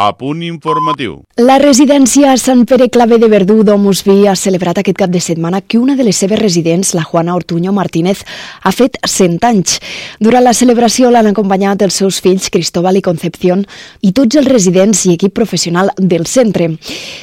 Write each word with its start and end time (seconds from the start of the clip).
a 0.00 0.14
punt 0.16 0.40
informatiu. 0.40 1.18
La 1.36 1.58
residència 1.60 2.32
Sant 2.40 2.62
Pere 2.64 2.86
Clave 2.88 3.18
de 3.20 3.28
Verdú 3.28 3.58
d'Omus 3.68 4.00
Vi 4.06 4.24
ha 4.28 4.32
celebrat 4.32 4.78
aquest 4.80 4.96
cap 4.96 5.10
de 5.12 5.20
setmana 5.20 5.60
que 5.60 5.76
una 5.76 5.92
de 5.96 6.06
les 6.06 6.16
seves 6.16 6.40
residents, 6.40 6.94
la 6.96 7.04
Juana 7.04 7.34
Ortuño 7.36 7.74
Martínez, 7.76 8.22
ha 8.62 8.72
fet 8.72 8.96
100 9.04 9.44
anys. 9.44 9.76
Durant 10.18 10.46
la 10.46 10.54
celebració 10.56 11.10
l'han 11.12 11.28
acompanyat 11.28 11.84
els 11.84 11.98
seus 12.00 12.20
fills 12.24 12.48
Cristóbal 12.48 12.96
i 12.96 13.02
Concepción 13.04 13.66
i 14.00 14.14
tots 14.16 14.40
els 14.40 14.48
residents 14.48 15.02
i 15.04 15.18
equip 15.18 15.34
professional 15.36 15.92
del 15.98 16.24
centre. 16.24 16.70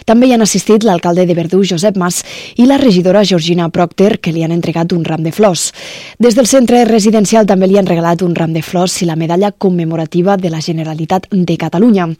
També 0.05 0.29
hi 0.29 0.37
han 0.37 0.45
assistit 0.45 0.85
l'alcalde 0.85 1.25
de 1.25 1.33
Verdú, 1.33 1.63
Josep 1.65 1.97
Mas, 1.97 2.21
i 2.61 2.69
la 2.69 2.77
regidora 2.77 3.25
Georgina 3.25 3.71
Procter, 3.73 4.19
que 4.21 4.35
li 4.35 4.45
han 4.45 4.53
entregat 4.53 4.93
un 4.93 5.01
ram 5.03 5.25
de 5.25 5.33
flors. 5.33 5.71
Des 6.19 6.37
del 6.37 6.45
centre 6.45 6.85
residencial 6.85 7.49
també 7.49 7.65
li 7.65 7.81
han 7.81 7.89
regalat 7.89 8.21
un 8.21 8.37
ram 8.37 8.53
de 8.53 8.61
flors 8.61 9.01
i 9.01 9.09
la 9.09 9.17
medalla 9.17 9.51
commemorativa 9.51 10.37
de 10.37 10.53
la 10.53 10.61
Generalitat 10.61 11.25
de 11.31 11.57
Catalunya. 11.57 12.11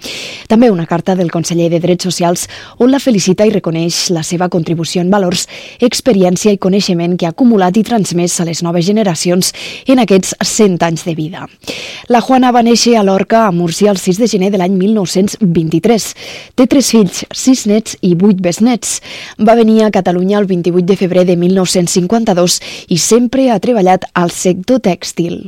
També 0.48 0.70
una 0.72 0.86
carta 0.88 1.16
del 1.16 1.32
conseller 1.32 1.68
de 1.70 1.80
Drets 1.84 2.08
Socials 2.08 2.46
on 2.80 2.92
la 2.92 3.02
felicita 3.04 3.46
i 3.46 3.52
reconeix 3.52 4.08
la 4.16 4.24
seva 4.24 4.48
contribució 4.50 5.02
en 5.04 5.12
valors, 5.12 5.46
experiència 5.84 6.54
i 6.56 6.62
coneixement 6.62 7.18
que 7.20 7.28
ha 7.28 7.34
acumulat 7.36 7.78
i 7.78 7.84
transmès 7.84 8.40
a 8.40 8.48
les 8.48 8.64
noves 8.64 8.88
generacions 8.88 9.52
en 9.88 10.00
aquests 10.04 10.36
100 10.40 10.80
anys 10.88 11.04
de 11.08 11.16
vida. 11.20 11.48
La 12.08 12.22
Juana 12.22 12.54
va 12.56 12.64
néixer 12.64 12.96
a 12.98 13.04
Lorca, 13.04 13.46
a 13.46 13.52
Múrcia, 13.52 13.92
el 13.92 14.00
6 14.00 14.22
de 14.24 14.32
gener 14.32 14.52
de 14.54 14.62
l'any 14.62 14.78
1923. 14.80 16.08
Té 16.56 16.68
tres 16.72 16.92
fills, 16.96 17.26
sis 17.36 17.66
nets 17.68 17.98
i 18.02 18.14
vuit 18.16 18.40
besnets. 18.40 19.02
Va 19.38 19.58
venir 19.60 19.84
a 19.84 19.92
Catalunya 19.92 20.40
el 20.40 20.48
28 20.48 20.88
de 20.88 21.00
febrer 21.00 21.28
de 21.28 21.36
1952 21.36 22.62
i 22.88 22.98
sempre 22.98 23.52
ha 23.52 23.60
treballat 23.60 24.08
al 24.16 24.32
sector 24.32 24.80
tèxtil. 24.80 25.48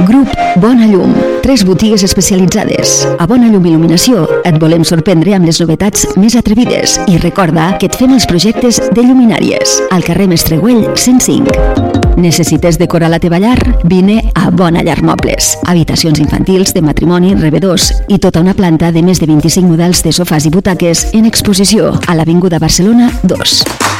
Grup 0.00 0.28
Bona 0.56 0.86
Llum. 0.86 1.14
Tres 1.42 1.64
botigues 1.64 2.02
especialitzades. 2.02 3.06
A 3.18 3.26
Bona 3.26 3.50
Llum 3.52 3.66
Il·luminació 3.68 4.24
et 4.48 4.56
volem 4.60 4.84
sorprendre 4.88 5.34
amb 5.36 5.46
les 5.46 5.60
novetats 5.60 6.06
més 6.16 6.36
atrevides 6.38 6.96
i 7.12 7.18
recorda 7.20 7.72
que 7.78 7.90
et 7.90 7.98
fem 7.98 8.14
els 8.16 8.26
projectes 8.28 8.80
de 8.96 9.04
lluminàries 9.04 9.78
al 9.92 10.04
carrer 10.06 10.30
Mestregüell 10.32 10.86
105. 10.96 12.16
Necessites 12.16 12.78
decorar 12.80 13.10
la 13.12 13.20
teva 13.20 13.40
llar? 13.40 13.58
Vine 13.84 14.18
a 14.34 14.50
Bona 14.50 14.82
Llar 14.84 15.00
Mobles. 15.04 15.54
Habitacions 15.68 16.20
infantils, 16.24 16.72
de 16.72 16.82
matrimoni, 16.84 17.34
rebedors 17.36 17.92
i 18.08 18.18
tota 18.18 18.40
una 18.40 18.56
planta 18.56 18.92
de 18.92 19.04
més 19.04 19.20
de 19.20 19.28
25 19.28 19.68
models 19.68 20.04
de 20.04 20.12
sofàs 20.12 20.48
i 20.48 20.52
butaques 20.52 21.10
en 21.12 21.28
exposició 21.28 21.92
a 22.06 22.16
l'Avinguda 22.16 22.60
Barcelona 22.62 23.10
2 23.24 23.91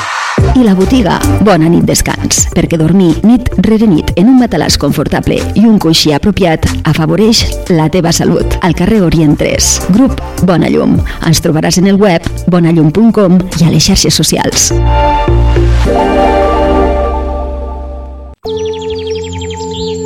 i 0.57 0.65
la 0.65 0.75
botiga 0.77 1.19
Bona 1.47 1.69
nit 1.71 1.85
descans, 1.89 2.47
perquè 2.53 2.79
dormir 2.81 3.13
nit 3.27 3.49
rere 3.67 3.87
nit 3.89 4.13
en 4.21 4.31
un 4.33 4.39
matalàs 4.41 4.77
confortable 4.81 5.39
i 5.59 5.65
un 5.69 5.79
coixí 5.83 6.13
apropiat 6.13 6.67
afavoreix 6.89 7.45
la 7.73 7.89
teva 7.93 8.13
salut. 8.13 8.59
Al 8.63 8.77
carrer 8.79 9.03
Orient 9.07 9.37
3, 9.39 9.71
grup 9.97 10.21
Bona 10.47 10.71
Llum. 10.73 10.99
Ens 11.27 11.43
trobaràs 11.45 11.81
en 11.81 11.89
el 11.93 12.01
web 12.01 12.27
bonallum.com 12.53 13.39
i 13.61 13.67
a 13.67 13.73
les 13.73 13.89
xarxes 13.89 14.15
socials. 14.15 14.71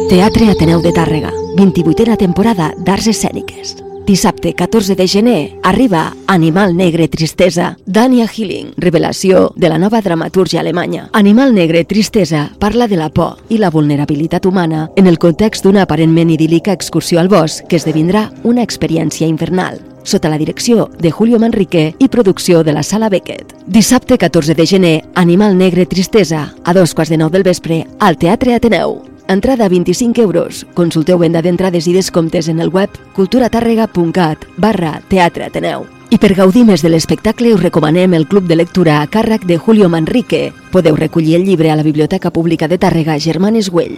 Teatre 0.07 0.53
Ateneu 0.53 0.85
de 0.85 0.95
Tàrrega, 0.95 1.35
28a 1.59 2.17
temporada 2.21 2.71
d'Arts 2.79 3.11
Escèniques. 3.11 3.86
Dissabte 4.07 4.55
14 4.55 4.95
de 4.95 5.09
gener 5.09 5.59
arriba 5.65 6.15
Animal 6.29 6.77
Negre 6.77 7.09
Tristesa, 7.09 7.77
Dania 7.87 8.29
Healing, 8.29 8.69
revelació 8.77 9.51
de 9.57 9.69
la 9.69 9.79
nova 9.79 10.01
dramatúrgia 10.01 10.61
alemanya. 10.61 11.09
Animal 11.13 11.53
Negre 11.53 11.85
Tristesa 11.85 12.53
parla 12.61 12.87
de 12.87 12.97
la 12.97 13.09
por 13.11 13.41
i 13.49 13.59
la 13.59 13.71
vulnerabilitat 13.71 14.47
humana 14.47 14.93
en 14.95 15.09
el 15.09 15.19
context 15.19 15.67
d'una 15.67 15.83
aparentment 15.83 16.31
idíl·lica 16.31 16.71
excursió 16.71 17.19
al 17.19 17.27
bosc 17.27 17.67
que 17.67 17.81
esdevindrà 17.83 18.31
una 18.45 18.63
experiència 18.63 19.27
infernal 19.27 19.83
sota 20.07 20.31
la 20.31 20.39
direcció 20.39 20.87
de 21.01 21.11
Julio 21.11 21.41
Manrique 21.43 21.97
i 21.99 22.07
producció 22.07 22.63
de 22.63 22.77
la 22.79 22.85
Sala 22.87 23.09
Beckett. 23.11 23.57
Dissabte 23.67 24.19
14 24.23 24.55
de 24.55 24.67
gener, 24.67 24.95
Animal 25.17 25.59
Negre 25.59 25.85
Tristesa, 25.85 26.55
a 26.63 26.79
dos 26.79 26.95
quarts 26.95 27.11
de 27.11 27.19
nou 27.19 27.29
del 27.29 27.43
vespre, 27.43 27.83
al 27.99 28.15
Teatre 28.17 28.55
Ateneu. 28.55 29.01
Entrada 29.29 29.69
25 29.69 30.21
euros. 30.21 30.67
Consulteu 30.75 31.19
venda 31.19 31.41
d'entrades 31.43 31.89
i 31.91 31.93
descomptes 31.97 32.47
en 32.47 32.61
el 32.63 32.71
web 32.71 32.93
culturatàrrega.cat 33.17 34.45
barra 34.57 35.01
Teatre 35.11 35.49
Ateneu. 35.49 35.83
I 36.15 36.19
per 36.23 36.37
gaudir 36.39 36.63
més 36.63 36.85
de 36.85 36.93
l'espectacle 36.93 37.51
us 37.51 37.63
recomanem 37.65 38.15
el 38.15 38.29
Club 38.31 38.47
de 38.47 38.55
Lectura 38.55 39.01
a 39.01 39.09
càrrec 39.11 39.43
de 39.43 39.57
Julio 39.59 39.89
Manrique. 39.91 40.53
Podeu 40.71 40.95
recollir 40.95 41.35
el 41.35 41.45
llibre 41.45 41.73
a 41.73 41.77
la 41.77 41.83
Biblioteca 41.83 42.31
Pública 42.31 42.69
de 42.69 42.79
Tàrrega 42.79 43.19
Germanes 43.19 43.69
Güell. 43.69 43.97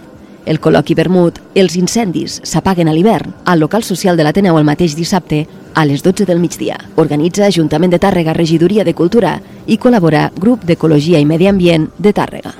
El 0.49 0.57
col·loqui 0.57 0.95
vermut 0.97 1.37
Els 1.53 1.75
incendis 1.77 2.39
s'apaguen 2.41 2.89
a 2.89 2.95
l'hivern 2.95 3.35
al 3.45 3.59
local 3.59 3.83
social 3.83 4.17
de 4.17 4.25
l'Ateneu 4.25 4.57
el 4.57 4.65
mateix 4.65 4.95
dissabte 4.97 5.43
a 5.75 5.85
les 5.85 6.01
12 6.01 6.25
del 6.25 6.41
migdia. 6.41 6.79
Organitza 6.95 7.45
Ajuntament 7.45 7.93
de 7.93 7.99
Tàrrega 8.01 8.33
Regidoria 8.33 8.83
de 8.83 8.95
Cultura 8.97 9.35
i 9.67 9.77
col·labora 9.77 10.31
Grup 10.33 10.65
d'Ecologia 10.65 11.21
i 11.21 11.29
Medi 11.29 11.45
Ambient 11.53 11.91
de 11.99 12.15
Tàrrega. 12.17 12.55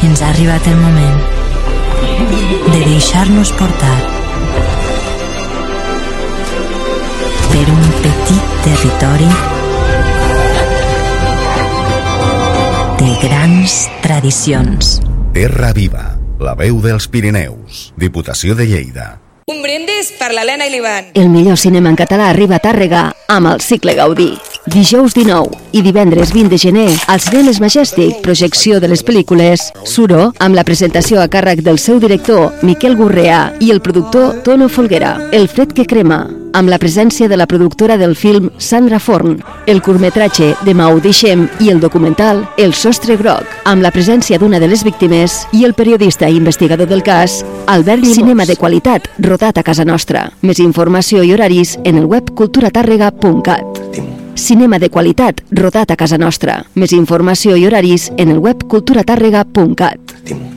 Ens 0.00 0.22
ha 0.22 0.30
arribat 0.32 0.64
el 0.66 0.76
moment 0.80 1.18
de 2.72 2.78
deixar-nos 2.86 3.50
portar 3.58 3.96
per 7.50 7.64
un 7.68 7.82
petit 8.00 8.54
territori 8.64 9.28
de 13.00 13.10
grans 13.26 13.76
tradicions. 14.00 14.98
Terra 15.36 15.74
Viva, 15.76 16.06
la 16.40 16.56
veu 16.56 16.80
dels 16.80 17.08
Pirineus, 17.08 17.90
Diputació 18.00 18.56
de 18.56 18.66
Lleida. 18.70 19.10
Un 19.50 19.60
brindis 19.60 20.14
per 20.16 20.32
l'Helena 20.32 20.64
i 20.64 20.72
l'Ivan. 20.72 21.12
El 21.12 21.28
millor 21.28 21.60
cinema 21.60 21.92
en 21.92 21.98
català 22.00 22.30
arriba 22.30 22.56
a 22.56 22.64
Tàrrega 22.64 23.10
amb 23.28 23.52
el 23.52 23.60
cicle 23.60 23.98
Gaudí. 23.98 24.32
Dijous 24.66 25.14
19 25.14 25.56
i 25.72 25.80
divendres 25.80 26.34
20 26.34 26.50
de 26.50 26.58
gener 26.58 26.90
als 27.08 27.24
Cinemes 27.30 27.60
Majestic, 27.60 28.18
projecció 28.20 28.76
de 28.80 28.90
les 28.92 29.00
pel·lícules 29.00 29.70
Suro, 29.88 30.34
amb 30.38 30.54
la 30.54 30.64
presentació 30.68 31.22
a 31.22 31.30
càrrec 31.32 31.62
del 31.64 31.78
seu 31.80 31.96
director 31.98 32.52
Miquel 32.60 32.98
Gurrea 32.98 33.54
i 33.60 33.70
el 33.72 33.80
productor 33.80 34.42
Tono 34.44 34.68
Folguera. 34.68 35.16
El 35.32 35.48
fred 35.48 35.72
que 35.72 35.86
crema, 35.88 36.26
amb 36.52 36.68
la 36.68 36.78
presència 36.78 37.28
de 37.28 37.38
la 37.40 37.48
productora 37.48 37.96
del 37.96 38.14
film 38.14 38.50
Sandra 38.58 39.00
Forn, 39.00 39.40
el 39.66 39.80
curtmetratge 39.80 40.52
de 40.60 40.74
Mau 40.76 41.00
Deixem 41.00 41.48
i 41.60 41.72
el 41.72 41.80
documental 41.80 42.44
El 42.58 42.74
sostre 42.74 43.16
groc, 43.16 43.48
amb 43.64 43.80
la 43.80 43.94
presència 43.96 44.38
d'una 44.38 44.60
de 44.60 44.68
les 44.68 44.84
víctimes 44.84 45.46
i 45.56 45.64
el 45.64 45.72
periodista 45.72 46.28
i 46.28 46.36
investigador 46.36 46.86
del 46.86 47.02
cas, 47.02 47.40
Albert 47.66 48.04
Cinema 48.04 48.44
de 48.44 48.60
qualitat, 48.60 49.08
rodat 49.24 49.56
a 49.56 49.64
casa 49.64 49.88
nostra. 49.88 50.28
Més 50.42 50.60
informació 50.60 51.24
i 51.24 51.32
horaris 51.32 51.78
en 51.84 51.96
el 51.96 52.04
web 52.04 52.34
culturatàrrega.cat. 52.36 54.19
Cinema 54.40 54.78
de 54.78 54.88
qualitat, 54.88 55.42
rodat 55.52 55.90
a 55.92 55.96
casa 56.00 56.16
nostra. 56.16 56.54
Més 56.72 56.94
informació 56.96 57.58
i 57.60 57.66
horaris 57.68 58.08
en 58.16 58.32
el 58.32 58.40
web 58.40 58.64
culturatàrrega.cat. 58.72 60.49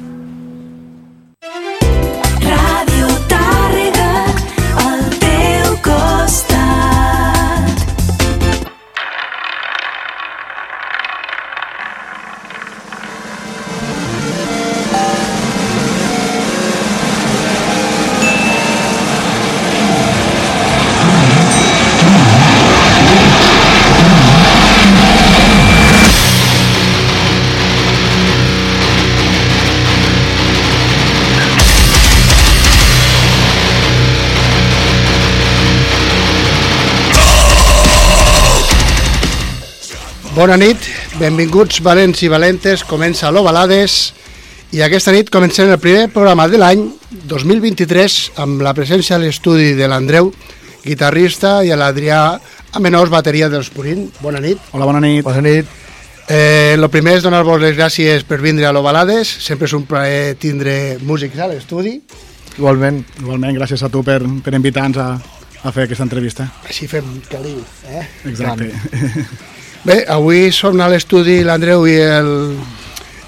Bona 40.34 40.56
nit, 40.58 40.82
benvinguts 41.22 41.78
valents 41.86 42.24
i 42.26 42.28
valentes, 42.32 42.82
comença 42.90 43.30
l'Ovalades 43.30 44.16
I 44.74 44.82
aquesta 44.82 45.14
nit 45.14 45.30
comencem 45.30 45.70
el 45.70 45.78
primer 45.78 46.08
programa 46.10 46.48
de 46.50 46.58
l'any 46.58 46.82
2023 47.30 48.16
amb 48.42 48.64
la 48.66 48.74
presència 48.74 49.20
a 49.20 49.22
l'estudi 49.22 49.76
de 49.78 49.86
l'Andreu, 49.86 50.32
guitarrista, 50.82 51.60
i 51.62 51.70
a 51.70 51.78
l'Adrià 51.78 52.24
Amenós, 52.74 53.14
bateria 53.14 53.52
dels 53.54 53.70
Purín. 53.70 54.08
Bona 54.26 54.42
nit. 54.42 54.58
Hola, 54.74 54.90
bona 54.90 55.04
nit. 55.06 55.22
Bona 55.22 55.46
nit. 55.46 55.70
Eh, 56.26 56.74
lo 56.82 56.90
primer 56.90 57.20
és 57.20 57.30
donar-vos 57.30 57.62
les 57.62 57.78
gràcies 57.78 58.26
per 58.26 58.42
vindre 58.42 58.66
a 58.66 58.74
l'Ovalades. 58.74 59.30
Sempre 59.46 59.70
és 59.70 59.78
un 59.78 59.86
plaer 59.86 60.34
tindre 60.42 60.98
músics 61.06 61.38
a 61.38 61.52
l'estudi. 61.54 62.00
Igualment. 62.58 63.04
Igualment, 63.22 63.54
gràcies 63.62 63.86
a 63.86 63.94
tu 63.94 64.02
per, 64.02 64.24
per 64.42 64.58
invitar-nos 64.58 64.98
a, 64.98 65.10
a 65.62 65.78
fer 65.78 65.86
aquesta 65.86 66.10
entrevista. 66.10 66.50
Així 66.66 66.90
fem 66.90 67.20
caliu, 67.30 67.62
eh? 67.86 68.08
Exacte. 68.26 68.74
Bé, 69.84 70.06
avui 70.08 70.52
som 70.56 70.80
a 70.80 70.88
l'estudi 70.88 71.42
l'Andreu 71.44 71.84
i 71.88 71.98
el- 72.00 72.56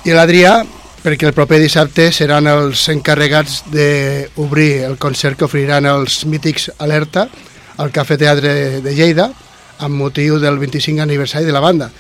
i 0.08 0.14
l'Adrià 0.16 0.62
perquè 1.04 1.28
el 1.28 1.34
proper 1.36 1.60
dissabte 1.60 2.12
seran 2.16 2.48
els 2.48 2.88
encarregats 2.90 3.64
d'obrir 3.70 4.86
el 4.88 4.96
concert 4.98 5.38
que 5.38 5.46
oferiran 5.46 5.86
els 5.86 6.24
mítics 6.26 6.72
Alerta 6.80 7.28
al 7.78 7.92
Cafè 7.92 8.18
Teatre 8.18 8.82
de 8.82 8.94
Lleida 8.96 9.30
amb 9.80 9.96
motiu 10.00 10.40
del 10.40 10.58
25 10.58 11.02
aniversari 11.04 11.46
de 11.46 11.52
la 11.52 11.60
banda. 11.60 11.92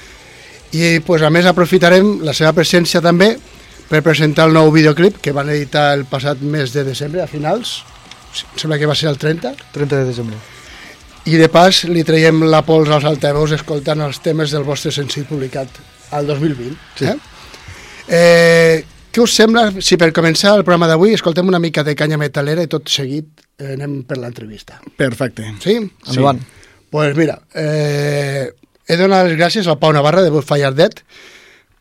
I 0.71 0.99
pues, 1.01 1.21
a 1.21 1.29
més 1.29 1.45
aprofitarem 1.45 2.21
la 2.23 2.33
seva 2.33 2.53
presència 2.53 3.01
també 3.01 3.35
per 3.89 4.01
presentar 4.01 4.47
el 4.47 4.53
nou 4.55 4.71
videoclip 4.71 5.19
que 5.21 5.35
van 5.35 5.49
editar 5.49 5.93
el 5.93 6.05
passat 6.05 6.39
mes 6.41 6.71
de 6.73 6.83
desembre, 6.83 7.21
a 7.21 7.27
finals, 7.27 7.83
em 8.53 8.59
sembla 8.59 8.79
que 8.79 8.87
va 8.87 8.95
ser 8.95 9.09
el 9.09 9.17
30, 9.19 9.51
30 9.73 9.97
de 9.97 10.05
desembre. 10.05 10.54
I 11.25 11.37
de 11.41 11.47
pas 11.49 11.83
li 11.89 12.03
traiem 12.05 12.43
la 12.51 12.61
pols 12.65 12.91
als 12.93 13.05
altaveus 13.09 13.55
escoltant 13.57 14.03
els 14.05 14.19
temes 14.21 14.51
del 14.53 14.65
vostre 14.67 14.91
senzill 14.93 15.25
publicat 15.25 15.79
al 16.13 16.27
2020. 16.29 16.75
Sí. 16.99 17.07
Eh? 17.09 17.15
Eh, 18.05 18.83
què 19.09 19.23
us 19.23 19.33
sembla 19.33 19.69
si 19.81 19.97
per 19.97 20.11
començar 20.13 20.53
el 20.53 20.65
programa 20.65 20.89
d'avui 20.91 21.15
escoltem 21.15 21.47
una 21.49 21.61
mica 21.63 21.83
de 21.87 21.95
canya 21.97 22.19
metalera 22.21 22.65
i 22.65 22.69
tot 22.69 22.91
seguit 22.91 23.41
eh, 23.57 23.73
anem 23.73 24.03
per 24.05 24.19
l'entrevista? 24.21 24.77
Perfecte. 24.97 25.47
Sí? 25.63 25.79
Endavant. 25.79 26.43
pues 26.93 27.15
mira, 27.17 27.39
eh, 27.53 28.51
he 28.85 28.95
de 28.95 29.01
donar 29.01 29.25
les 29.25 29.37
gràcies 29.39 29.67
al 29.67 29.79
Pau 29.81 29.93
Navarra 29.95 30.21
de 30.21 30.29
Bullfire 30.29 30.73
Dead 30.77 31.01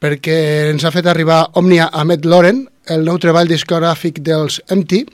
perquè 0.00 0.38
ens 0.72 0.84
ha 0.84 0.92
fet 0.94 1.06
arribar 1.06 1.50
Omnia 1.60 1.90
Ahmed 1.92 2.24
Loren, 2.24 2.64
el 2.92 3.04
nou 3.04 3.20
treball 3.20 3.48
discogràfic 3.48 4.20
dels 4.24 4.58
MT, 4.72 5.04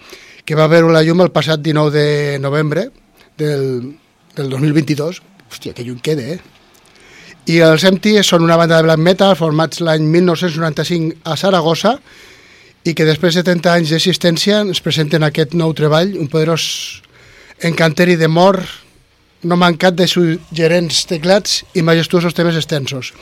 que 0.46 0.58
va 0.58 0.70
veure 0.70 0.90
la 0.94 1.02
llum 1.06 1.22
el 1.22 1.34
passat 1.34 1.62
19 1.62 1.92
de 1.94 2.38
novembre 2.42 2.88
del, 3.38 3.66
del 4.36 4.50
2022. 4.50 5.20
Hòstia, 5.50 5.74
que 5.74 5.84
lluny 5.84 6.00
queda, 6.04 6.24
eh? 6.34 6.38
I 7.50 7.58
els 7.64 7.84
MT 7.88 8.20
són 8.26 8.44
una 8.44 8.58
banda 8.60 8.78
de 8.78 8.86
black 8.86 9.00
metal 9.02 9.32
formats 9.38 9.80
l'any 9.82 10.04
1995 10.06 11.24
a 11.24 11.36
Saragossa 11.40 11.96
i 12.84 12.94
que 12.94 13.06
després 13.08 13.34
de 13.36 13.44
30 13.44 13.72
anys 13.72 13.94
d'existència 13.94 14.60
ens 14.62 14.82
presenten 14.84 15.24
aquest 15.26 15.56
nou 15.58 15.72
treball, 15.76 16.14
un 16.20 16.28
poderós 16.30 17.02
encanteri 17.66 18.16
de 18.20 18.28
mort 18.28 18.62
no 19.42 19.56
mancat 19.56 19.96
de 19.96 20.06
suggerents 20.08 21.04
teclats 21.08 21.62
i 21.74 21.82
majestuosos 21.84 22.36
temes 22.36 22.56
extensos, 22.60 23.14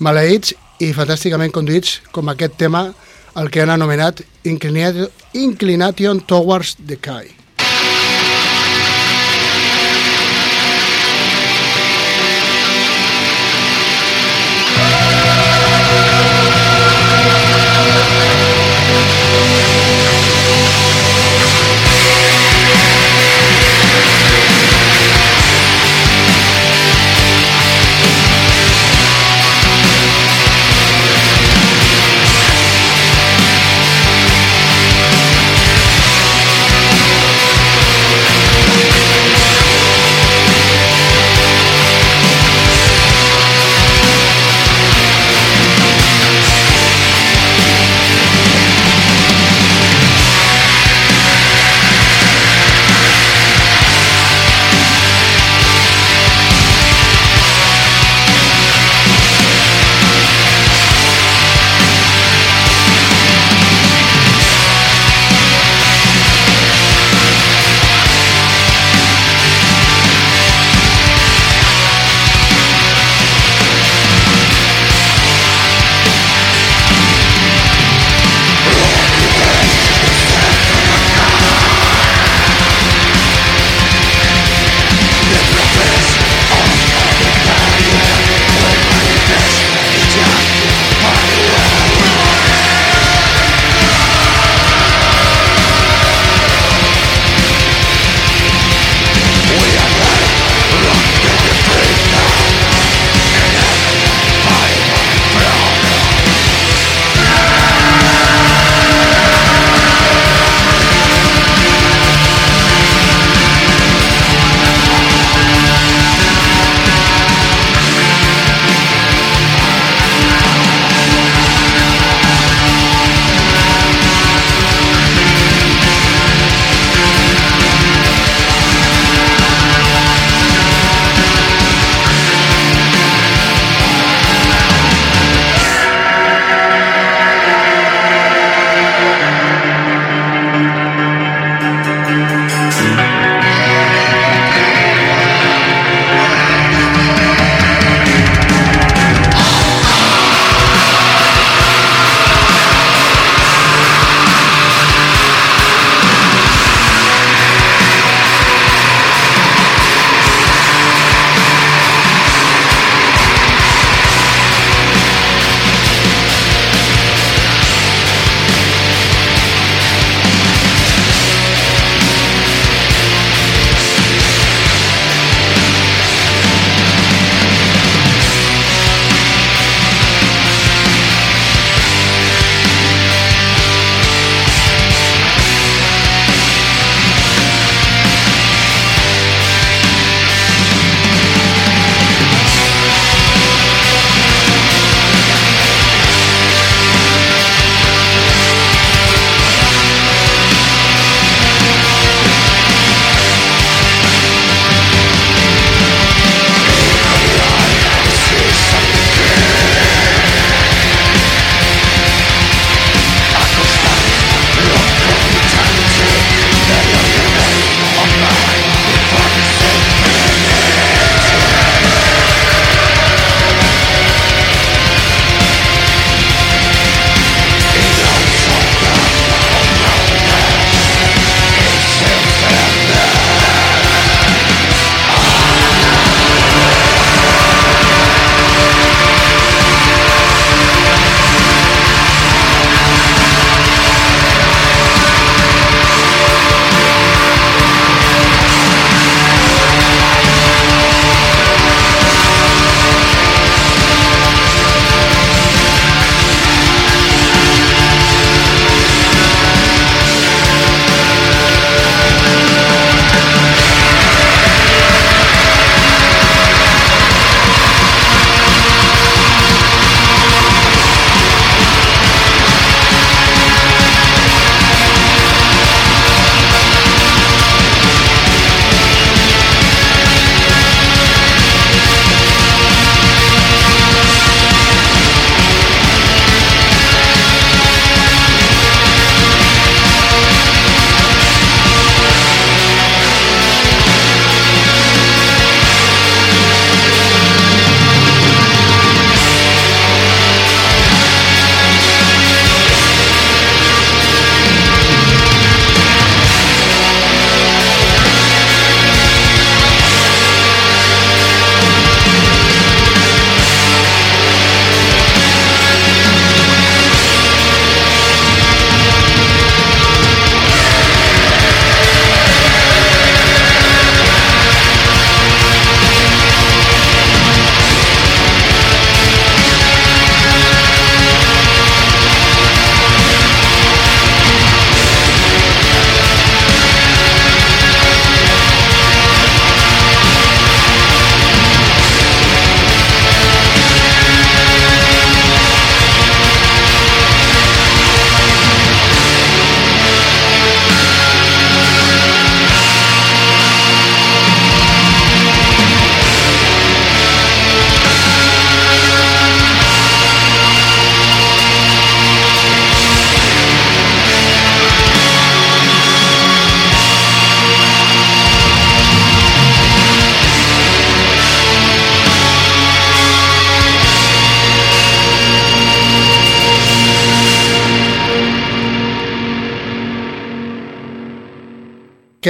maleïts 0.00 0.54
i 0.80 0.92
fantàsticament 0.96 1.52
conduïts 1.52 2.00
com 2.12 2.32
aquest 2.32 2.56
tema 2.60 2.88
el 3.36 3.50
que 3.52 3.62
han 3.62 3.70
anomenat 3.70 4.24
Inclination, 4.44 6.24
Towards 6.26 6.76
the 6.86 6.96
Sky. 6.96 7.39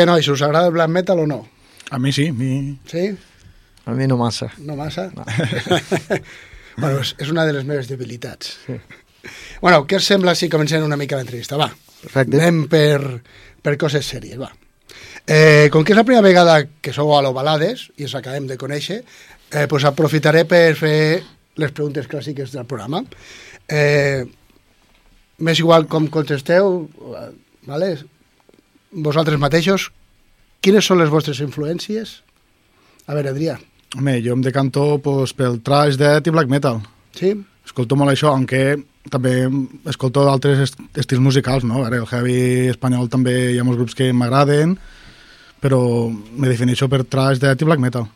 Què, 0.00 0.06
nois, 0.08 0.24
us 0.32 0.40
agrada 0.40 0.70
el 0.70 0.72
black 0.72 0.88
metal 0.88 1.18
o 1.20 1.26
no? 1.28 1.42
A 1.92 1.98
mi 2.00 2.08
sí, 2.16 2.30
a 2.30 2.32
mi... 2.32 2.78
Sí? 2.88 3.02
A 3.84 3.92
mi 3.92 4.06
no 4.08 4.16
massa. 4.16 4.46
No 4.64 4.72
massa? 4.72 5.10
No. 5.12 5.26
bueno, 6.80 7.02
és, 7.02 7.10
és 7.20 7.28
una 7.28 7.42
de 7.44 7.52
les 7.52 7.66
meves 7.68 7.90
debilitats. 7.90 8.54
Sí. 8.64 8.78
Bueno, 9.60 9.82
què 9.84 9.98
us 10.00 10.06
sembla 10.08 10.32
si 10.32 10.48
comencem 10.48 10.86
una 10.86 10.96
mica 10.96 11.18
l'entrevista? 11.20 11.58
Va, 11.60 11.66
Perfecte. 12.00 12.38
anem 12.40 12.62
per, 12.72 13.20
per 13.60 13.74
coses 13.82 14.08
sèries, 14.08 14.38
va. 14.40 14.48
Eh, 15.28 15.68
com 15.74 15.84
que 15.84 15.92
és 15.92 15.98
la 16.00 16.06
primera 16.08 16.24
vegada 16.24 16.54
que 16.80 16.94
sou 16.96 17.12
a 17.12 17.18
l'Ovalades 17.20 17.90
i 18.00 18.06
ens 18.06 18.14
acabem 18.16 18.46
de 18.48 18.56
conèixer, 18.56 19.02
eh, 19.52 19.66
pues 19.68 19.84
aprofitaré 19.84 20.46
per 20.48 20.62
fer 20.80 20.94
les 21.60 21.74
preguntes 21.76 22.08
clàssiques 22.08 22.56
del 22.56 22.64
programa. 22.64 23.02
Eh, 23.68 24.24
M'és 25.44 25.60
igual 25.60 25.84
com 25.92 26.08
contesteu, 26.08 26.88
eh, 27.20 27.28
vale? 27.68 27.92
Vosaltres 28.90 29.40
mateixos, 29.40 29.90
quines 30.60 30.86
són 30.86 31.00
les 31.00 31.10
vostres 31.10 31.40
influències? 31.44 32.20
A 33.06 33.16
veure, 33.16 33.32
Adrià. 33.32 33.56
Home, 33.96 34.20
jo 34.22 34.36
em 34.36 34.42
decanto 34.44 35.00
pues, 35.02 35.32
pel 35.34 35.58
trash, 35.66 35.98
death 35.98 36.28
i 36.28 36.34
black 36.34 36.50
metal. 36.50 36.82
Sí? 37.16 37.32
Escolto 37.66 37.96
molt 37.98 38.12
això, 38.12 38.34
aunque 38.34 38.78
també 39.10 39.34
escolto 39.88 40.24
d'altres 40.26 40.60
est 40.66 40.80
estils 41.00 41.22
musicals, 41.22 41.64
no? 41.64 41.80
A 41.80 41.88
veure, 41.88 42.04
el 42.04 42.10
heavy 42.10 42.70
espanyol 42.70 43.08
també 43.10 43.34
hi 43.54 43.58
ha 43.58 43.66
molts 43.66 43.80
grups 43.80 43.96
que 43.98 44.10
m'agraden, 44.12 44.76
però 45.62 45.80
me 46.10 46.50
defineixo 46.50 46.88
per 46.90 47.02
trash, 47.04 47.40
death 47.42 47.62
i 47.62 47.68
black 47.68 47.82
metal. 47.82 48.06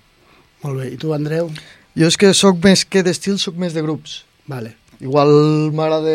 Molt 0.64 0.80
bé. 0.80 0.92
I 0.94 1.00
tu, 1.00 1.14
Andreu? 1.16 1.50
Jo 1.94 2.10
és 2.10 2.18
que 2.18 2.32
sóc 2.34 2.60
més 2.64 2.84
que 2.86 3.02
d'estil, 3.06 3.38
sóc 3.38 3.58
més 3.60 3.74
de 3.74 3.82
grups. 3.84 4.22
Vale. 4.50 4.76
Igual 5.00 5.34
m'agrada... 5.74 6.14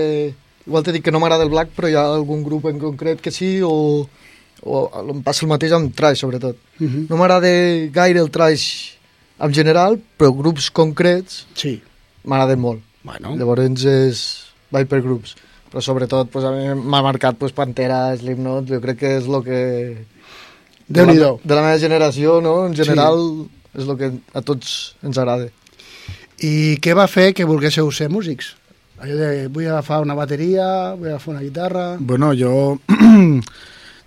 Igual 0.69 0.83
t'he 0.85 0.93
dit 0.93 1.03
que 1.03 1.11
no 1.11 1.21
m'agrada 1.21 1.45
el 1.47 1.49
black, 1.49 1.71
però 1.73 1.89
hi 1.89 1.95
ha 1.97 2.03
algun 2.13 2.43
grup 2.45 2.67
en 2.69 2.77
concret 2.77 3.21
que 3.25 3.31
sí, 3.33 3.57
o, 3.65 4.05
o 4.63 4.89
em 5.13 5.21
passa 5.23 5.45
el 5.45 5.51
mateix 5.51 5.71
amb 5.75 5.93
trash, 5.95 6.19
sobretot. 6.19 6.57
Uh 6.79 6.87
-huh. 6.87 7.05
No 7.09 7.17
m'agrada 7.17 7.47
gaire 7.91 8.19
el 8.19 8.29
trash 8.29 8.95
en 9.39 9.53
general, 9.53 9.99
però 10.17 10.35
grups 10.35 10.69
concrets 10.69 11.45
Sí. 11.55 11.81
m'agraden 12.23 12.59
molt. 12.59 12.81
Bueno. 13.03 13.35
Llavors 13.37 13.85
és... 13.85 14.45
vaig 14.71 14.87
per 14.87 15.01
grups. 15.01 15.35
Però 15.71 15.81
sobretot 15.81 16.29
pues, 16.29 16.45
a 16.45 16.51
mi 16.51 16.73
m'ha 16.73 17.01
marcat 17.01 17.37
pues, 17.37 17.53
Pantera, 17.53 18.15
Slipknot, 18.17 18.67
jo 18.67 18.81
crec 18.81 18.97
que 18.97 19.17
és 19.17 19.25
el 19.25 19.43
que... 19.43 19.61
de, 20.87 21.01
la, 21.01 21.05
Déu-n'hi-do. 21.05 21.39
de 21.43 21.55
la 21.55 21.61
meva 21.61 21.79
generació, 21.79 22.41
no? 22.41 22.65
En 22.67 22.75
general, 22.75 23.17
sí. 23.17 23.81
és 23.81 23.87
el 23.87 23.97
que 23.97 24.11
a 24.33 24.41
tots 24.41 24.95
ens 25.03 25.17
agrada. 25.17 25.49
I 26.41 26.79
què 26.81 26.95
va 26.95 27.07
fer 27.07 27.33
que 27.33 27.45
volguéssiu 27.45 27.91
ser 27.91 28.09
músics? 28.09 28.55
Allò 28.99 29.15
de 29.15 29.47
vull 29.47 29.67
agafar 29.67 30.01
una 30.01 30.15
bateria, 30.15 30.95
vull 30.95 31.09
agafar 31.13 31.33
una 31.35 31.43
guitarra... 31.43 31.97
Bueno, 31.99 32.33
jo 32.35 32.79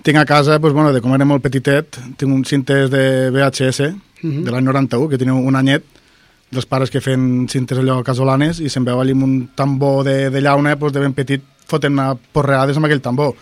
tinc 0.02 0.18
a 0.18 0.25
casa, 0.26 0.59
pues, 0.61 0.73
bueno, 0.75 0.92
de 0.92 1.00
com 1.00 1.14
era 1.14 1.25
molt 1.25 1.42
petitet, 1.44 1.99
tinc 2.18 2.30
uns 2.32 2.49
cintes 2.49 2.90
de 2.90 3.30
VHS 3.30 3.92
Mhm. 4.23 4.44
de 4.44 4.50
l'any 4.52 4.64
91, 4.64 5.09
que 5.09 5.18
tenia 5.18 5.35
un 5.35 5.56
anyet, 5.56 5.82
dels 6.50 6.66
pares 6.66 6.90
que 6.90 7.00
feien 7.00 7.49
cintes 7.49 7.78
allò 7.78 8.02
casolanes 8.04 8.61
i 8.61 8.68
se'm 8.68 8.85
veu 8.85 9.00
allà 9.00 9.12
amb 9.12 9.23
un 9.25 9.49
tambor 9.56 10.04
de, 10.04 10.28
de 10.30 10.40
llauna 10.40 10.76
pues, 10.76 10.92
de 10.92 11.00
ben 11.00 11.14
petit 11.14 11.42
fotent 11.66 11.97
porreades 12.32 12.76
amb 12.76 12.87
aquell 12.87 13.00
tambor. 13.00 13.35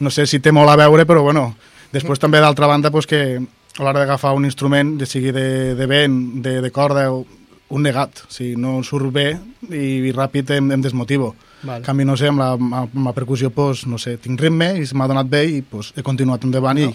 No 0.00 0.10
sé 0.10 0.26
si 0.26 0.38
té 0.38 0.52
molt 0.52 0.68
a 0.70 0.76
veure, 0.76 1.06
però 1.06 1.22
bueno. 1.22 1.54
Després 1.92 2.18
també 2.20 2.38
d'altra 2.38 2.66
banda 2.68 2.90
pues, 2.90 3.06
que 3.06 3.38
a 3.78 3.82
l'hora 3.82 3.98
d'agafar 4.00 4.34
un 4.34 4.44
instrument, 4.44 4.98
ja 5.00 5.06
sigui 5.06 5.32
de, 5.32 5.74
de 5.74 5.86
vent, 5.86 6.42
de, 6.42 6.60
de 6.60 6.70
corda, 6.70 7.10
o 7.10 7.24
un 7.70 7.82
negat. 7.82 8.22
Si 8.28 8.54
no 8.56 8.82
surt 8.84 9.12
bé 9.12 9.38
i, 9.70 10.06
i 10.08 10.12
ràpid 10.12 10.50
em, 10.56 10.70
em 10.72 10.80
desmotivo. 10.82 11.34
Vale. 11.62 11.80
En 11.80 11.84
canvi, 11.86 12.04
no 12.06 12.16
sé, 12.16 12.28
amb 12.30 12.38
la, 12.38 12.52
amb 12.54 13.06
la 13.06 13.12
percussió, 13.16 13.50
pues, 13.50 13.86
no 13.86 13.98
sé, 13.98 14.16
tinc 14.22 14.40
ritme 14.40 14.74
i 14.78 14.86
se 14.86 14.94
m'ha 14.94 15.08
donat 15.10 15.26
bé 15.30 15.44
i 15.50 15.62
pues, 15.62 15.92
he 15.96 16.04
continuat 16.06 16.44
endavant 16.46 16.78
i 16.78 16.90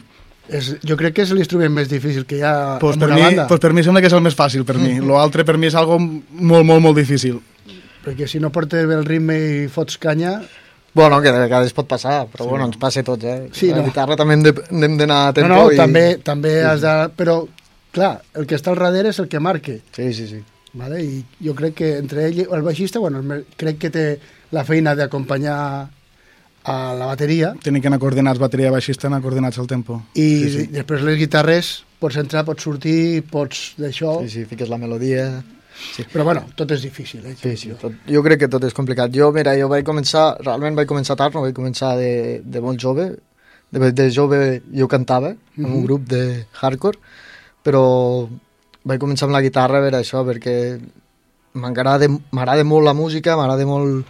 És, 0.52 0.74
jo 0.84 0.98
crec 1.00 1.14
que 1.16 1.24
és 1.24 1.32
l'instrument 1.32 1.72
més 1.72 1.88
difícil 1.88 2.26
que 2.28 2.42
hi 2.42 2.42
ha 2.44 2.78
pues, 2.82 2.98
en 2.98 3.04
per, 3.06 3.08
una 3.08 3.16
mi, 3.16 3.24
banda. 3.24 3.46
pues, 3.48 3.62
per 3.64 3.72
mi 3.72 3.84
sembla 3.84 4.02
que 4.04 4.10
és 4.12 4.16
el 4.18 4.24
més 4.26 4.36
fàcil 4.36 4.66
per 4.68 4.76
mi. 4.76 4.98
Lo 5.00 5.16
altre 5.20 5.46
per 5.48 5.56
mi 5.58 5.70
és 5.70 5.76
algo 5.80 5.96
molt, 6.00 6.66
molt, 6.68 6.82
molt 6.84 6.98
difícil. 7.00 7.38
Perquè 8.04 8.28
si 8.28 8.42
no 8.44 8.52
portes 8.52 8.84
bé 8.90 8.98
el 9.00 9.06
ritme 9.08 9.38
i 9.40 9.68
fots 9.72 9.96
canya... 9.98 10.42
Bueno, 10.94 11.22
que 11.24 11.32
de 11.32 11.40
vegades 11.40 11.72
pot 11.74 11.88
passar, 11.90 12.28
però 12.30 12.44
sí. 12.44 12.50
bueno, 12.52 12.68
ens 12.68 12.76
passa 12.78 13.02
a 13.02 13.06
tots, 13.08 13.24
eh? 13.26 13.48
Sí, 13.56 13.72
la 13.72 13.80
no. 13.80 13.88
guitarra 13.88 14.18
també 14.20 14.36
hem 14.36 14.98
d'anar 15.00 15.22
a 15.24 15.32
No, 15.32 15.34
tempo 15.40 15.54
no, 15.56 15.72
i... 15.72 15.80
també, 15.80 16.04
també 16.22 16.52
has 16.68 16.84
de... 16.84 16.92
Però, 17.18 17.40
clar, 17.96 18.12
el 18.36 18.46
que 18.46 18.60
està 18.60 18.70
al 18.76 18.78
darrere 18.84 19.10
és 19.16 19.22
el 19.24 19.32
que 19.32 19.42
marque. 19.42 19.80
Sí, 19.96 20.12
sí, 20.14 20.28
sí. 20.28 20.44
Vale? 20.74 21.00
I 21.02 21.24
jo 21.48 21.56
crec 21.56 21.80
que 21.80 21.96
entre 21.98 22.28
ell 22.28 22.44
i 22.44 22.46
el 22.46 22.68
baixista, 22.68 23.00
bueno, 23.00 23.24
crec 23.58 23.80
que 23.80 23.90
té 23.96 24.06
la 24.54 24.64
feina 24.68 24.94
d'acompanyar 24.96 25.58
a 26.64 26.76
la 26.96 27.06
bateria 27.10 27.50
Tenen 27.64 27.82
que 27.84 27.90
anar 27.90 28.00
coordinats, 28.00 28.40
bateria 28.40 28.70
baixista, 28.72 29.08
anar 29.10 29.20
coordinats 29.22 29.58
al 29.60 29.68
tempo. 29.68 29.98
i 30.16 30.28
Sí, 30.44 30.50
sí. 30.54 30.68
després 30.72 31.02
les 31.04 31.18
guitarres 31.20 31.74
pots 32.00 32.16
entrar, 32.22 32.46
pots 32.48 32.64
sortir, 32.64 33.24
pots 33.32 33.74
d'això... 33.80 34.22
Sí, 34.24 34.30
sí, 34.30 34.46
fiques 34.46 34.70
la 34.72 34.78
melodia... 34.80 35.26
Sí. 35.74 36.04
Però 36.14 36.24
bueno, 36.24 36.44
tot 36.56 36.70
és 36.72 36.84
difícil, 36.86 37.24
eh? 37.26 37.34
Sí, 37.36 37.56
sí, 37.58 37.72
tot, 37.82 37.96
jo 38.08 38.22
crec 38.24 38.44
que 38.44 38.48
tot 38.48 38.64
és 38.64 38.76
complicat. 38.78 39.10
Jo, 39.12 39.32
mira, 39.34 39.56
jo 39.58 39.66
vaig 39.72 39.84
començar, 39.84 40.38
realment 40.46 40.76
vaig 40.78 40.88
començar 40.88 41.16
tard, 41.18 41.34
no 41.34 41.42
vaig 41.42 41.56
començar 41.58 41.96
de, 41.98 42.42
de 42.46 42.62
molt 42.62 42.78
jove. 42.80 43.08
De, 43.74 43.90
de 43.92 44.06
jove 44.14 44.62
jo 44.70 44.88
cantava 44.88 45.32
en 45.34 45.66
un 45.66 45.80
Mhm. 45.80 45.84
grup 45.88 46.06
de 46.08 46.46
hardcore, 46.62 47.00
però 47.66 47.82
vaig 48.86 49.00
començar 49.02 49.26
amb 49.26 49.34
la 49.34 49.42
guitarra 49.42 49.80
a 49.80 49.82
veure 49.82 49.98
això, 50.04 50.22
perquè 50.28 50.78
m'agrada 51.58 52.08
m'agrada 52.32 52.64
molt 52.64 52.86
la 52.86 52.94
música, 52.94 53.36
m'agrada 53.36 53.66
molt 53.66 54.06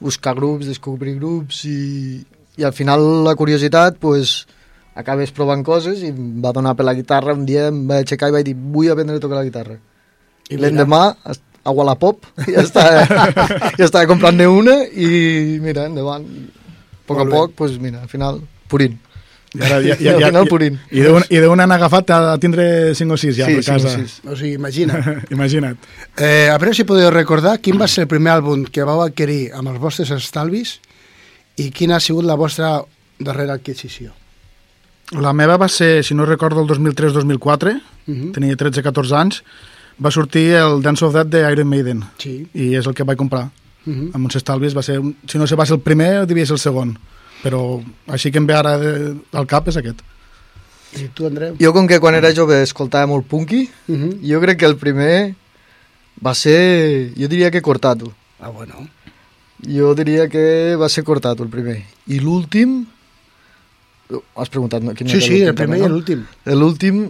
buscar 0.00 0.34
grups, 0.36 0.68
descobrir 0.68 1.16
grups 1.16 1.64
i, 1.68 2.20
i 2.56 2.66
al 2.66 2.74
final 2.76 3.02
la 3.24 3.34
curiositat, 3.38 3.98
pues, 4.02 4.44
acabes 4.96 5.32
provant 5.36 5.62
coses 5.64 6.00
i 6.02 6.10
em 6.12 6.40
va 6.44 6.54
donar 6.56 6.74
per 6.76 6.86
la 6.88 6.96
guitarra. 6.96 7.36
Un 7.36 7.46
dia 7.48 7.68
em 7.72 7.84
vaig 7.88 8.06
aixecar 8.06 8.30
i 8.32 8.36
vaig 8.38 8.48
dir, 8.48 8.56
vull 8.56 8.90
aprendre 8.92 9.18
a 9.20 9.22
tocar 9.22 9.40
la 9.40 9.46
guitarra. 9.48 9.78
I 10.50 10.60
l'endemà, 10.62 11.02
a 11.66 11.72
Wallapop, 11.74 12.28
ja 12.54 12.62
estava, 12.62 13.02
ja 13.76 13.84
estava 13.84 14.06
comprant-ne 14.10 14.46
una 14.50 14.78
i 14.86 15.58
mira, 15.62 15.88
endavant. 15.90 16.26
A 16.26 17.08
poc 17.08 17.22
a 17.22 17.26
bé. 17.26 17.32
poc, 17.34 17.56
pues 17.58 17.76
mira, 17.82 18.02
al 18.02 18.10
final, 18.10 18.40
purín. 18.70 18.96
I, 19.58 19.62
ara, 19.64 19.80
ja, 19.82 19.96
I 19.98 20.08
al 20.08 20.22
final 20.24 20.46
purín. 20.48 20.78
I 20.90 21.00
d'un 21.00 21.24
i 21.30 21.38
d'un 21.42 21.60
han 21.60 21.72
agafat 21.72 22.10
a 22.10 22.38
tindre 22.38 22.94
5 22.94 23.12
o 23.14 23.16
6 23.16 23.36
ja 23.36 23.46
Sí, 23.46 23.54
per 23.56 23.64
casa. 23.64 23.88
sis. 23.96 24.20
O 24.24 24.36
sigui, 24.36 24.54
imagina. 24.54 25.00
Imagina't. 25.30 25.78
Eh, 26.18 26.48
a 26.52 26.58
veure 26.58 26.74
si 26.74 26.84
podeu 26.84 27.10
recordar 27.10 27.58
quin 27.60 27.80
va 27.80 27.88
ser 27.88 28.02
el 28.04 28.08
primer 28.08 28.32
àlbum 28.36 28.64
que 28.70 28.84
vau 28.84 29.02
adquirir 29.02 29.52
amb 29.54 29.68
els 29.72 29.78
vostres 29.80 30.10
estalvis 30.10 30.80
i 31.56 31.70
quina 31.70 31.96
ha 31.96 32.00
sigut 32.00 32.24
la 32.24 32.34
vostra 32.36 32.82
darrera 33.18 33.54
adquisició. 33.54 34.12
La 35.12 35.32
meva 35.32 35.56
va 35.56 35.68
ser, 35.68 36.02
si 36.04 36.14
no 36.14 36.26
recordo, 36.26 36.60
el 36.60 36.66
2003-2004, 36.66 37.80
Mhm. 38.06 38.32
tenia 38.32 38.56
13-14 38.56 39.14
anys, 39.16 39.42
va 40.04 40.10
sortir 40.10 40.52
el 40.54 40.82
Dance 40.82 41.04
of 41.04 41.14
Death 41.14 41.28
de 41.28 41.40
Iron 41.52 41.68
Maiden, 41.68 42.02
Sí. 42.18 42.46
i 42.54 42.74
és 42.74 42.86
el 42.86 42.92
que 42.94 43.04
vaig 43.04 43.16
comprar. 43.16 43.50
Mhm. 43.86 44.10
Amb 44.14 44.24
uns 44.26 44.36
estalvis 44.36 44.76
va 44.76 44.82
ser, 44.82 44.98
un- 44.98 45.16
si 45.26 45.38
no 45.38 45.46
se 45.46 45.54
va 45.56 45.64
ser 45.64 45.76
el 45.76 45.80
primer, 45.80 46.26
devia 46.26 46.44
ser 46.44 46.54
el 46.54 46.58
segon. 46.58 46.98
Però 47.46 47.62
així 48.10 48.32
que 48.34 48.40
em 48.42 48.46
ve 48.50 48.56
ara 48.58 48.74
de, 48.82 48.92
al 49.38 49.46
cap 49.46 49.68
és 49.70 49.78
aquest. 49.78 50.02
I 50.98 51.06
tu, 51.14 51.26
Andreu? 51.28 51.54
Jo, 51.60 51.70
com 51.76 51.86
que 51.86 52.00
quan 52.02 52.16
era 52.18 52.32
jove 52.34 52.58
escoltava 52.64 53.06
molt 53.06 53.26
punky, 53.30 53.68
Mhm. 53.86 54.18
jo 54.26 54.40
crec 54.42 54.58
que 54.58 54.66
el 54.66 54.76
primer 54.80 55.34
va 56.24 56.34
ser, 56.34 57.12
jo 57.14 57.28
diria 57.28 57.50
que 57.52 57.62
Cortato. 57.62 58.12
Ah, 58.40 58.48
bueno. 58.50 58.88
Jo 59.62 59.94
diria 59.94 60.28
que 60.28 60.74
va 60.76 60.88
ser 60.88 61.04
Cortato 61.04 61.42
el 61.44 61.48
primer. 61.50 61.82
I 62.08 62.18
l'últim... 62.20 62.84
Has 64.36 64.48
preguntat, 64.48 64.82
no? 64.86 64.92
Quin 64.94 65.08
Sí, 65.08 65.16
era 65.16 65.26
sí, 65.26 65.40
el 65.42 65.54
primer 65.58 65.78
i 65.78 65.82
també, 65.82 65.88
no? 65.88 65.94
l'últim. 65.96 66.24
L'últim 66.46 67.00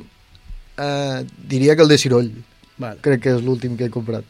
eh, 0.79 1.25
diria 1.49 1.77
que 1.77 1.83
el 1.83 1.89
de 1.89 1.99
Ciroll. 1.99 2.31
Vale. 2.79 3.01
Crec 3.05 3.21
que 3.23 3.35
és 3.37 3.43
l'últim 3.45 3.77
que 3.77 3.85
he 3.89 3.91
comprat. 3.93 4.25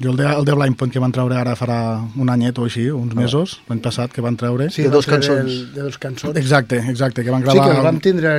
Jo 0.00 0.10
el 0.10 0.16
de, 0.16 0.24
el 0.24 0.44
de 0.44 0.54
Blind 0.54 0.76
Point 0.76 0.92
que 0.92 0.98
van 0.98 1.12
treure 1.12 1.36
ara 1.36 1.52
farà 1.54 1.76
un 2.16 2.30
anyet 2.32 2.56
o 2.58 2.64
així, 2.64 2.86
uns 2.90 3.12
mesos, 3.14 3.58
l'any 3.68 3.80
passat, 3.84 4.10
que 4.10 4.22
van 4.24 4.36
treure. 4.40 4.70
Sí, 4.72 4.82
De 4.82 4.90
dos 4.90 5.06
cançons. 5.06 5.44
del- 5.44 5.72
de 5.74 5.82
dos 5.82 5.98
cançons. 5.98 6.36
Exacte, 6.36 6.78
exacte, 6.90 7.22
que 7.22 7.30
van 7.30 7.42
Sí, 7.42 7.50
gravar... 7.50 7.70
que 7.70 7.76
el 7.76 7.84
vam 7.84 8.00
tindre... 8.00 8.32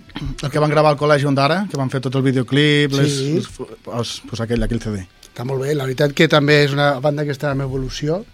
el 0.44 0.50
que 0.52 0.58
van 0.58 0.70
gravar 0.70 0.92
al 0.92 0.98
col·legi 1.00 1.24
Ondara, 1.26 1.66
que 1.70 1.78
van 1.80 1.88
fer 1.90 2.00
tot 2.04 2.14
el 2.14 2.22
videoclip, 2.22 2.92
les, 2.92 3.12
Sí. 3.16 3.32
les, 3.38 3.48
els, 3.94 4.12
pues 4.28 4.40
aquell, 4.44 4.62
aquell 4.62 4.82
CD. 4.84 5.06
Està 5.32 5.44
molt 5.48 5.62
bé, 5.64 5.74
la 5.74 5.84
veritat 5.88 6.12
que 6.12 6.28
també 6.28 6.60
és 6.66 6.72
una 6.76 6.98
banda 7.00 7.24
que 7.24 7.32
està 7.32 7.52
en 7.56 7.62
evolució 7.64 8.24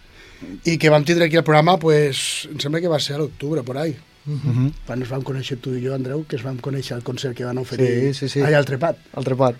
i 0.66 0.74
que 0.76 0.90
vam 0.90 1.04
tindre 1.04 1.26
aquí 1.30 1.37
al 1.38 1.44
programa, 1.46 1.78
pues, 1.78 2.48
em 2.50 2.58
sembla 2.60 2.80
que 2.82 2.88
va 2.90 2.98
ser 2.98 3.14
a 3.16 3.18
l'octubre, 3.22 3.62
por 3.62 3.78
ahí. 3.78 3.94
Mhm. 4.26 4.72
Quan 4.87 4.98
ens 5.00 5.10
vam 5.12 5.22
conèixer 5.22 5.58
tu 5.60 5.72
i 5.76 5.82
jo, 5.87 5.94
Andreu, 5.94 6.24
que 6.26 6.37
es 6.37 6.42
vam 6.42 6.58
conèixer 6.58 6.96
al 6.96 7.02
concert 7.04 7.37
que 7.37 7.44
van 7.44 7.58
oferir 7.58 8.12
Sí, 8.14 8.26
sí, 8.26 8.28
sí. 8.28 8.40
allà 8.42 8.58
al 8.58 8.64
Trepat. 8.66 8.96
El 9.16 9.24
trepat. 9.24 9.54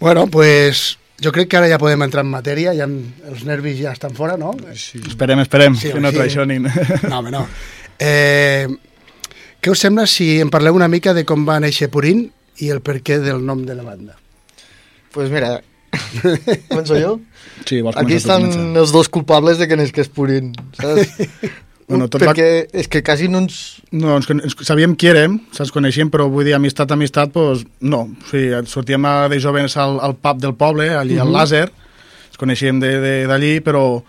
Bueno, 0.00 0.26
pues 0.26 0.98
jo 1.22 1.30
crec 1.32 1.48
que 1.48 1.56
ara 1.60 1.68
ja 1.70 1.78
podem 1.78 2.02
entrar 2.06 2.24
en 2.24 2.30
matèria, 2.32 2.74
ja 2.74 2.86
els 2.88 3.44
nervis 3.46 3.78
ja 3.80 3.92
estan 3.94 4.14
fora, 4.16 4.36
no? 4.40 4.52
Sí. 4.74 5.00
Esperem, 5.06 5.40
esperem, 5.44 5.76
Sí, 5.76 5.92
que 5.92 6.00
no 6.00 6.10
sí. 6.10 6.16
traicionin. 6.16 6.66
No, 7.08 7.18
home, 7.20 7.30
no. 7.30 7.46
Eh, 7.98 8.66
què 9.62 9.70
us 9.70 9.78
sembla 9.86 10.06
si 10.10 10.40
em 10.42 10.50
parleu 10.50 10.74
una 10.74 10.88
mica 10.90 11.14
de 11.14 11.24
com 11.24 11.46
va 11.46 11.60
néixer 11.62 11.88
Purín 11.92 12.26
i 12.58 12.68
el 12.74 12.82
perquè 12.84 13.20
del 13.22 13.44
nom 13.46 13.62
de 13.64 13.74
la 13.74 13.82
banda? 13.86 14.16
pues 15.14 15.30
mira, 15.30 15.60
començo 16.68 16.96
jo? 16.98 17.20
Sí, 17.64 17.78
vols 17.80 17.94
Aquí 17.96 18.16
estan 18.18 18.48
els 18.74 18.90
dos 18.90 19.06
culpables 19.08 19.60
de 19.62 19.68
que 19.70 19.76
n'és 19.78 19.92
que 19.94 20.02
es 20.02 20.08
purin, 20.10 20.50
saps? 20.74 21.12
Bueno, 21.88 22.08
tot 22.08 22.22
perquè 22.22 22.66
és 22.72 22.88
que 22.88 23.02
quasi 23.04 23.28
no 23.28 23.38
ens... 23.44 23.82
No, 23.92 24.16
ens, 24.16 24.28
ens, 24.30 24.54
sabíem 24.64 24.94
qui 24.96 25.06
érem, 25.10 25.38
ens 25.58 25.70
coneixíem, 25.72 26.08
però 26.10 26.30
vull 26.32 26.44
dir, 26.46 26.54
amistat, 26.56 26.90
amistat, 26.94 27.32
doncs, 27.34 27.66
no. 27.80 28.06
O 28.08 28.28
sigui, 28.30 28.54
sortíem 28.66 29.04
a- 29.04 29.28
de 29.28 29.38
joves 29.40 29.76
al, 29.76 29.98
al 30.00 30.14
pub 30.16 30.40
del 30.40 30.54
poble, 30.54 30.88
allí 30.96 31.18
al 31.18 31.28
Mhm. 31.28 31.34
làser, 31.36 31.66
ens 32.30 32.38
coneixíem 32.40 32.80
de- 32.80 33.00
de- 33.00 33.26
d'allí, 33.26 33.60
però 33.60 34.02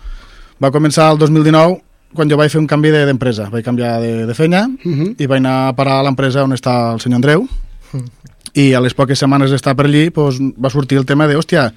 va 0.64 0.72
començar 0.72 1.12
el 1.12 1.18
2019 1.20 1.82
quan 2.16 2.30
jo 2.30 2.38
vaig 2.38 2.50
fer 2.50 2.62
un 2.62 2.68
canvi 2.68 2.92
de- 2.92 3.06
d'empresa. 3.06 3.50
Vaig 3.52 3.64
canviar 3.66 4.00
de, 4.02 4.26
de 4.26 4.34
feina 4.34 4.68
Mhm. 4.70 5.16
i 5.20 5.26
vaig 5.28 5.40
anar 5.44 5.68
a 5.68 5.74
parar 5.76 6.00
a 6.00 6.04
l'empresa 6.04 6.44
on 6.44 6.52
està 6.56 6.94
el 6.94 7.02
senyor 7.02 7.18
Andreu 7.18 7.48
Mm. 7.92 8.06
i 8.54 8.74
a 8.74 8.80
les 8.80 8.94
poques 8.94 9.20
setmanes 9.20 9.52
d'estar 9.52 9.76
per 9.76 9.86
allí 9.86 10.10
doncs, 10.10 10.40
va 10.58 10.70
sortir 10.70 10.98
el 10.98 11.06
tema 11.06 11.28
de, 11.28 11.36
hòstia, 11.36 11.74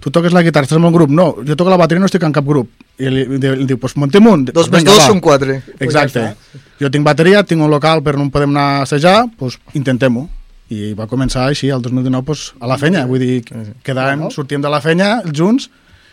tu 0.00 0.10
toques 0.10 0.32
la 0.32 0.42
guitarra, 0.42 0.64
estàs 0.66 0.78
en 0.78 0.84
un 0.84 0.92
grup? 0.92 1.10
No, 1.10 1.34
jo 1.44 1.56
toco 1.56 1.70
la 1.70 1.76
bateria 1.76 1.98
no 2.00 2.06
estic 2.06 2.22
en 2.22 2.32
cap 2.32 2.44
grup. 2.46 2.70
I 3.00 3.08
li, 3.08 3.24
li, 3.24 3.52
li 3.62 3.66
diu, 3.68 3.78
pues 3.80 3.96
montem 3.96 4.26
un. 4.28 4.44
Dos 4.50 4.68
Pues 4.68 4.70
més 4.74 4.84
dos 4.84 5.00
són 5.08 5.22
quatre. 5.24 5.60
Exacte. 5.78 6.26
Pues 6.52 6.66
jo 6.80 6.90
tinc 6.92 7.04
bateria, 7.06 7.42
tinc 7.44 7.64
un 7.64 7.72
local 7.72 8.04
però 8.04 8.20
no 8.20 8.30
podem 8.32 8.52
anar 8.52 8.66
a 8.78 8.82
assajar, 8.84 9.24
doncs 9.40 9.58
intentem-ho. 9.76 10.26
I 10.70 10.92
va 10.94 11.08
començar 11.10 11.48
així, 11.48 11.68
el 11.74 11.82
2019, 11.82 12.26
doncs, 12.28 12.44
a 12.60 12.68
la 12.70 12.76
fenya. 12.78 13.06
Vull 13.10 13.22
dir, 13.24 13.38
quedàvem, 13.86 14.28
sortíem 14.30 14.62
de 14.62 14.70
la 14.70 14.82
fenya 14.84 15.16
junts 15.26 15.66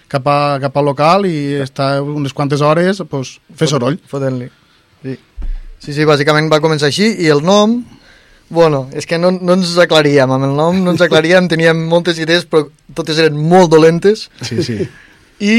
cap, 0.07 0.27
a, 0.27 0.57
cap 0.63 0.79
al 0.79 0.87
local 0.87 1.27
i 1.29 1.59
estar 1.61 2.01
unes 2.01 2.33
quantes 2.33 2.63
hores, 2.63 3.03
doncs, 3.03 3.37
fer 3.55 3.69
soroll. 3.69 3.99
Fotent-li. 4.09 4.49
Sí. 5.03 5.13
sí, 5.83 5.93
sí, 5.93 6.07
bàsicament 6.09 6.49
va 6.51 6.63
començar 6.63 6.91
així 6.91 7.13
i 7.23 7.31
el 7.33 7.43
nom... 7.45 7.79
Bueno, 8.49 8.85
és 8.95 9.03
que 9.03 9.17
no, 9.19 9.27
no 9.35 9.57
ens 9.57 9.73
aclaríem 9.83 10.31
amb 10.31 10.45
el 10.47 10.53
nom, 10.55 10.77
no 10.79 10.93
ens 10.93 11.01
aclaríem, 11.03 11.49
teníem 11.51 11.81
moltes 11.91 12.19
idees, 12.23 12.45
però 12.47 12.69
totes 12.95 13.19
eren 13.19 13.35
molt 13.35 13.73
dolentes. 13.73 14.29
Sí, 14.47 14.63
sí. 14.63 14.77
I, 15.43 15.55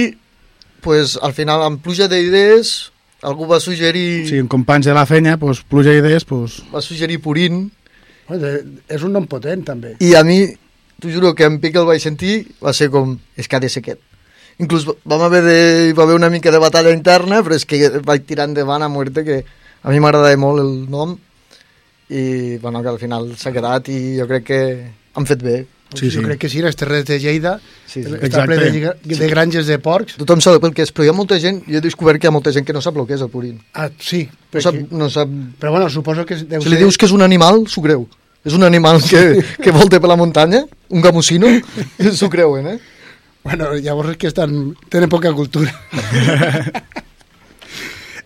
pues, 0.84 1.16
al 1.22 1.34
final, 1.36 1.62
amb 1.66 1.82
pluja 1.84 2.08
d'idees, 2.10 2.90
algú 3.22 3.48
va 3.50 3.58
suggerir, 3.60 4.28
Sí, 4.28 4.38
en 4.38 4.48
companys 4.48 4.86
de 4.86 4.94
la 4.94 5.06
fenya, 5.06 5.36
doncs, 5.36 5.64
pluja 5.66 5.94
d'idees, 5.94 6.26
doncs... 6.28 6.60
va 6.72 6.82
suggerir 6.84 7.20
Purín, 7.24 7.66
és 8.28 9.02
un 9.02 9.14
nom 9.16 9.26
potent, 9.26 9.64
també. 9.64 9.96
i 10.04 10.14
a 10.14 10.22
mi, 10.26 10.42
t'ho 11.00 11.10
juro 11.10 11.34
que 11.34 11.46
en 11.48 11.58
pic 11.62 11.76
el 11.76 11.86
vaig 11.88 12.02
sentir, 12.02 12.42
va 12.62 12.74
ser 12.76 12.90
com, 12.92 13.16
és 13.36 13.48
que 13.48 13.56
ha 13.56 13.62
de 13.62 13.70
ser 13.72 13.82
aquest. 13.84 14.02
Inclús 14.58 14.84
vam 15.06 15.22
haver 15.22 15.42
de, 15.46 15.58
hi 15.88 15.94
va 15.94 16.02
haver 16.02 16.16
una 16.18 16.30
mica 16.30 16.50
de 16.50 16.58
batalla 16.58 16.90
interna, 16.94 17.42
però 17.46 17.54
és 17.54 17.64
que 17.64 17.78
vaig 18.02 18.26
tirar 18.26 18.48
endavant 18.50 18.82
a 18.82 18.90
muerte, 18.90 19.22
que 19.24 19.44
a 19.82 19.90
mi 19.94 20.00
m'agradava 20.02 20.36
molt 20.36 20.60
el 20.64 20.72
nom, 20.90 21.14
i 22.10 22.56
bueno, 22.58 22.82
que 22.82 22.88
al 22.88 22.98
final 22.98 23.30
s'ha 23.38 23.52
quedat 23.54 23.88
i 23.92 24.16
jo 24.18 24.26
crec 24.26 24.46
que 24.48 24.60
han 25.14 25.26
fet 25.28 25.42
bé. 25.44 25.58
Sí, 25.96 26.10
jo 26.12 26.20
crec 26.20 26.36
que 26.42 26.50
sí, 26.52 26.60
les 26.60 26.76
terres 26.76 27.06
de 27.08 27.16
Lleida, 27.18 27.54
Sí, 27.88 28.02
sí. 28.04 28.12
està 28.26 28.42
ple 28.44 28.58
de, 28.60 28.90
de 29.08 29.28
granges 29.30 29.68
de 29.70 29.78
porcs. 29.80 30.18
Tothom 30.20 30.42
sap 30.44 30.64
el 30.68 30.74
que 30.76 30.84
és, 30.84 30.90
però 30.92 31.06
hi 31.06 31.12
ha 31.12 31.14
molta 31.16 31.38
gent, 31.40 31.62
jo 31.64 31.78
he 31.78 31.84
descobert 31.84 32.20
que 32.20 32.28
hi 32.28 32.32
ha 32.32 32.34
molta 32.34 32.52
gent 32.52 32.66
que 32.68 32.74
no 32.76 32.82
sap 32.84 32.98
el 33.00 33.06
que 33.08 33.16
és 33.16 33.22
el 33.24 33.30
purín. 33.32 33.56
Ah, 33.72 33.88
sí. 33.96 34.26
No 34.52 34.60
sap, 34.64 34.76
no 34.92 35.08
sap... 35.12 35.32
Però 35.60 35.72
bueno, 35.72 35.88
suposo 35.88 36.26
que 36.28 36.36
deu 36.36 36.60
Si 36.60 36.68
li 36.68 36.76
dius 36.80 37.00
que 37.00 37.08
és 37.08 37.14
un 37.16 37.24
animal, 37.24 37.64
s'ho 37.72 37.80
creu. 37.84 38.04
És 38.44 38.52
un 38.54 38.68
animal 38.68 39.00
que, 39.00 39.22
que 39.64 39.72
volta 39.72 40.00
per 40.00 40.10
la 40.12 40.18
muntanya, 40.20 40.60
un 40.92 41.04
gamusino, 41.04 41.48
s'ho 42.20 42.28
creuen, 42.28 42.68
eh? 42.74 42.78
Bueno, 43.48 43.72
llavors 43.80 44.12
és 44.12 44.20
que 44.20 44.28
estan, 44.28 44.74
tenen 44.92 45.08
poca 45.08 45.32
cultura. 45.32 45.72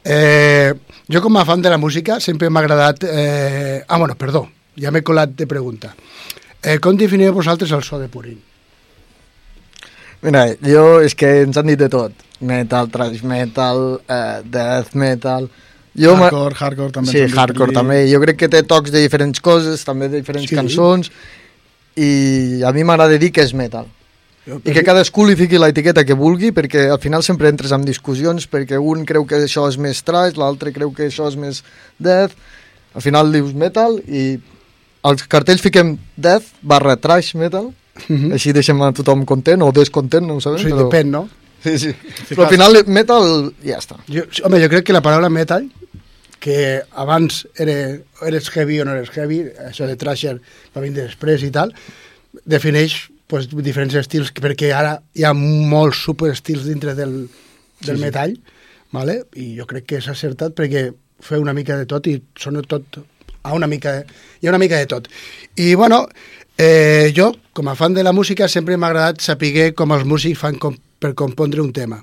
eh, 0.04 0.74
jo 1.06 1.22
com 1.22 1.38
a 1.38 1.46
fan 1.46 1.62
de 1.62 1.70
la 1.70 1.78
música 1.78 2.18
sempre 2.18 2.50
m'ha 2.50 2.64
agradat... 2.64 3.06
Eh... 3.06 3.84
Ah, 3.86 4.02
bueno, 4.02 4.18
perdó, 4.18 4.48
ja 4.74 4.90
m'he 4.90 5.06
colat 5.06 5.38
de 5.38 5.46
pregunta. 5.46 5.94
Eh, 6.62 6.78
com 6.78 6.94
definireu 6.96 7.34
vosaltres 7.34 7.72
el 7.74 7.82
so 7.82 7.98
de 7.98 8.08
Purín? 8.08 8.38
Mira, 10.22 10.44
jo 10.62 11.00
és 11.02 11.16
que 11.18 11.42
ens 11.42 11.58
han 11.58 11.66
dit 11.66 11.78
de 11.80 11.88
tot. 11.90 12.14
Metal, 12.46 12.88
thrash 12.90 13.22
metal, 13.26 14.00
eh, 14.06 14.40
death 14.46 14.94
metal... 14.94 15.50
Jo 15.92 16.14
Hardcore, 16.16 16.56
hardcore 16.56 16.94
també 16.94 17.12
Sí, 17.12 17.24
hardcore 17.36 17.74
també. 17.76 17.98
Jo 18.08 18.16
crec 18.22 18.38
que 18.40 18.48
té 18.48 18.62
tocs 18.64 18.94
de 18.94 19.02
diferents 19.02 19.42
coses, 19.44 19.82
també 19.84 20.06
de 20.08 20.22
diferents 20.22 20.48
Sí. 20.48 20.56
cançons, 20.56 21.10
i 22.00 22.62
a 22.64 22.70
mi 22.72 22.84
m'agrada 22.88 23.18
dir 23.20 23.28
que 23.30 23.42
és 23.44 23.52
metal. 23.52 23.90
Jo, 24.46 24.56
I 24.64 24.72
que 24.72 24.82
cadascú 24.86 25.26
li 25.28 25.36
fiqui 25.36 25.58
l'etiqueta 25.60 26.06
que 26.08 26.16
vulgui, 26.16 26.48
perquè 26.50 26.86
al 26.90 26.98
final 27.02 27.22
sempre 27.22 27.50
entres 27.52 27.74
en 27.76 27.84
discussions, 27.84 28.48
perquè 28.48 28.80
un 28.80 29.04
creu 29.04 29.26
que 29.28 29.42
això 29.42 29.66
és 29.68 29.76
més 29.76 30.00
trash, 30.02 30.38
l'altre 30.40 30.72
creu 30.72 30.94
que 30.96 31.10
això 31.10 31.28
és 31.28 31.36
més 31.36 31.60
death, 31.98 32.32
al 32.94 33.04
final 33.04 33.30
dius 33.30 33.52
metal, 33.52 34.00
i 34.08 34.40
als 35.02 35.24
cartells 35.28 35.60
fiquem 35.64 35.96
death 36.16 36.44
barra 36.62 36.96
trash 36.96 37.34
metal, 37.34 37.72
Mhm. 38.08 38.32
així 38.32 38.52
deixem 38.56 38.80
a 38.82 38.92
tothom 38.92 39.24
content 39.28 39.60
o 39.62 39.70
descontent, 39.72 40.24
no 40.26 40.36
ho 40.36 40.40
sabem. 40.40 40.62
Sí, 40.62 40.70
depèn, 40.72 41.10
no? 41.10 41.28
Sí, 41.62 41.78
sí. 41.78 41.90
Però 42.30 42.44
al 42.46 42.50
final 42.50 42.78
metal 42.86 43.52
ja 43.62 43.76
està. 43.78 43.98
Jo, 44.08 44.24
home, 44.44 44.58
jo 44.62 44.68
crec 44.72 44.84
que 44.86 44.92
la 44.96 45.02
paraula 45.02 45.28
metal, 45.30 45.68
que 46.40 46.80
abans 46.98 47.46
era, 47.54 47.98
eres 48.26 48.48
heavy 48.56 48.80
o 48.80 48.84
no 48.84 48.96
eres 48.96 49.10
heavy, 49.14 49.44
això 49.68 49.86
de 49.86 49.94
trasher 49.96 50.40
va 50.74 50.80
vindre 50.82 51.04
després 51.04 51.42
i 51.46 51.50
tal, 51.54 51.74
defineix 52.44 53.10
pues, 53.28 53.46
diferents 53.48 53.94
estils, 53.94 54.32
perquè 54.34 54.72
ara 54.74 54.96
hi 55.14 55.24
ha 55.24 55.32
molts 55.36 56.02
superestils 56.04 56.64
dintre 56.66 56.94
del, 56.98 57.28
del 57.80 57.96
Sí, 57.96 58.00
sí. 58.00 58.02
metall, 58.02 58.34
vale? 58.92 59.22
i 59.36 59.54
jo 59.56 59.64
crec 59.66 59.86
que 59.86 60.00
s'ha 60.04 60.12
acertat 60.16 60.52
perquè 60.56 60.88
fer 61.22 61.38
una 61.38 61.54
mica 61.54 61.76
de 61.78 61.86
tot 61.86 62.06
i 62.10 62.18
sona 62.36 62.60
tot 62.66 62.98
a 63.42 63.52
una 63.54 63.66
mica, 63.66 64.04
hi 64.40 64.46
ha 64.46 64.50
una 64.50 64.58
mica 64.58 64.78
de 64.78 64.86
tot. 64.86 65.08
I 65.56 65.74
bueno, 65.74 66.06
eh, 66.58 67.12
jo, 67.16 67.32
com 67.52 67.68
a 67.68 67.74
fan 67.74 67.94
de 67.94 68.02
la 68.02 68.12
música, 68.12 68.48
sempre 68.48 68.76
m'ha 68.76 68.88
agradat 68.92 69.20
saber 69.20 69.72
com 69.74 69.92
els 69.92 70.04
músics 70.04 70.38
fan 70.38 70.58
com, 70.58 70.76
per 70.98 71.14
compondre 71.14 71.62
un 71.62 71.72
tema. 71.72 72.02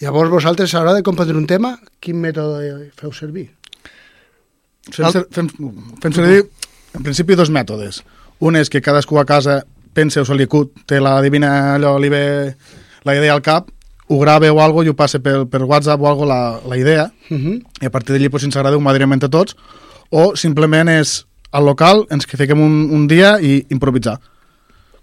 Llavors, 0.00 0.30
vosaltres, 0.30 0.74
a 0.74 0.80
l'hora 0.80 0.96
de 0.96 1.04
compondre 1.06 1.36
un 1.38 1.46
tema, 1.46 1.76
quin 2.00 2.18
mètode 2.18 2.90
feu 2.98 3.12
servir? 3.14 3.50
Fem, 4.90 5.06
ser, 5.14 5.26
fem, 5.30 5.50
fem 6.02 6.16
servir, 6.16 6.48
en 6.96 7.04
principi, 7.04 7.36
dos 7.38 7.52
mètodes. 7.54 8.00
Un 8.42 8.58
és 8.58 8.70
que 8.72 8.82
cadascú 8.82 9.20
a 9.20 9.26
casa 9.28 9.60
pensa 9.94 10.24
o 10.24 10.26
se 10.26 10.34
li 10.34 10.48
acut, 10.48 10.72
té 10.90 10.98
la 10.98 11.20
divina, 11.22 11.76
allò, 11.76 11.94
li 12.02 12.10
ve 12.10 12.24
la 13.06 13.14
idea 13.14 13.36
al 13.36 13.44
cap, 13.46 13.68
ho 14.08 14.18
grave 14.18 14.50
o 14.50 14.58
algo 14.60 14.82
i 14.82 14.90
ho 14.90 14.96
passe 14.98 15.20
per, 15.22 15.44
per 15.46 15.62
WhatsApp 15.62 16.02
o 16.02 16.08
algo 16.10 16.26
la, 16.26 16.58
la 16.66 16.76
idea, 16.76 17.12
Uh 17.30 17.38
-huh. 17.38 17.62
i 17.80 17.86
a 17.86 17.90
partir 17.90 18.12
d'allí, 18.12 18.28
pues, 18.28 18.42
si 18.42 18.46
ens 18.46 18.56
agrada, 18.56 18.76
ho 18.76 18.80
madriem 18.80 19.12
entre 19.12 19.28
tots, 19.28 19.56
o 20.12 20.36
simplement 20.36 20.88
és 20.92 21.22
al 21.52 21.64
local, 21.66 22.04
ens 22.12 22.26
que 22.28 22.36
fiquem 22.40 22.60
un, 22.60 22.76
un 22.92 23.08
dia 23.10 23.34
i 23.40 23.58
improvisar. 23.74 24.18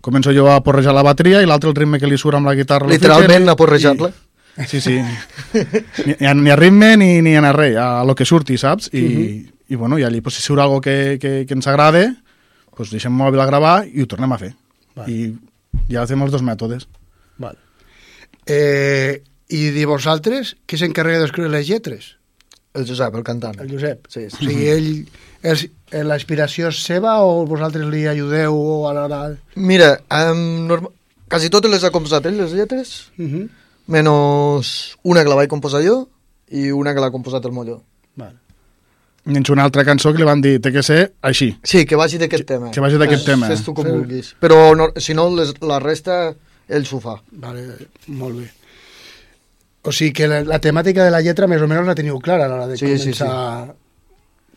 Començo 0.02 0.32
jo 0.32 0.46
a 0.50 0.62
porrejar 0.64 0.94
la 0.96 1.04
bateria 1.04 1.42
i 1.44 1.48
l'altre 1.50 1.70
el 1.74 1.76
ritme 1.76 2.00
que 2.00 2.08
li 2.08 2.18
surt 2.18 2.38
amb 2.40 2.48
la 2.48 2.56
guitarra. 2.56 2.88
Literalment, 2.88 3.50
a 3.52 3.56
porrejar-la. 3.60 4.10
i- 4.14 4.66
Sí, 4.68 4.82
sí. 4.84 4.96
Ni, 6.06 6.16
ni, 6.20 6.50
a, 6.52 6.56
ritme 6.58 6.96
ni, 6.98 7.22
ni 7.24 7.36
a 7.38 7.52
res, 7.54 7.78
a 7.80 8.04
lo 8.04 8.16
que 8.16 8.26
surti, 8.26 8.58
saps? 8.58 8.90
I, 8.94 9.02
Mhm. 9.02 9.54
i 9.70 9.76
bueno, 9.76 9.98
i 10.00 10.04
allí, 10.04 10.20
pues, 10.22 10.36
si 10.36 10.42
surt 10.42 10.60
algo 10.62 10.82
que, 10.82 11.18
que, 11.22 11.46
que 11.48 11.54
ens 11.54 11.68
agrade, 11.68 12.16
pues, 12.76 12.90
deixem 12.92 13.14
el 13.14 13.20
mòbil 13.20 13.40
a 13.40 13.46
gravar 13.46 13.86
i 13.88 14.02
ho 14.02 14.08
tornem 14.08 14.32
a 14.34 14.38
fer. 14.38 14.54
Vale. 14.96 15.12
I 15.12 15.94
ja 15.94 16.06
fem 16.08 16.22
els 16.26 16.32
dos 16.32 16.42
mètodes. 16.44 16.88
Vale. 17.38 17.58
Eh, 18.46 19.22
I 19.50 19.70
de 19.74 19.86
vosaltres, 19.86 20.58
qui 20.66 20.78
s'encarrega 20.78 21.20
d'escriure 21.24 21.50
les 21.50 21.68
lletres? 21.68 22.18
El 22.74 22.86
Josep, 22.88 23.16
el 23.16 23.24
cantant. 23.24 23.60
El 23.60 23.72
Josep. 23.72 24.06
Sí, 24.08 24.26
O 24.28 24.30
sí. 24.30 24.46
sigui, 24.46 24.68
ell, 24.70 25.08
és, 25.42 25.64
eh, 25.92 26.04
la 26.04 26.16
inspiració 26.20 26.68
és 26.70 26.84
seva 26.86 27.16
o 27.26 27.46
vosaltres 27.50 27.88
li 27.90 28.06
ajudeu 28.08 28.54
o 28.56 28.88
a 28.90 28.94
l'hora... 28.94 29.24
Mira, 29.56 29.96
um, 30.32 30.68
norma... 30.68 30.90
quasi 31.30 31.50
totes 31.50 31.72
les 31.72 31.84
ha 31.84 31.90
composat 31.92 32.26
ell, 32.30 32.38
les 32.38 32.54
lletres, 32.54 33.12
Uh 33.18 33.26
-huh. 33.26 33.48
menys 33.88 34.98
una 35.04 35.24
que 35.24 35.30
la 35.30 35.36
vaig 35.36 35.50
composar 35.50 35.82
jo 35.84 36.08
i 36.52 36.70
una 36.72 36.94
que 36.94 37.00
l'ha 37.02 37.12
composat 37.12 37.46
el 37.46 37.52
Molló. 37.52 37.82
vale. 38.16 38.36
I 39.26 39.36
ens 39.38 39.50
una 39.50 39.64
altra 39.64 39.84
cançó 39.86 40.12
que 40.12 40.18
li 40.20 40.24
van 40.24 40.42
dir, 40.42 40.60
té 40.62 40.72
que 40.72 40.82
ser 40.82 41.14
així. 41.22 41.58
Sí, 41.64 41.86
que 41.86 41.96
vagi 41.96 42.18
d'aquest 42.18 42.46
tema. 42.48 42.72
que 42.72 42.80
vagi 42.80 42.98
d'aquest 42.98 43.26
tema. 43.26 43.48
Fes 43.48 43.64
tu 43.64 43.74
com 43.74 43.84
Fes- 43.86 43.94
vulguis. 43.94 44.36
Però 44.40 44.76
no, 44.76 44.88
si 44.96 45.14
no, 45.14 45.30
les, 45.36 45.54
la 45.62 45.78
resta 45.80 46.34
ell 46.68 46.86
s'ho 46.86 47.00
fa. 47.00 47.22
Vale, 47.32 47.66
molt 48.08 48.38
bé. 48.40 48.50
O 49.88 49.92
sigui 49.96 50.12
que 50.14 50.28
la, 50.28 50.42
la 50.44 50.60
temàtica 50.60 51.06
de 51.06 51.12
la 51.14 51.22
lletra 51.24 51.48
més 51.48 51.62
o 51.64 51.68
menys 51.72 51.88
la 51.88 51.96
teniu 51.96 52.18
clara 52.20 52.46
a 52.46 52.50
l'hora 52.52 52.68
de 52.68 52.76
Sí, 52.78 52.98
sí, 52.98 53.14
començar... 53.14 53.76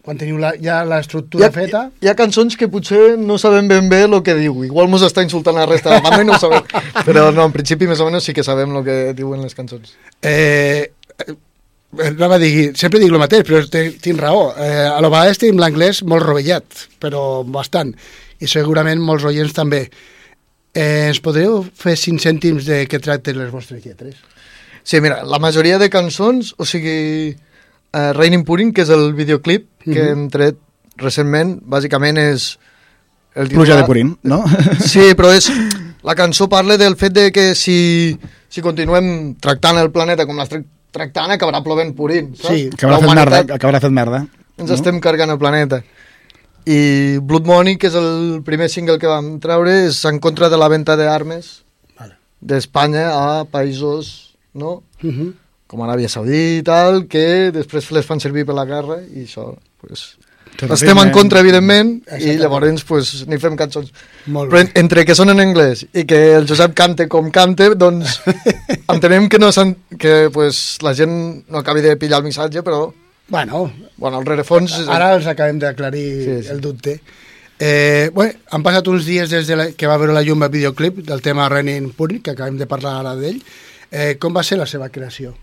Quan 0.03 0.19
teniu 0.19 0.35
la, 0.43 0.49
ja 0.59 0.81
l'estructura 0.83 1.47
feta... 1.55 1.85
Hi 2.03 2.09
ha 2.11 2.17
cançons 2.19 2.57
que 2.59 2.67
potser 2.67 3.13
no 3.21 3.37
sabem 3.39 3.69
ben 3.71 3.87
bé 3.89 4.01
el 4.09 4.17
que 4.27 4.35
diu. 4.35 4.65
Igual 4.67 4.89
mos 4.91 5.05
està 5.07 5.23
insultant 5.23 5.55
la 5.55 5.67
resta 5.71 5.93
de 5.93 6.01
la 6.01 6.03
banda 6.03 6.25
i 6.25 6.27
no 6.27 6.35
ho 6.35 6.41
sabem. 6.43 6.65
Però 7.07 7.29
no, 7.31 7.45
en 7.47 7.55
principi 7.55 7.87
més 7.87 8.03
o 8.03 8.09
menys 8.09 8.27
sí 8.27 8.35
que 8.35 8.43
sabem 8.43 8.75
el 8.75 8.83
que 8.89 8.97
diuen 9.15 9.45
les 9.47 9.55
cançons. 9.55 9.93
Eh, 10.27 10.91
eh, 11.23 11.37
anava 12.09 12.35
a 12.35 12.43
dir, 12.43 12.73
sempre 12.75 12.99
dic 12.99 13.15
el 13.15 13.23
mateix, 13.23 13.45
però 13.47 13.63
te- 13.71 13.93
tinc 14.03 14.19
raó. 14.19 14.49
Eh, 14.59 14.89
a 14.91 14.99
lo 15.05 15.11
vegades 15.15 15.39
tenim 15.39 15.63
l'anglès 15.63 16.03
molt 16.03 16.27
rovellat, 16.27 16.67
però 16.99 17.45
bastant. 17.47 17.95
I 18.43 18.51
segurament 18.51 18.99
molts 19.07 19.23
oients 19.31 19.55
també. 19.55 19.85
Eh, 20.75 21.13
ens 21.13 21.23
podríeu 21.23 21.63
fer 21.79 21.95
cinc 22.01 22.19
cèntims 22.27 22.67
de 22.67 22.83
què 22.91 22.99
tracten 22.99 23.39
les 23.39 23.55
vostres 23.55 23.87
lletres? 23.87 24.19
Sí, 24.85 25.01
mira, 25.01 25.23
la 25.25 25.39
majoria 25.39 25.79
de 25.79 25.89
cançons, 25.91 26.55
o 26.59 26.65
sigui, 26.67 27.37
uh, 27.95 28.13
Raining 28.17 28.45
Purin, 28.45 28.73
que 28.73 28.83
és 28.83 28.89
el 28.91 29.13
videoclip 29.15 29.69
que 29.85 29.91
Mhm. 30.03 30.09
hem 30.13 30.29
tret 30.31 30.57
recentment, 30.97 31.61
bàsicament 31.63 32.19
és... 32.19 32.59
El 33.35 33.49
Pluja 33.49 33.77
de 33.77 33.83
titular- 33.83 33.87
Purín, 33.87 34.19
no? 34.23 34.45
Sí, 34.81 35.15
però 35.17 35.31
és... 35.33 35.51
La 36.03 36.15
cançó 36.19 36.49
parla 36.49 36.77
del 36.77 36.97
fet 36.97 37.13
de 37.15 37.31
que 37.33 37.55
si, 37.55 38.19
si 38.49 38.61
continuem 38.61 39.37
tractant 39.41 39.79
el 39.79 39.93
planeta 39.95 40.27
com 40.27 40.37
l'estem 40.37 40.65
tractant 40.93 41.31
acabarà 41.31 41.63
plovent 41.63 41.95
purint, 41.95 42.35
saps? 42.37 42.49
Sí. 42.53 42.69
Acabarà 42.75 42.99
fet 42.99 43.15
merda. 43.15 43.39
Acabarà 43.55 43.81
fet 43.81 43.91
merda. 43.95 44.27
ens 44.59 44.71
estem 44.71 44.99
cargant 45.01 45.31
el 45.31 45.39
planeta. 45.39 45.79
I 46.67 47.19
Blood 47.23 47.47
Money, 47.47 47.77
que 47.79 47.87
és 47.89 47.95
el 47.95 48.43
primer 48.45 48.69
single 48.69 48.99
que 48.99 49.07
vam 49.07 49.39
treure, 49.41 49.87
és 49.87 50.05
en 50.05 50.19
contra 50.21 50.49
de 50.51 50.59
la 50.59 50.69
venda 50.69 50.95
d'armes 50.97 51.63
Vale. 51.99 52.19
d'Espanya 52.41 53.09
a 53.15 53.45
països, 53.45 54.32
no? 54.55 54.83
Uh 55.03 55.11
-huh. 55.11 55.33
com 55.67 55.81
Aràbia 55.81 56.09
Saudí 56.09 56.59
i 56.59 56.63
tal, 56.63 57.07
que 57.09 57.51
després 57.51 57.91
les 57.93 58.05
fan 58.05 58.21
servir 58.21 58.45
per 58.45 58.55
la 58.55 58.67
guerra 58.67 59.01
i 59.15 59.25
això, 59.25 59.57
pues, 59.81 60.19
Terrorisme. 60.57 60.75
estem 60.75 60.99
en 60.99 61.11
contra, 61.11 61.41
evidentment, 61.41 62.03
i 62.19 62.37
llavors 62.37 62.85
pues, 62.85 63.27
ni 63.27 63.39
fem 63.39 63.57
cançons. 63.57 63.91
Molt 64.27 64.53
Però 64.53 64.69
entre 64.75 65.07
que 65.07 65.15
són 65.15 65.31
en 65.31 65.41
anglès 65.41 65.87
i 65.95 66.05
que 66.05 66.35
el 66.37 66.47
Josep 66.47 66.75
cante 66.75 67.09
com 67.09 67.31
cante, 67.31 67.75
doncs 67.75 68.21
entenem 68.95 69.29
que, 69.29 69.39
no 69.39 69.49
que 69.99 70.29
pues, 70.31 70.79
la 70.83 70.95
gent 70.95 71.45
no 71.49 71.59
acabi 71.59 71.81
de 71.81 71.97
pillar 71.97 72.19
el 72.19 72.25
missatge, 72.25 72.63
però 72.63 72.93
Bueno, 73.29 73.73
bueno, 73.97 74.19
el 74.21 74.27
rerefons... 74.27 74.75
ara 74.93 75.15
els 75.17 75.27
acabem 75.31 75.57
d'aclarir 75.59 76.09
Sí, 76.25 76.43
sí. 76.43 76.51
el 76.53 76.61
dubte. 76.61 76.99
Eh, 77.63 78.11
bé, 78.13 78.27
han 78.51 78.65
passat 78.67 78.89
uns 78.91 79.07
dies 79.07 79.31
des 79.31 79.47
de 79.47 79.57
la, 79.57 79.67
que 79.73 79.89
va 79.89 79.97
veure 79.97 80.13
la 80.13 80.21
llum 80.27 80.43
el 80.43 80.51
videoclip 80.53 80.99
del 81.07 81.23
tema 81.23 81.49
Renin 81.49 81.93
Purin, 81.97 82.21
que 82.21 82.35
acabem 82.35 82.59
de 82.59 82.67
parlar 82.67 82.99
ara 82.99 83.15
d'ell. 83.17 83.39
Eh, 83.93 84.17
com 84.21 84.33
va 84.35 84.43
ser 84.47 84.57
la 84.59 84.67
seva 84.67 84.89
creació? 84.89 85.35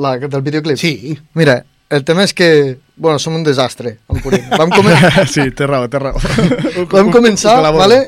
La, 0.00 0.14
del 0.18 0.42
videoclip? 0.44 0.78
Sí. 0.80 1.16
Mira, 1.36 1.58
el 1.92 2.02
tema 2.04 2.24
és 2.24 2.32
que, 2.36 2.78
bueno, 2.96 3.20
som 3.22 3.36
un 3.36 3.44
desastre, 3.44 3.98
en 4.08 4.20
Purín. 4.24 4.48
Vam, 4.50 4.72
comen 4.72 4.96
sí, 5.28 5.50
té 5.56 5.68
raó, 5.68 5.86
té 5.92 6.00
raó. 6.00 6.16
vam 6.90 7.12
començar, 7.14 7.58
Colaboro, 7.60 7.84
vale, 7.84 8.00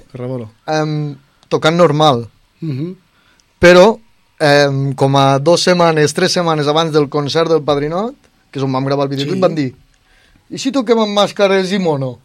um, 0.81 1.15
tocant 1.49 1.77
normal, 1.77 2.29
Uh 2.61 2.69
-huh. 2.75 2.95
però 3.61 4.01
um, 4.69 4.93
com 4.95 5.17
a 5.17 5.39
dues 5.39 5.61
setmanes, 5.63 6.13
tres 6.13 6.33
setmanes 6.33 6.67
abans 6.67 6.91
del 6.93 7.09
concert 7.09 7.49
del 7.49 7.63
Padrinot, 7.63 8.17
que 8.51 8.59
és 8.59 8.65
on 8.65 8.73
vam 8.73 8.85
gravar 8.85 9.05
el 9.05 9.11
videoclip, 9.11 9.37
Sí. 9.37 9.39
sí. 9.39 9.47
van 9.47 9.55
dir 9.55 9.75
i 10.51 10.59
si 10.59 10.73
toquem 10.73 10.99
amb 10.99 11.13
màscares 11.13 11.71
i 11.73 11.79
mono? 11.79 12.19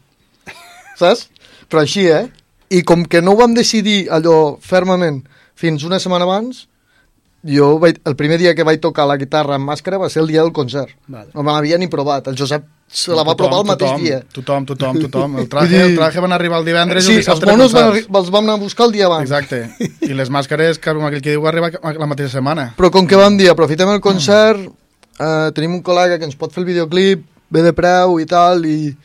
Saps? 0.95 1.27
Però 1.69 1.81
així, 1.81 2.07
eh? 2.07 2.29
I 2.69 2.81
com 2.83 3.03
que 3.05 3.21
no 3.21 3.33
ho 3.33 3.35
vam 3.35 3.53
decidir 3.53 4.07
allò 4.09 4.57
fermament 4.61 5.23
fins 5.55 5.83
una 5.83 5.99
setmana 5.99 6.23
abans, 6.23 6.67
jo 7.43 7.77
vaig, 7.79 7.99
el 8.05 8.15
primer 8.15 8.37
dia 8.39 8.55
que 8.55 8.63
vaig 8.63 8.79
tocar 8.79 9.05
la 9.07 9.17
guitarra 9.17 9.55
amb 9.55 9.67
màscara 9.69 9.97
va 9.99 10.09
ser 10.09 10.21
el 10.23 10.27
dia 10.27 10.41
del 10.41 10.51
concert. 10.53 10.91
Vale. 11.07 11.29
No 11.33 11.43
me 11.43 11.51
l'havia 11.51 11.77
ni 11.77 11.87
provat. 11.87 12.27
El 12.27 12.37
Josep 12.37 12.63
se 12.87 13.11
la 13.11 13.23
va 13.23 13.33
Tothom, 13.33 13.37
provar 13.37 13.59
el 13.61 13.67
mateix 13.67 13.89
tothom, 13.89 14.03
dia. 14.03 14.19
Tothom, 14.33 14.65
tothom, 14.65 14.99
tothom. 15.01 15.37
El 15.39 15.49
traje, 15.49 15.67
dir- 15.77 15.81
el 15.91 15.95
traje 15.97 16.19
van 16.19 16.31
arribar 16.31 16.59
el 16.59 16.65
divendres 16.65 17.03
i 17.03 17.07
Sí, 17.07 17.11
el 17.13 17.17
els 17.17 17.25
dissabte 17.25 17.45
monos 17.51 17.73
van, 17.73 17.83
concerts. 17.89 18.07
arri- 18.07 18.17
els 18.21 18.29
vam 18.31 18.43
anar 18.43 18.53
a 18.53 18.61
buscar 18.63 18.85
el 18.87 18.91
dia 18.93 19.05
abans. 19.07 19.29
Exacte. 19.31 19.75
I 20.09 20.13
les 20.13 20.29
màscares, 20.29 20.77
que 20.79 20.93
com 20.93 21.05
aquell 21.05 21.21
que 21.21 21.31
diu, 21.31 21.41
va 21.41 21.49
arribar 21.49 21.71
la 21.99 22.05
mateixa 22.07 22.29
setmana. 22.37 22.73
Però 22.77 22.91
com 22.91 23.07
que 23.07 23.15
vam 23.19 23.35
dir, 23.37 23.49
aprofitem 23.49 23.89
el 23.89 23.99
concert, 24.01 24.61
eh, 25.19 25.49
tenim 25.55 25.73
un 25.75 25.83
col·lega 25.83 26.19
que 26.19 26.25
ens 26.29 26.35
pot 26.37 26.53
fer 26.53 26.61
el 26.63 26.69
videoclip, 26.69 27.25
bé 27.49 27.61
de 27.61 27.73
preu 27.73 28.19
i 28.21 28.25
tal, 28.25 28.63
i 28.65 28.95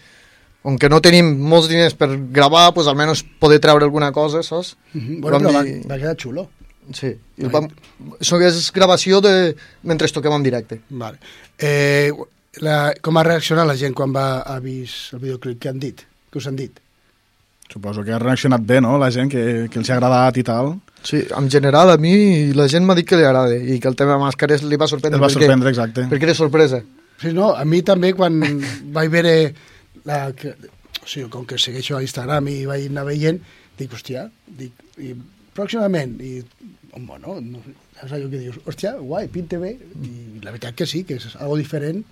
com 0.62 0.76
que 0.76 0.88
no 0.90 1.00
tenim 1.00 1.32
molts 1.48 1.68
diners 1.70 1.94
per 1.96 2.10
gravar, 2.30 2.74
pues 2.74 2.86
almenys 2.90 3.22
poder 3.40 3.58
treure 3.60 3.84
alguna 3.86 4.12
cosa, 4.12 4.42
saps? 4.42 4.76
Uh 4.94 5.00
-huh. 5.00 5.20
Bueno, 5.22 5.38
però 5.40 5.52
va, 5.54 5.62
dir- 5.64 5.82
va 5.90 5.96
quedar 5.96 6.16
xulo. 6.16 6.48
Sí. 6.94 7.12
I 7.38 7.46
el 7.46 7.52
vam... 7.52 7.68
Això 8.18 8.40
és 8.46 8.70
gravació 8.74 9.20
de... 9.24 9.54
mentre 9.82 10.08
toquem 10.14 10.34
en 10.38 10.46
directe. 10.46 10.80
Vale. 10.90 11.18
Eh, 11.58 12.10
la, 12.64 12.92
com 13.02 13.16
ha 13.18 13.24
reaccionat 13.26 13.66
la 13.68 13.76
gent 13.78 13.94
quan 13.94 14.12
va, 14.14 14.42
ha 14.42 14.58
vist 14.64 15.14
el 15.14 15.20
videoclip? 15.24 15.58
Què 15.62 15.72
han 15.72 15.80
dit? 15.82 16.04
Què 16.32 16.40
us 16.40 16.46
han 16.50 16.56
dit? 16.58 16.80
Suposo 17.68 18.02
que 18.04 18.14
ha 18.16 18.18
reaccionat 18.22 18.64
bé, 18.64 18.80
no?, 18.80 18.96
la 18.98 19.10
gent, 19.12 19.28
que, 19.30 19.42
que 19.68 19.78
els 19.82 19.90
ha 19.90 19.98
agradat 19.98 20.38
i 20.40 20.44
tal. 20.48 20.72
Sí, 21.04 21.20
en 21.36 21.50
general 21.52 21.92
a 21.92 21.98
mi 22.00 22.52
la 22.56 22.66
gent 22.70 22.86
m'ha 22.88 22.96
dit 22.98 23.06
que 23.06 23.18
li 23.20 23.26
agrada 23.28 23.54
i 23.54 23.76
que 23.78 23.90
el 23.90 23.94
tema 23.98 24.16
de 24.16 24.22
màscares 24.24 24.64
li 24.64 24.78
va 24.80 24.88
sorprendre. 24.90 25.20
El 25.20 25.22
va 25.22 25.28
perquè- 25.28 25.44
sorprendre, 25.44 25.74
exacte. 25.74 26.06
Perquè 26.10 26.30
era 26.30 26.34
sorpresa. 26.34 26.80
Sí, 27.20 27.34
no, 27.36 27.52
a 27.54 27.64
mi 27.68 27.82
també 27.86 28.14
quan 28.16 28.40
vaig 28.96 29.12
veure 29.12 29.34
la, 30.08 30.32
que, 30.32 30.54
o 30.56 31.06
sigui, 31.06 31.28
com 31.30 31.44
que 31.46 31.58
segueixo 31.60 31.98
a 31.98 32.02
Instagram 32.02 32.48
i 32.50 32.62
vaig 32.66 32.88
anar 32.88 33.04
veient, 33.10 33.38
dic, 33.78 33.92
hòstia, 33.94 34.24
dic, 34.58 34.72
i 34.98 35.12
pròximament, 35.54 36.16
i, 36.24 36.40
bueno, 36.96 37.38
no, 37.40 37.60
saps 37.98 38.14
allò 38.16 38.30
que 38.30 38.40
dius, 38.40 38.60
hòstia, 38.64 38.94
guai, 39.00 39.28
pinta 39.32 39.58
bé, 39.60 39.74
i 39.76 40.40
la 40.44 40.54
veritat 40.54 40.78
que 40.78 40.86
sí, 40.88 41.04
que 41.08 41.18
és 41.20 41.36
algo 41.36 41.58
diferent. 41.60 42.04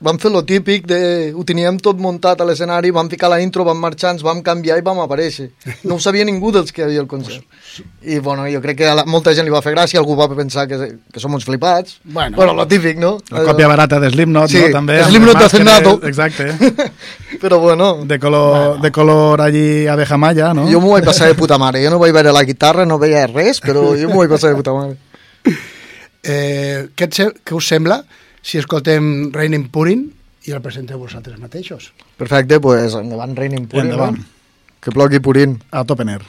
Vam 0.00 0.18
fer 0.22 0.30
lo 0.30 0.44
típic 0.46 0.84
de... 0.86 1.32
Ho 1.34 1.42
teníem 1.42 1.78
tot 1.82 1.98
muntat 1.98 2.38
a 2.38 2.44
l'escenari, 2.46 2.92
vam 2.94 3.08
ficar 3.10 3.26
la 3.32 3.40
intro, 3.42 3.64
vam 3.66 3.80
marxar, 3.82 4.12
ens 4.14 4.22
vam 4.22 4.44
canviar 4.46 4.76
i 4.78 4.84
vam 4.86 5.00
aparèixer. 5.02 5.48
No 5.90 5.96
ho 5.96 6.02
sabia 6.02 6.22
ningú 6.26 6.52
dels 6.54 6.70
que 6.70 6.84
hi 6.84 6.86
havia 6.86 7.00
al 7.02 7.08
concert. 7.10 7.42
I, 8.06 8.20
bueno, 8.22 8.44
jo 8.46 8.60
crec 8.62 8.78
que 8.78 8.86
a 8.86 8.92
la, 8.94 9.04
molta 9.10 9.34
gent 9.34 9.48
li 9.48 9.50
va 9.50 9.62
fer 9.64 9.72
gràcia, 9.74 9.98
algú 9.98 10.14
va 10.18 10.28
pensar 10.30 10.68
que, 10.70 10.78
que 11.10 11.22
som 11.22 11.34
uns 11.34 11.46
flipats. 11.48 11.96
Bueno. 12.04 12.38
bueno 12.38 12.54
lo 12.54 12.66
típic, 12.70 13.00
no? 13.02 13.16
La 13.34 13.42
còpia 13.48 13.66
barata 13.70 13.98
de 13.98 14.12
Slipknot, 14.14 14.52
Sí, 14.54 14.60
no?, 14.62 14.70
també. 14.76 15.00
amb 15.02 15.10
Slipknot 15.10 15.42
de 15.42 15.48
Zenado. 15.56 15.96
Exacte. 16.06 16.46
Però 17.42 17.58
bueno, 17.58 17.90
De 18.06 18.20
color, 18.22 18.80
de 18.80 18.92
color 18.94 19.42
allí 19.42 19.88
abeja 19.90 20.16
maya, 20.16 20.52
no? 20.54 20.68
jo 20.70 20.78
m'ho 20.80 20.94
vaig 20.94 21.10
passar 21.10 21.26
de 21.26 21.34
puta 21.34 21.58
mare. 21.58 21.82
Jo 21.82 21.90
no 21.90 21.98
vaig 21.98 22.14
veure 22.14 22.30
la 22.34 22.44
guitarra, 22.46 22.86
no 22.86 23.00
veia 23.02 23.26
res, 23.26 23.58
però 23.62 23.90
jo 23.98 24.08
m'ho 24.10 24.22
vaig 24.22 24.30
passar 24.30 24.54
de 24.54 24.62
puta 24.62 24.78
mare. 24.78 24.96
Eh, 26.22 26.88
què, 26.94 27.10
et, 27.10 27.42
què 27.46 27.58
us 27.58 27.66
sembla 27.66 28.02
si 28.48 28.56
escoltem 28.56 29.28
Reigning 29.34 29.68
Purin 29.68 30.06
i 30.48 30.54
el 30.56 30.62
presenteu 30.64 30.96
vosaltres 31.02 31.36
mateixos? 31.42 31.90
Perfecte, 32.16 32.56
doncs 32.56 32.64
pues, 32.64 32.96
endavant, 32.96 33.36
Reigning 33.36 33.68
Purin. 33.68 33.90
Endavant. 33.90 34.20
Que 34.80 34.94
plogui 34.94 35.20
Purin. 35.20 35.58
A 35.68 35.84
Topener. 35.84 36.22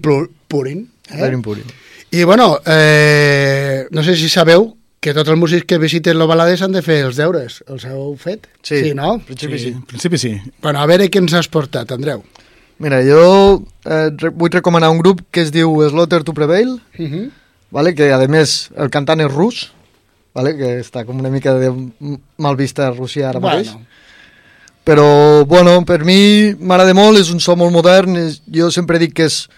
Plu- 0.00 0.30
Purin. 0.48 0.88
Eh? 1.10 1.20
Running 1.20 1.42
Purin. 1.42 1.64
I, 2.10 2.24
bueno, 2.24 2.60
eh, 2.66 3.86
no 3.90 4.02
sé 4.02 4.14
si 4.16 4.28
sabeu 4.28 4.76
que 5.00 5.12
tots 5.14 5.28
els 5.30 5.38
músics 5.38 5.66
que 5.68 5.78
visiten 5.78 6.16
l'Ovalades 6.18 6.62
han 6.62 6.72
de 6.72 6.82
fer 6.82 7.00
els 7.06 7.16
deures. 7.18 7.60
Els 7.68 7.84
heu 7.86 8.14
fet? 8.18 8.46
Sí, 8.62 8.80
sí 8.88 8.94
no? 8.94 9.14
en 9.14 9.20
principi 9.26 9.58
sí. 9.58 9.68
En 9.74 9.82
principi 9.86 10.18
sí. 10.18 10.32
Bueno, 10.62 10.80
a 10.80 10.86
veure 10.86 11.10
què 11.10 11.18
ens 11.22 11.34
has 11.34 11.48
portat, 11.52 11.92
Andreu. 11.92 12.22
Mira, 12.78 12.98
jo 13.06 13.64
eh, 13.84 14.10
re- 14.16 14.30
vull 14.34 14.50
recomanar 14.52 14.90
un 14.90 14.98
grup 15.00 15.22
que 15.30 15.40
es 15.46 15.52
diu 15.52 15.76
Slaughter 15.88 16.22
to 16.24 16.34
Prevail, 16.34 16.80
Uh 16.98 17.06
-huh. 17.10 17.30
vale? 17.70 17.94
que 17.94 18.12
a 18.12 18.18
més 18.28 18.70
el 18.76 18.90
cantant 18.90 19.20
és 19.20 19.30
rus, 19.32 19.72
vale? 20.34 20.56
que 20.56 20.80
està 20.80 21.04
com 21.06 21.18
una 21.18 21.30
mica 21.30 21.54
de 21.54 21.72
mal 22.36 22.56
vista 22.56 22.86
a 22.86 22.90
Rússia 22.90 23.28
ara 23.30 23.40
mateix. 23.40 23.68
Bueno, 23.72 23.86
Però, 24.86 25.44
bueno, 25.44 25.84
per 25.84 26.04
mi 26.04 26.54
m'agrada 26.60 26.94
molt, 26.94 27.18
és 27.18 27.30
un 27.32 27.40
so 27.40 27.56
molt 27.56 27.72
modern, 27.72 28.14
és, 28.16 28.40
jo 28.46 28.70
sempre 28.70 28.98
dic 29.02 29.14
que 29.14 29.24
és, 29.26 29.48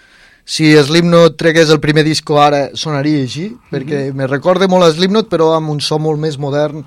si 0.49 0.71
Slipknot 0.73 1.35
tregués 1.37 1.69
el 1.69 1.81
primer 1.83 2.01
disco 2.07 2.39
ara 2.41 2.69
sonaria 2.73 3.21
així, 3.21 3.51
perquè 3.69 4.07
me 4.17 4.25
recorda 4.25 4.69
molt 4.71 4.87
a 4.87 4.89
Slipknot, 4.95 5.29
però 5.29 5.51
amb 5.53 5.69
un 5.75 5.83
so 5.85 5.99
molt 6.01 6.17
més 6.21 6.39
modern 6.41 6.81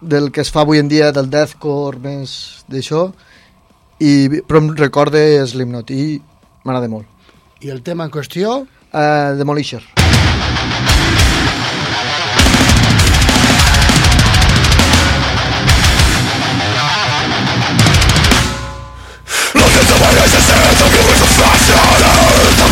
del 0.00 0.32
que 0.34 0.42
es 0.42 0.50
fa 0.50 0.64
avui 0.66 0.82
en 0.82 0.90
dia, 0.90 1.12
del 1.14 1.30
deathcore, 1.30 2.02
més 2.02 2.64
d'això, 2.66 3.08
i, 4.02 4.42
però 4.42 4.64
em 4.64 4.72
recorda 4.74 5.22
Slipknot 5.46 5.94
i 5.94 6.18
m'agrada 6.66 6.90
molt. 6.90 7.06
I 7.62 7.70
el 7.74 7.84
tema 7.86 8.08
en 8.08 8.14
qüestió... 8.14 8.64
Uh, 8.88 9.36
Demolisher. 9.36 9.82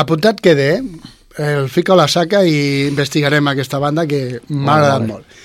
Apuntat 0.00 0.40
queda, 0.40 0.66
eh? 0.76 0.82
El 1.40 1.68
fico 1.70 1.92
a 1.94 1.96
la 2.00 2.08
saca 2.08 2.42
i 2.44 2.88
investigarem 2.88 3.46
aquesta 3.52 3.78
banda 3.80 4.06
que 4.08 4.40
m'ha 4.48 4.74
agradat 4.76 5.00
vale. 5.00 5.12
molt. 5.12 5.40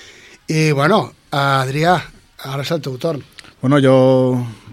I, 0.48 0.70
bueno, 0.76 1.00
Adrià, 1.32 1.96
ara 2.44 2.62
és 2.62 2.70
el 2.74 2.80
teu 2.84 2.96
torn. 3.02 3.22
Bueno, 3.62 3.78
jo 3.82 3.96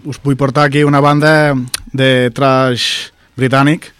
us 0.04 0.18
vull 0.22 0.36
portar 0.36 0.66
aquí 0.68 0.82
una 0.84 1.00
banda 1.00 1.54
de 1.92 2.30
trash 2.34 3.10
britànic 3.38 3.90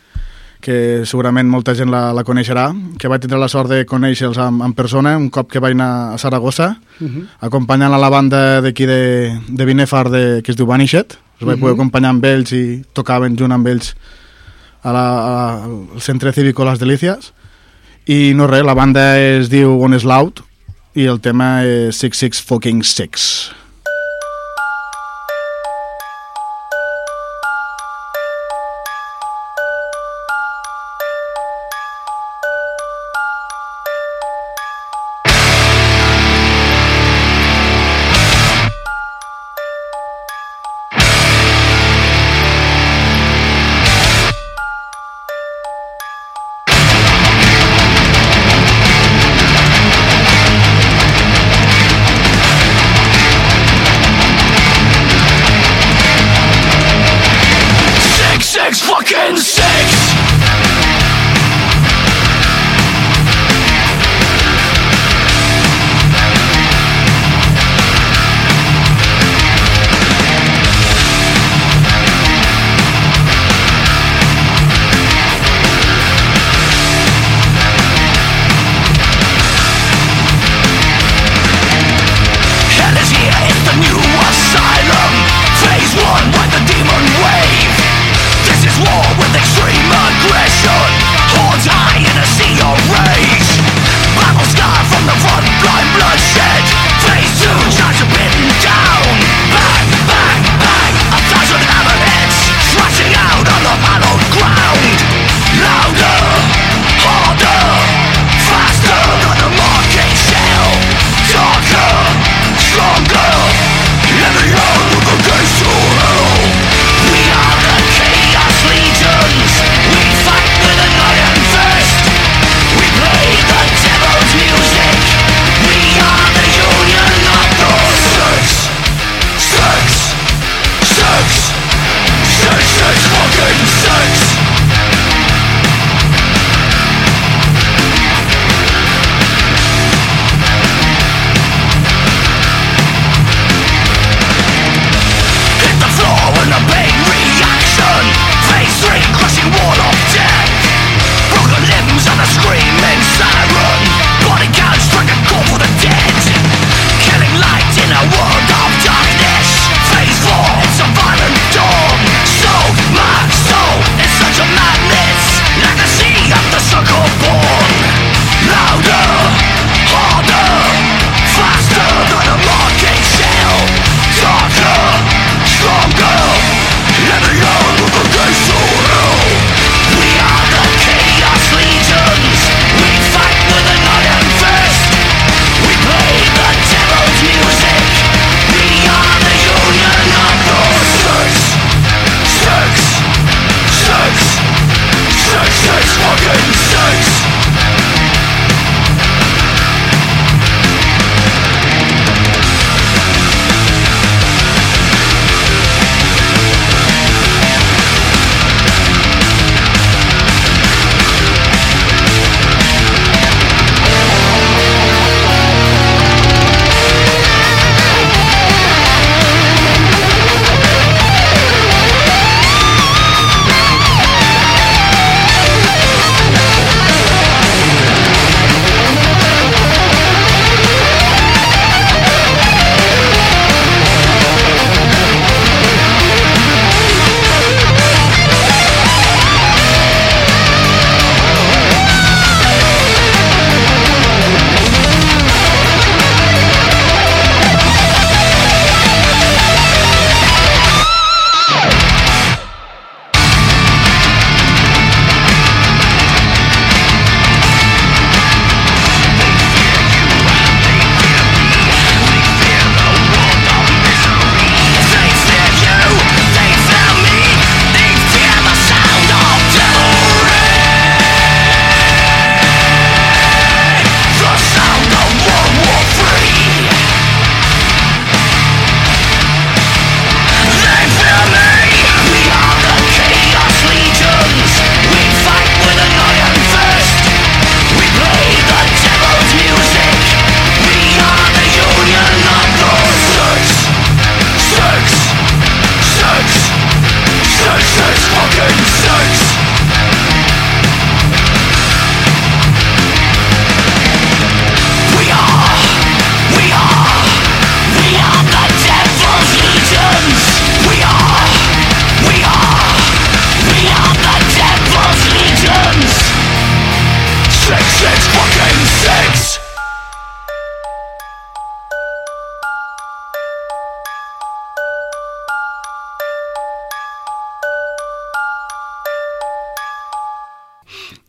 que 0.65 1.05
segurament 1.05 1.49
molta 1.53 1.75
gent 1.77 1.91
la, 1.93 2.07
la 2.17 2.23
coneixerà, 2.25 2.71
que 2.99 3.09
vaig 3.11 3.21
tindre 3.21 3.37
la 3.41 3.51
sort 3.53 3.69
de 3.69 3.83
conèixer-los 3.85 4.39
en, 4.41 4.63
en 4.65 4.73
persona 4.73 5.13
un 5.21 5.27
cop 5.33 5.51
que 5.53 5.61
vaig 5.61 5.75
anar 5.77 6.15
a 6.15 6.19
Saragossa, 6.19 6.77
Uh 7.01 7.09
-huh. 7.11 7.27
acompanyant 7.41 7.93
a 7.93 7.99
la 7.99 8.09
banda 8.09 8.61
d'aquí 8.63 8.87
de, 8.87 9.35
de 9.49 9.65
Binefar 9.65 10.09
de, 10.11 10.43
que 10.43 10.53
es 10.53 10.57
diu 10.57 10.65
Vanishet. 10.67 11.19
Els 11.41 11.45
vaig 11.47 11.57
Mhm. 11.57 11.61
poder 11.61 11.75
acompanyar 11.75 12.11
amb 12.11 12.25
ells 12.25 12.53
i 12.53 12.85
tocaven 12.93 13.37
junt 13.37 13.53
amb 13.53 13.67
ells 13.67 13.97
a 14.85 14.93
la, 14.93 15.05
a, 15.09 15.65
al 15.65 16.01
centre 16.01 16.33
cívico 16.33 16.65
Las 16.65 16.79
Delicias. 16.79 17.33
I 18.07 18.35
no 18.37 18.47
res, 18.47 18.63
la 18.63 18.77
banda 18.77 19.19
es 19.19 19.49
diu 19.49 19.79
Honest 19.81 20.05
Loud 20.05 20.45
i 20.95 21.09
el 21.11 21.19
tema 21.25 21.65
és 21.65 21.97
66 22.05 22.45
fucking 22.45 22.85
6. 22.85 23.29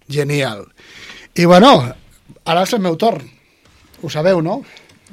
Genial. 0.10 0.66
I 1.36 1.45
bueno, 1.45 1.78
ara 2.45 2.64
és 2.64 2.74
el 2.74 2.84
meu 2.84 2.97
torn. 2.97 3.26
Ho 4.01 4.10
sabeu, 4.10 4.41
no? 4.41 4.62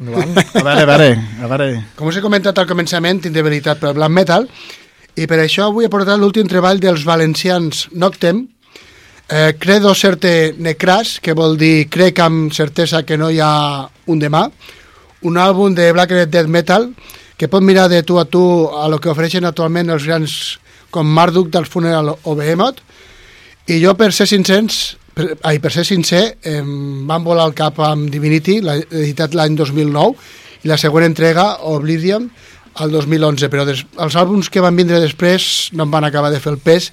Endavant. 0.00 0.36
A 0.38 0.62
veure, 0.62 0.82
a 0.82 0.86
veure, 0.86 1.10
a 1.42 1.50
veure. 1.50 1.68
Com 1.98 2.08
us 2.08 2.18
he 2.18 2.24
comentat 2.24 2.58
al 2.58 2.68
començament, 2.70 3.20
tinc 3.22 3.34
debilitat 3.36 3.80
pel 3.80 3.96
black 3.96 4.12
metal 4.12 4.48
i 5.12 5.26
per 5.28 5.42
això 5.42 5.68
avui 5.68 5.84
he 5.84 5.92
portat 5.92 6.20
l'últim 6.20 6.48
treball 6.48 6.80
dels 6.80 7.04
valencians 7.04 7.86
Noctem, 7.92 8.46
eh, 9.28 9.52
Credo 9.60 9.94
Certe 9.94 10.54
Necras, 10.56 11.18
que 11.20 11.34
vol 11.36 11.58
dir 11.60 11.88
crec 11.92 12.20
amb 12.24 12.52
certesa 12.52 13.02
que 13.04 13.18
no 13.20 13.28
hi 13.30 13.40
ha 13.40 13.88
un 14.06 14.22
demà, 14.22 14.46
un 15.22 15.36
àlbum 15.36 15.74
de 15.76 15.92
black 15.92 16.14
death 16.26 16.48
metal 16.48 16.92
que 17.36 17.48
pot 17.48 17.62
mirar 17.62 17.88
de 17.90 18.02
tu 18.02 18.18
a 18.18 18.24
tu 18.24 18.42
a 18.72 18.88
lo 18.88 19.00
que 19.00 19.10
ofereixen 19.10 19.44
actualment 19.44 19.90
els 19.90 20.06
grans 20.06 20.58
com 20.90 21.06
Marduk 21.08 21.50
del 21.50 21.66
Funeral 21.66 22.14
o 22.22 22.34
Behemoth 22.36 22.80
i 23.68 23.78
jo 23.82 23.94
per 23.98 24.10
ser 24.12 24.26
sincers 24.30 24.96
per, 25.14 25.36
ai, 25.44 25.58
per 25.62 25.72
ser 25.74 25.84
sincer 25.86 26.22
em 26.48 27.06
van 27.08 27.24
volar 27.24 27.46
el 27.50 27.54
cap 27.54 27.78
amb 27.84 28.10
Divinity 28.10 28.60
l'ha 28.64 28.78
editat 28.82 29.36
l'any 29.38 29.56
2009 29.58 30.64
i 30.64 30.70
la 30.70 30.78
següent 30.80 31.06
entrega 31.06 31.46
Oblivion 31.70 32.28
al 32.80 32.90
2011 32.94 33.50
però 33.52 33.66
des, 33.68 33.84
els 34.00 34.16
àlbums 34.16 34.48
que 34.50 34.62
van 34.64 34.76
vindre 34.78 35.00
després 35.02 35.70
no 35.76 35.84
em 35.84 35.90
van 35.92 36.06
acabar 36.08 36.30
de 36.32 36.40
fer 36.40 36.54
el 36.54 36.60
pes 36.62 36.90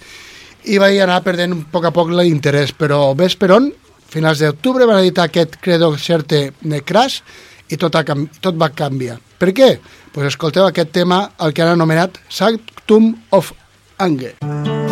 i 0.69 0.77
vaig 0.81 0.99
anar 0.99 1.21
perdent 1.23 1.55
a 1.55 1.61
poc 1.71 1.85
a 1.87 1.93
poc 1.95 2.11
l'interès 2.11 2.73
però 2.75 3.13
ves 3.15 3.37
per 3.39 3.53
on 3.55 3.71
finals 4.09 4.41
d'octubre 4.41 4.87
van 4.89 4.99
editar 5.03 5.29
aquest 5.29 5.55
Credo 5.61 5.93
Certe 5.97 6.49
Necras 6.65 7.21
i 7.69 7.77
tot, 7.77 7.93
cam- 8.05 8.25
tot 8.41 8.57
va 8.57 8.71
canviar. 8.73 9.19
Per 9.37 9.53
què? 9.53 9.75
Pues 10.11 10.31
escolteu 10.31 10.65
aquest 10.65 10.89
tema, 10.91 11.21
el 11.39 11.53
que 11.53 11.61
han 11.61 11.75
anomenat 11.77 12.17
Sanctum 12.27 13.13
of 13.29 13.53
Anger. 14.01 14.33
Thank 14.41 14.88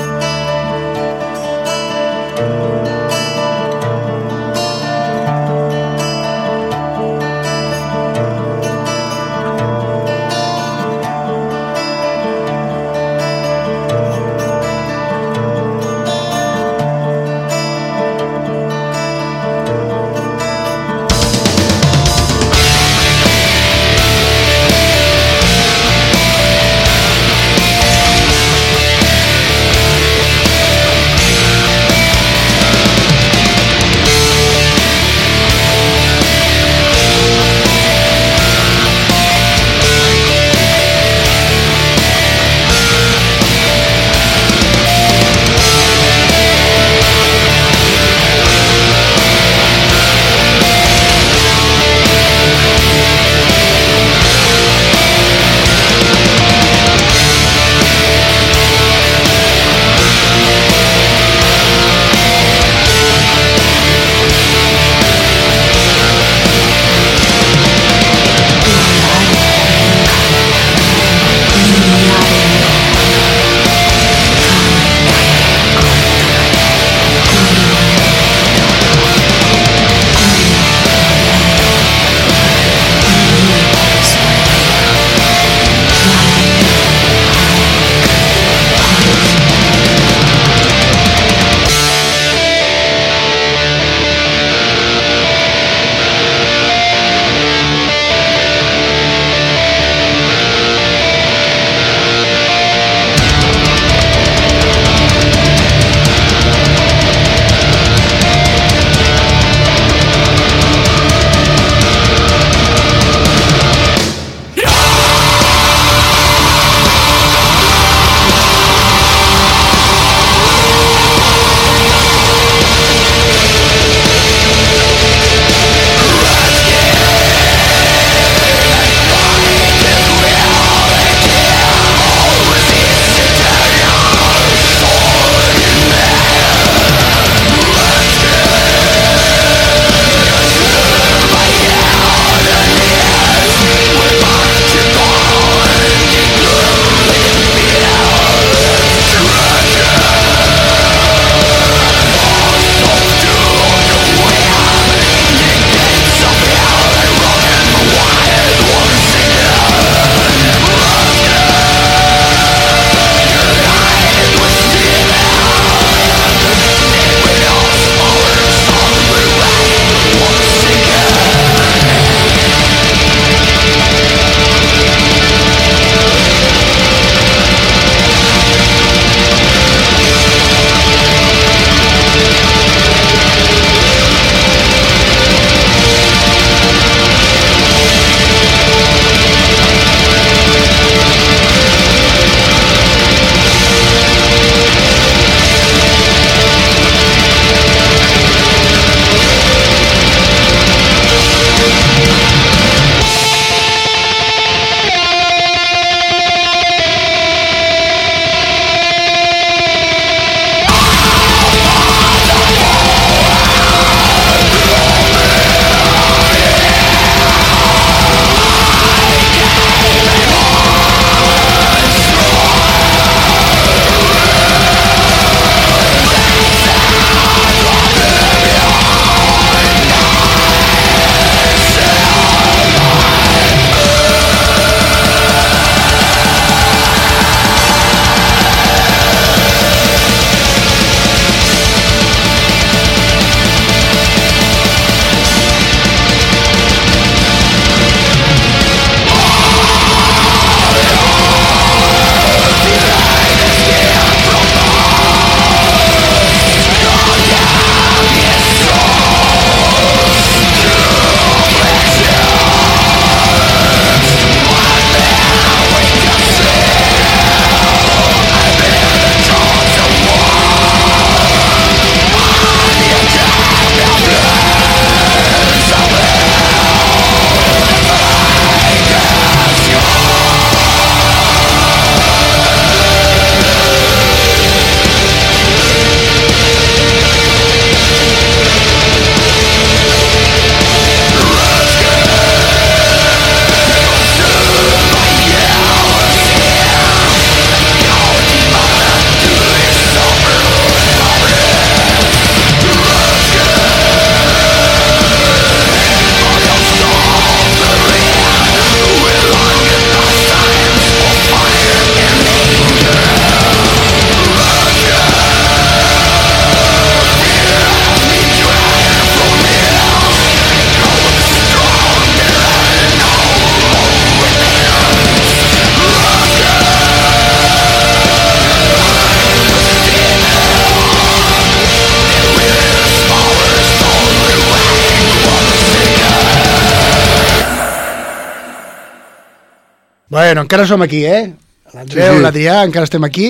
Bueno, 340.28 340.41
encara 340.41 340.67
som 340.67 340.82
aquí, 340.82 341.05
eh? 341.05 341.34
L'Andreu, 341.71 342.11
Sí, 342.11 342.17
sí. 342.17 342.21
l'Adrià, 342.21 342.55
encara 342.67 342.84
estem 342.84 343.05
aquí. 343.07 343.30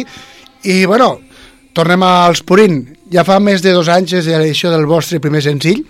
I, 0.63 0.85
bueno, 0.89 1.19
tornem 1.77 2.01
als 2.01 2.41
Purín. 2.41 2.79
Ja 3.13 3.21
fa 3.21 3.35
més 3.37 3.61
de 3.61 3.69
dos 3.69 3.85
anys 3.93 4.15
des 4.15 4.25
de 4.25 4.33
l'edició 4.33 4.71
del 4.73 4.87
vostre 4.89 5.19
primer 5.21 5.43
senzill, 5.45 5.83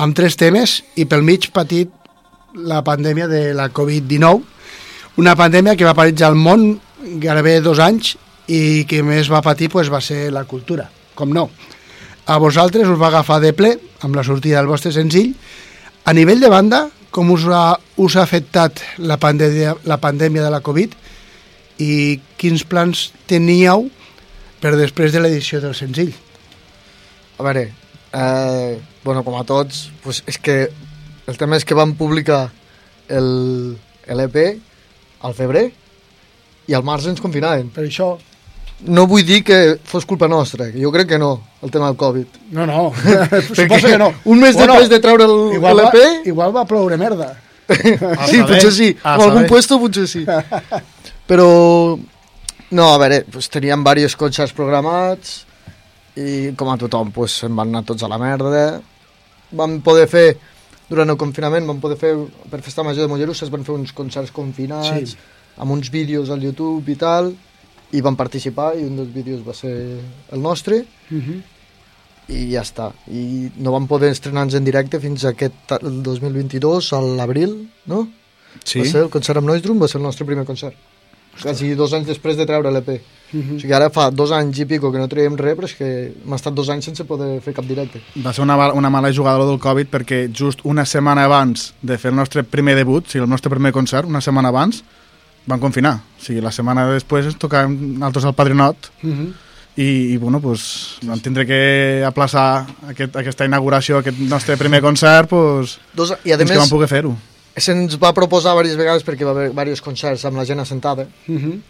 amb 0.00 0.16
tres 0.16 0.38
temes, 0.40 0.78
i 0.96 1.04
pel 1.04 1.20
mig 1.28 1.50
patit 1.52 1.92
la 2.56 2.80
pandèmia 2.80 3.28
de 3.28 3.52
la 3.52 3.68
Covid-19, 3.68 4.40
una 5.20 5.34
pandèmia 5.36 5.76
que 5.76 5.84
va 5.84 5.92
paralitzar 5.92 6.30
el 6.32 6.40
món 6.40 6.80
gairebé 7.20 7.60
dos 7.60 7.76
anys 7.78 8.14
i 8.48 8.86
que 8.88 9.02
més 9.04 9.28
va 9.28 9.42
patir 9.44 9.68
pues, 9.68 9.92
va 9.92 10.00
ser 10.00 10.30
la 10.32 10.46
cultura, 10.48 10.88
com 11.14 11.28
no. 11.36 11.50
A 12.24 12.38
vosaltres 12.40 12.88
us 12.88 12.96
va 12.96 13.12
agafar 13.12 13.42
de 13.44 13.52
ple 13.52 13.74
amb 14.00 14.16
la 14.16 14.24
sortida 14.24 14.56
del 14.56 14.72
vostre 14.72 14.88
senzill. 14.88 15.34
A 16.08 16.16
nivell 16.16 16.40
de 16.40 16.48
banda, 16.48 16.86
com 17.10 17.30
us 17.34 17.44
ha, 17.50 17.78
us 17.98 18.16
ha 18.16 18.22
afectat 18.22 18.82
la 18.98 19.18
pandèmia, 19.20 19.74
la 19.84 19.98
pandèmia 20.02 20.44
de 20.46 20.52
la 20.52 20.62
Covid 20.64 20.94
i 21.82 22.20
quins 22.40 22.62
plans 22.68 23.08
teníeu 23.30 23.88
per 24.60 24.76
després 24.76 25.12
de 25.14 25.22
l'edició 25.22 25.60
del 25.62 25.74
senzill? 25.74 26.12
A 27.40 27.46
veure, 27.46 27.70
eh, 28.12 28.78
bueno, 29.04 29.24
com 29.24 29.38
a 29.38 29.44
tots, 29.48 29.88
pues 30.04 30.22
és 30.28 30.38
que 30.38 30.68
el 31.26 31.38
tema 31.40 31.56
és 31.56 31.64
que 31.64 31.78
vam 31.78 31.94
publicar 31.98 32.48
el 33.08 33.30
l'EP 34.10 34.36
al 35.22 35.34
febrer 35.36 35.68
i 36.70 36.74
al 36.74 36.86
març 36.86 37.10
ens 37.10 37.22
confinaven. 37.22 37.70
Per 37.74 37.86
això... 37.86 38.16
No 38.86 39.06
vull 39.06 39.24
dir 39.26 39.42
que 39.44 39.76
fos 39.84 40.06
culpa 40.08 40.26
nostra, 40.28 40.70
que 40.72 40.80
jo 40.80 40.90
crec 40.92 41.08
que 41.08 41.18
no, 41.18 41.34
el 41.62 41.70
tema 41.70 41.86
del 41.90 41.96
Covid. 42.00 42.26
No, 42.56 42.64
no, 42.66 42.92
suposo 43.54 43.86
que 43.86 43.98
no. 43.98 44.12
un 44.24 44.40
mes 44.40 44.56
després 44.56 44.88
de 44.88 44.98
treure 45.00 45.24
el- 45.26 45.54
igual 45.58 45.76
va- 45.76 45.90
l'EP... 45.92 46.26
Igual 46.32 46.54
va 46.56 46.64
ploure 46.64 46.96
merda. 46.96 47.34
sí, 48.26 48.40
potser 48.42 48.72
sí. 48.72 48.88
En 49.04 49.20
algun 49.20 49.44
puesto 49.46 49.78
potser 49.78 50.06
sí. 50.08 50.24
Però, 51.30 51.98
no, 52.70 52.86
a 52.94 52.98
veure, 52.98 53.20
pues, 53.30 53.50
teníem 53.52 53.84
diversos 53.84 54.16
concerts 54.18 54.54
programats 54.56 55.44
i 56.18 56.50
com 56.58 56.72
a 56.72 56.78
tothom, 56.80 57.12
pues, 57.14 57.36
se'n 57.42 57.54
van 57.54 57.68
anar 57.70 57.84
tots 57.86 58.02
a 58.02 58.08
la 58.10 58.18
merda. 58.18 58.64
Vam 59.54 59.76
poder 59.84 60.08
fer, 60.10 60.24
durant 60.90 61.12
el 61.12 61.18
confinament, 61.20 61.68
vam 61.68 61.78
poder 61.84 61.98
fer, 62.00 62.14
per 62.50 62.62
Festa 62.64 62.82
Major 62.86 63.04
de 63.04 63.12
Mollerussa, 63.12 63.44
es 63.46 63.52
van 63.52 63.62
fer 63.66 63.76
uns 63.76 63.92
concerts 63.94 64.32
confinats, 64.34 65.12
Sí. 65.12 65.16
amb 65.60 65.70
uns 65.76 65.90
vídeos 65.92 66.30
al 66.30 66.40
YouTube 66.42 66.90
i 66.90 66.96
tal, 66.98 67.30
i 67.92 68.00
vam 68.00 68.16
participar 68.16 68.74
i 68.78 68.84
un 68.86 68.96
dels 68.96 69.12
vídeos 69.14 69.40
va 69.46 69.54
ser 69.54 69.72
el 70.30 70.40
nostre 70.42 70.84
Uh 71.10 71.18
-huh. 71.18 71.42
i 72.28 72.52
ja 72.52 72.62
està. 72.62 72.92
I 73.10 73.50
no 73.58 73.72
vam 73.72 73.86
poder 73.88 74.10
estrenar-nos 74.10 74.54
en 74.54 74.64
directe 74.64 75.00
fins 75.00 75.24
aquest 75.24 75.72
el 75.82 76.02
2022, 76.02 76.92
a 76.92 77.00
l'abril, 77.00 77.68
no? 77.86 78.08
Sí. 78.64 78.80
Va 78.80 78.84
ser 78.84 79.02
el 79.02 79.10
concert 79.10 79.38
amb 79.38 79.48
Noisdrum, 79.48 79.80
va 79.82 79.88
ser 79.88 79.98
el 79.98 80.04
nostre 80.04 80.24
primer 80.24 80.44
concert. 80.44 80.74
Quasi 81.42 81.74
dos 81.74 81.92
anys 81.92 82.06
després 82.06 82.36
de 82.36 82.44
treure 82.44 82.70
l'EP. 82.70 83.00
Mhm. 83.32 83.56
O 83.56 83.60
sigui, 83.60 83.72
ara 83.72 83.88
fa 83.90 84.10
dos 84.10 84.32
anys 84.32 84.58
i 84.58 84.64
pico 84.66 84.90
que 84.92 84.98
no 84.98 85.08
traiem 85.08 85.36
res, 85.36 85.56
però 85.56 85.64
és 85.64 85.74
que 85.74 86.12
hem 86.24 86.32
estat 86.34 86.54
dos 86.54 86.68
anys 86.68 86.84
sense 86.84 87.04
poder 87.04 87.40
fer 87.40 87.54
cap 87.54 87.64
directe. 87.64 88.00
Va 88.16 88.32
ser 88.32 88.42
una, 88.42 88.72
una 88.72 88.90
mala 88.90 89.12
jugada 89.12 89.46
del 89.46 89.58
Covid 89.58 89.86
perquè 89.88 90.30
just 90.32 90.60
una 90.64 90.84
setmana 90.84 91.24
abans 91.24 91.72
de 91.82 91.98
fer 91.98 92.10
el 92.10 92.16
nostre 92.16 92.42
primer 92.42 92.74
debut, 92.76 93.06
o 93.06 93.08
sigui, 93.10 93.22
el 93.22 93.30
nostre 93.30 93.50
primer 93.50 93.72
concert, 93.72 94.08
una 94.08 94.20
setmana 94.20 94.48
abans, 94.48 94.82
van 95.50 95.60
confinar. 95.60 95.96
O 96.18 96.22
sigui, 96.24 96.40
la 96.40 96.52
setmana 96.54 96.86
després 96.94 97.26
ens 97.26 97.36
tocàvem 97.38 97.74
nosaltres 97.98 98.24
al 98.30 98.34
Padrinot 98.38 98.90
Uh 99.02 99.10
-huh. 99.10 99.32
i, 99.76 100.12
i 100.14 100.16
bueno, 100.18 100.40
pues, 100.40 100.98
vam 101.02 101.20
tindre 101.20 101.46
que 101.46 102.02
aplaçar 102.06 102.66
aquest, 102.88 103.16
aquesta 103.16 103.44
inauguració, 103.44 103.98
aquest 103.98 104.18
nostre 104.18 104.56
primer 104.56 104.80
concert, 104.82 105.28
pues, 105.28 105.78
Dos, 105.94 106.14
I 106.24 106.32
a 106.32 106.38
que 106.38 106.44
més, 106.44 106.58
vam 106.58 106.68
poder 106.68 106.88
fer-ho. 106.88 107.16
se'ns 107.56 107.96
va 108.00 108.12
proposar 108.12 108.52
diverses 108.52 108.76
vegades 108.76 109.04
perquè 109.04 109.24
va 109.24 109.30
haver 109.30 109.50
diversos 109.50 109.80
concerts 109.82 110.24
amb 110.24 110.36
la 110.36 110.44
gent 110.44 110.60
assentada 110.60 111.06
Uh 111.28 111.34
-huh. 111.36 111.60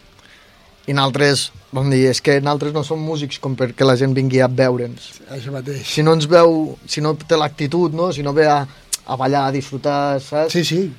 i 0.86 0.92
nosaltres 0.92 1.52
vam 1.72 1.90
dir, 1.90 2.06
és 2.10 2.20
que 2.20 2.40
nosaltres 2.40 2.72
no 2.72 2.82
som 2.82 2.98
músics 2.98 3.38
com 3.38 3.54
perquè 3.56 3.84
la 3.86 3.96
gent 3.96 4.14
vingui 4.14 4.40
a 4.40 4.48
veure'ns. 4.48 5.20
Això 5.30 5.52
mateix. 5.52 5.86
Si 5.86 6.02
no 6.02 6.12
ens 6.14 6.26
veu, 6.26 6.76
si 6.86 7.00
no 7.00 7.14
té 7.14 7.36
l'actitud, 7.36 7.92
no? 7.92 8.12
si 8.12 8.22
no 8.22 8.32
ve 8.32 8.46
a, 8.48 8.66
a 9.06 9.16
ballar, 9.16 9.46
a 9.48 9.52
disfrutar, 9.52 10.20
saps? 10.20 10.52
Sí, 10.52 10.64
sí. 10.64 10.92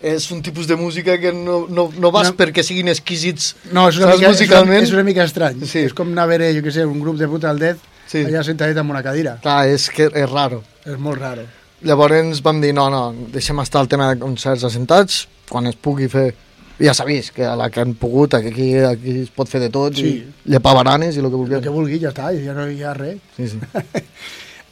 És 0.00 0.30
un 0.30 0.42
tipus 0.42 0.66
de 0.68 0.76
música 0.76 1.16
que 1.18 1.32
no, 1.32 1.66
no, 1.68 1.90
no 1.98 2.10
vas 2.12 2.28
No. 2.30 2.36
perquè 2.36 2.62
siguin 2.62 2.88
exquisits 2.92 3.54
No, 3.72 3.88
és 3.88 3.96
una, 3.96 4.06
mica, 4.06 4.16
és, 4.16 4.20
una, 4.20 4.28
musicalment. 4.34 4.82
és 4.82 4.92
una 4.92 5.02
mica 5.04 5.24
estrany. 5.24 5.64
Sí. 5.64 5.78
És 5.88 5.94
com 5.96 6.08
anar 6.12 6.24
a 6.24 6.26
veure, 6.34 6.50
jo 6.54 6.60
què 6.62 6.70
sé, 6.74 6.84
un 6.84 7.00
grup 7.00 7.16
de 7.16 7.26
Brutal 7.26 7.58
Death 7.58 7.80
Sí. 8.06 8.18
allà 8.24 8.44
sentadet 8.44 8.76
en 8.76 8.90
una 8.90 9.02
cadira. 9.02 9.38
Clar, 9.42 9.66
és 9.68 9.88
que 9.90 10.04
és 10.12 10.30
raro. 10.30 10.62
És 10.84 10.98
molt 10.98 11.18
raro. 11.18 11.42
Llavors 11.82 12.40
vam 12.42 12.60
dir, 12.60 12.72
no, 12.74 12.88
no, 12.90 13.14
deixem 13.32 13.58
estar 13.60 13.80
el 13.82 13.88
tema 13.88 14.12
de 14.14 14.20
concerts 14.20 14.62
assentats, 14.64 15.26
quan 15.48 15.66
es 15.66 15.76
pugui 15.76 16.08
fer... 16.08 16.34
Ja 16.78 16.92
s'ha 16.92 17.06
vist 17.08 17.32
que 17.32 17.42
a 17.42 17.54
la 17.56 17.70
que 17.70 17.80
han 17.80 17.94
pogut, 17.96 18.34
aquí, 18.34 18.74
aquí 18.84 19.22
es 19.22 19.30
pot 19.32 19.48
fer 19.48 19.60
de 19.62 19.70
tot, 19.72 19.94
Sí. 19.96 20.10
i 20.46 20.52
llepar 20.52 20.74
baranes 20.76 21.16
i 21.16 21.20
el 21.20 21.24
que 21.24 21.32
El 21.32 21.36
vulguem. 21.40 21.62
que 21.62 21.68
vulgui, 21.72 21.98
ja 21.98 22.10
està, 22.12 22.30
ja 22.36 22.52
no 22.52 22.68
hi 22.70 22.82
ha 22.82 22.92
res. 22.92 23.16
Sí, 23.36 23.48
sí. 23.48 23.58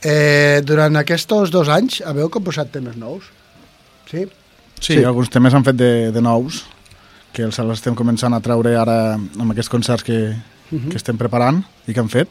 Eh, 0.07 0.61
durant 0.63 0.97
aquests 1.01 1.27
dos 1.51 1.69
anys 1.73 2.03
haveu 2.05 2.29
composat 2.29 2.69
temes 2.71 2.95
nous? 3.01 3.25
Sí? 4.11 4.27
Sí, 4.81 4.95
sí. 4.99 5.05
alguns 5.05 5.31
temes 5.31 5.55
han 5.55 5.65
fet 5.65 5.77
de, 5.77 5.93
de 6.13 6.21
nous, 6.23 6.65
que 7.33 7.43
els 7.43 7.59
estem 7.59 7.95
començant 7.99 8.35
a 8.37 8.41
treure 8.41 8.77
ara 8.79 9.15
amb 9.17 9.51
aquests 9.53 9.71
concerts 9.73 10.05
que, 10.05 10.19
uh 10.35 10.75
Mhm. 10.75 10.79
-huh. 10.87 10.91
que 10.91 10.97
estem 10.97 11.17
preparant 11.17 11.63
i 11.87 11.93
que 11.93 12.01
han 12.01 12.09
fet. 12.09 12.29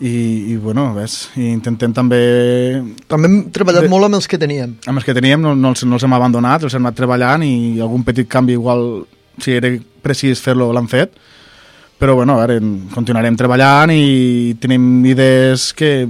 I, 0.00 0.52
i 0.52 0.56
bueno, 0.56 0.92
ves, 0.94 1.30
i 1.36 1.52
intentem 1.52 1.92
també... 1.92 2.82
També 3.06 3.28
hem 3.28 3.50
treballat 3.50 3.82
De- 3.82 3.88
molt 3.88 4.04
amb 4.04 4.14
els 4.16 4.26
que 4.26 4.36
teníem. 4.38 4.74
Amb 4.86 4.98
els 4.98 5.04
que 5.04 5.14
teníem 5.14 5.40
no, 5.40 5.54
no, 5.54 5.68
els, 5.68 5.84
no 5.84 5.94
els 5.94 6.02
hem 6.02 6.12
abandonat, 6.12 6.62
els 6.64 6.74
hem 6.74 6.82
anat 6.84 6.96
treballant 6.96 7.42
i 7.44 7.78
algun 7.80 8.02
petit 8.02 8.26
canvi 8.28 8.52
igual, 8.54 9.04
si 9.38 9.52
era 9.52 9.70
precís 10.02 10.40
fer-lo, 10.40 10.72
l'han 10.72 10.88
fet. 10.88 11.12
Però 11.98 12.14
bueno, 12.16 12.34
a 12.40 12.46
veure, 12.46 12.60
continuarem 12.92 13.36
treballant 13.36 13.90
i 13.94 14.56
tenim 14.60 15.04
idees 15.06 15.72
que 15.72 16.08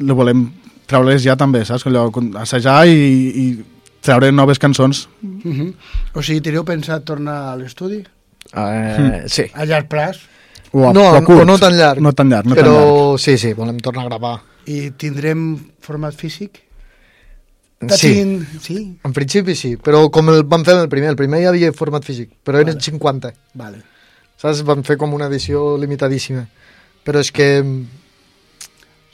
le 0.00 0.12
volem 0.14 0.50
treure-les 0.86 1.22
ja 1.22 1.36
també, 1.36 1.64
saps? 1.66 1.84
Allò, 1.86 2.10
assajar 2.40 2.86
i, 2.88 2.92
i 2.92 3.64
treure 4.08 4.32
noves 4.32 4.58
cançons. 4.62 5.06
Uh 5.22 5.54
-huh. 5.54 5.70
O 6.14 6.22
sigui, 6.22 6.40
teniu 6.40 6.64
pensat 6.64 7.04
tornar 7.04 7.52
a 7.52 7.56
l'estudi? 7.56 8.04
Eh, 8.54 9.24
sí. 9.28 9.44
A 9.54 9.64
llarg 9.64 9.88
plaç? 9.88 10.18
O, 10.72 10.88
a, 10.88 10.92
no, 10.92 11.02
o 11.02 11.14
a 11.16 11.24
curt. 11.24 11.42
o 11.42 11.44
no 11.44 11.58
tan 11.58 11.76
llarg. 11.76 12.00
No 12.00 12.12
tan 12.12 12.28
llarg, 12.28 12.46
no 12.46 12.54
però 12.54 12.72
tan 12.72 12.74
llarg. 12.74 13.20
sí, 13.20 13.38
sí, 13.38 13.52
volem 13.54 13.78
tornar 13.80 14.04
a 14.04 14.08
gravar. 14.08 14.40
I 14.66 14.90
tindrem 14.90 15.58
format 15.80 16.14
físic? 16.14 16.62
Sí, 17.94 18.44
sí? 18.60 18.98
en 19.04 19.12
principi 19.12 19.54
sí, 19.54 19.76
però 19.76 20.10
com 20.10 20.28
el 20.32 20.42
vam 20.42 20.64
fer 20.66 20.74
el 20.82 20.88
primer, 20.90 21.10
el 21.10 21.16
primer 21.16 21.38
hi 21.40 21.46
havia 21.46 21.72
format 21.72 22.02
físic, 22.04 22.32
però 22.42 22.58
eren 22.58 22.74
Vale. 22.74 22.82
50. 22.82 23.32
Vale. 23.54 23.78
Saps? 24.36 24.64
Vam 24.66 24.82
fer 24.82 24.96
com 24.98 25.14
una 25.14 25.26
edició 25.30 25.76
limitadíssima. 25.78 26.48
Però 27.04 27.20
és 27.20 27.30
que... 27.30 27.62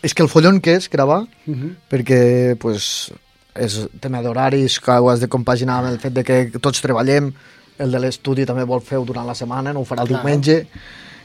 És 0.03 0.15
que 0.15 0.23
el 0.23 0.29
follon 0.29 0.61
que 0.61 0.75
és 0.77 0.89
gravar, 0.89 1.27
Uh 1.47 1.55
-huh. 1.55 1.75
perquè 1.91 2.57
pues, 2.57 3.13
és 3.55 3.79
tema 4.01 4.21
d'horaris, 4.23 4.81
que 4.83 4.97
ho 4.99 5.09
has 5.11 5.21
de 5.23 5.29
compaginar 5.31 5.79
amb 5.81 5.93
el 5.93 5.99
fet 6.03 6.13
de 6.17 6.25
que 6.27 6.39
tots 6.61 6.83
treballem, 6.83 7.33
el 7.79 7.91
de 7.91 7.99
l'estudi 8.03 8.45
també 8.47 8.65
vol 8.67 8.81
fer-ho 8.83 9.05
durant 9.07 9.27
la 9.27 9.35
setmana, 9.35 9.73
no 9.73 9.81
ho 9.83 9.89
farà 9.89 10.03
el 10.03 10.09
Clar. 10.09 10.21
diumenge, 10.23 10.67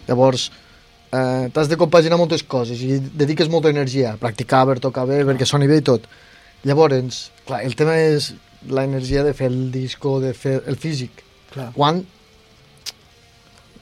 llavors 0.07 0.49
eh, 1.11 1.49
t'has 1.53 1.69
de 1.69 1.77
compaginar 1.77 2.17
moltes 2.17 2.43
coses 2.43 2.81
i 2.81 2.99
dediques 2.99 3.49
molta 3.49 3.69
energia 3.69 4.13
a 4.13 4.17
practicar, 4.17 4.65
per 4.69 4.79
tocar 4.79 5.05
bé, 5.09 5.23
perquè 5.25 5.45
soni 5.45 5.67
bé 5.69 5.77
i 5.81 5.85
tot. 5.85 6.05
Llavors, 6.65 7.31
clar, 7.47 7.63
el 7.65 7.75
tema 7.75 7.95
és 7.97 8.33
l'energia 8.67 9.23
de 9.23 9.33
fer 9.33 9.47
el 9.47 9.71
disco, 9.71 10.19
de 10.19 10.33
fer 10.33 10.61
el 10.67 10.75
físic. 10.77 11.23
Clar. 11.53 11.71
Quan 11.73 12.03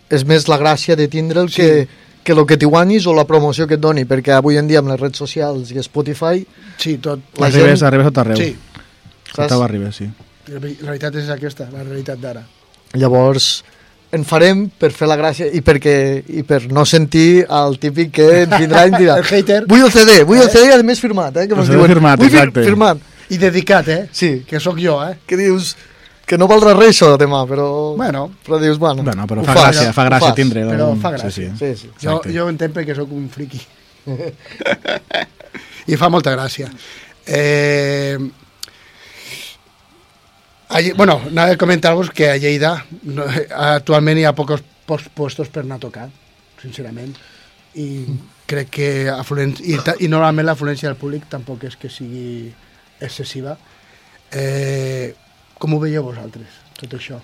és 0.09 0.23
més 0.27 0.45
la 0.47 0.57
gràcia 0.61 0.95
de 0.95 1.07
tindre'l 1.11 1.49
Sí. 1.49 1.61
que, 1.61 1.87
que 2.28 2.36
el 2.36 2.43
que 2.49 2.57
t'hi 2.59 2.67
guanyis 2.67 3.07
o 3.07 3.13
la 3.15 3.23
promoció 3.30 3.65
que 3.69 3.78
et 3.80 3.82
doni, 3.84 4.03
perquè 4.05 4.36
avui 4.36 4.59
en 4.59 4.67
dia 4.67 4.82
amb 4.84 4.91
les 4.91 4.99
redes 4.99 5.17
socials 5.23 5.71
i 5.71 5.80
Spotify 5.86 6.43
Sí, 6.78 6.97
tot. 6.99 7.23
La 7.39 7.47
arribes, 7.47 7.80
gent- 7.80 7.88
arribes 7.88 8.07
a 8.09 8.11
tot 8.11 8.21
arreu. 8.25 8.38
Sí, 8.43 8.51
A 9.38 9.47
tot 9.47 9.63
arribes, 9.63 9.95
sí. 9.95 10.09
la 10.51 10.59
realitat 10.59 11.15
és 11.19 11.30
aquesta, 11.34 11.69
la 11.71 11.84
realitat 11.88 12.19
d'ara. 12.19 12.43
Llavors, 12.95 13.63
en 14.15 14.23
farem 14.23 14.67
per 14.80 14.89
fer 14.95 15.07
la 15.09 15.17
gràcia 15.19 15.49
i, 15.51 15.59
perquè, 15.65 15.95
i 16.39 16.43
per 16.47 16.61
no 16.71 16.86
sentir 16.88 17.43
el 17.43 17.75
típic 17.82 18.13
que 18.15 18.28
ens 18.45 18.53
vindrà 18.59 18.86
i 18.88 18.93
dirà 18.95 19.17
El 19.21 19.25
hater. 19.28 19.65
vull 19.67 19.84
el 19.84 19.91
CD, 19.91 20.21
vull 20.23 20.39
el 20.39 20.49
CD 20.49 20.69
i 20.69 20.71
a 20.78 20.84
més 20.88 21.01
firmat, 21.03 21.36
eh? 21.36 21.47
Que 21.47 21.53
El 21.57 21.65
CD 21.67 21.75
diuen, 21.75 21.91
firmat, 21.91 22.19
vull 22.21 22.32
exacte. 22.32 22.63
firmat. 22.63 23.03
I 23.30 23.38
dedicat, 23.41 23.88
eh? 23.91 24.01
Sí, 24.15 24.43
Que 24.47 24.59
sóc 24.63 24.78
jo, 24.80 24.95
eh? 25.03 25.17
que 25.28 25.36
dius 25.36 25.75
que 26.28 26.38
no 26.38 26.47
valdrà 26.51 26.73
res 26.75 26.89
això 26.97 27.13
demà, 27.19 27.45
però... 27.47 27.67
Bueno. 27.95 28.25
però 28.43 28.57
dius, 28.59 28.78
bueno, 28.82 29.03
Bueno, 29.07 29.25
però 29.30 29.45
fa 29.47 29.53
fas, 29.55 29.63
gràcia, 29.78 29.93
fa 29.95 30.03
gràcia 30.09 30.28
fas. 30.34 30.36
tindre 30.36 30.65
Però 30.67 30.89
algun- 30.89 31.01
fa 31.01 31.11
gràcia. 31.15 31.32
Sí, 31.32 31.47
sí. 31.47 31.75
Sí, 31.78 31.88
sí. 31.88 31.91
Jo, 32.03 32.19
jo 32.28 32.49
entenc 32.51 32.75
perquè 32.75 32.95
sóc 32.97 33.11
un 33.15 33.30
friqui. 33.32 33.61
I 35.88 35.95
fa 35.95 36.09
molta 36.11 36.34
gràcia. 36.36 36.67
Eh, 37.25 38.17
a, 40.69 40.82
Lle- 40.82 40.93
bueno, 40.99 41.21
anava 41.32 41.53
a 41.55 41.57
comentar-vos 41.57 42.09
que 42.11 42.30
a 42.30 42.36
Lleida 42.38 42.73
no, 43.07 43.23
actualment 43.55 44.19
hi 44.19 44.25
ha 44.28 44.34
pocs, 44.36 44.63
pocs 44.88 45.07
puestos 45.15 45.47
per 45.49 45.63
anar 45.63 45.78
a 45.80 45.84
tocar, 45.88 46.09
sincerament. 46.61 47.15
I 47.80 47.88
crec 48.49 48.69
que 48.73 48.89
afluent, 49.11 49.55
i, 49.63 49.78
ta- 49.84 49.95
i 50.03 50.09
normalment 50.11 50.47
l'afluència 50.49 50.89
del 50.89 50.99
públic 50.99 51.28
tampoc 51.32 51.63
és 51.69 51.75
que 51.80 51.88
sigui 51.91 52.51
excessiva. 52.99 53.55
Eh, 54.32 55.13
com 55.60 55.74
ho 55.74 55.80
veieu 55.82 56.03
vosaltres, 56.05 56.47
tot 56.80 56.93
això? 56.97 57.20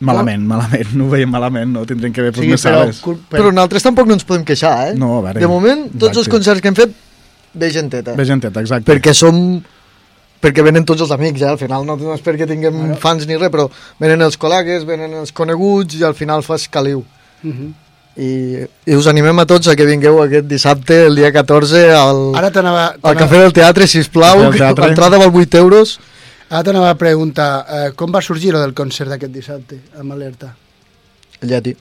Malament, 0.00 0.44
malament, 0.46 0.92
no 0.94 1.08
ho 1.08 1.10
veiem 1.10 1.30
malament, 1.30 1.72
no 1.74 1.82
tindrem 1.88 2.12
que 2.14 2.22
veure 2.22 2.38
Sí, 2.38 2.46
més 2.46 2.62
però, 2.62 2.84
sales. 2.84 3.00
però 3.32 3.50
nosaltres 3.50 3.82
tampoc 3.82 4.06
no 4.06 4.14
ens 4.14 4.26
podem 4.28 4.44
queixar, 4.46 4.92
eh? 4.92 4.94
No, 4.94 5.16
a 5.18 5.22
veure, 5.26 5.40
De 5.42 5.48
moment, 5.50 5.88
tots 5.90 6.12
els 6.16 6.28
exacte. 6.28 6.36
concerts 6.36 6.62
que 6.62 6.70
hem 6.70 6.78
fet, 6.78 6.94
ve 7.58 7.70
genteta. 7.74 8.14
Ve 8.14 8.24
genteta, 8.28 8.62
exacte. 8.62 8.86
Perquè 8.92 9.14
som... 9.16 9.40
Perquè 10.38 10.62
venen 10.62 10.84
tots 10.86 11.02
els 11.02 11.10
amics, 11.10 11.42
eh? 11.42 11.48
Al 11.50 11.58
final 11.58 11.82
no, 11.82 11.96
no 11.98 12.12
és 12.14 12.22
perquè 12.22 12.46
tinguem 12.46 12.94
fans 13.02 13.26
ni 13.26 13.34
res, 13.34 13.50
però 13.50 13.64
venen 13.98 14.22
els 14.22 14.38
col·legues, 14.38 14.84
venen 14.86 15.16
els 15.18 15.32
coneguts 15.34 15.98
i 15.98 16.04
al 16.06 16.14
final 16.14 16.44
fas 16.46 16.68
caliu. 16.70 17.02
Mhm. 17.42 17.72
I, 18.18 18.28
I 18.86 18.94
us 18.98 19.06
animem 19.06 19.38
a 19.38 19.44
tots 19.46 19.68
a 19.70 19.74
que 19.78 19.84
vingueu 19.86 20.16
aquest 20.24 20.46
dissabte, 20.50 21.04
el 21.06 21.14
dia 21.18 21.30
14, 21.34 21.82
al, 21.94 22.22
Ara 22.38 22.50
t'anava... 22.50 22.86
al 23.02 23.18
Cafè 23.18 23.42
del 23.44 23.52
Teatre, 23.54 23.86
del 23.86 24.06
que 24.52 24.58
Teatre. 24.58 24.86
l'entrada 24.86 25.18
val 25.18 25.30
8 25.34 25.58
euros. 25.58 25.98
Ara 26.48 26.64
t'anava 26.64 26.90
a 26.90 26.96
preguntar, 26.96 27.50
eh, 27.68 27.90
com 27.92 28.12
va 28.12 28.22
sorgir 28.24 28.54
lo 28.54 28.62
del 28.62 28.72
concert 28.72 29.12
d'aquest 29.12 29.32
dissabte, 29.34 29.82
amb 30.00 30.14
Alerta? 30.14 30.54
Lleti. 31.44 31.74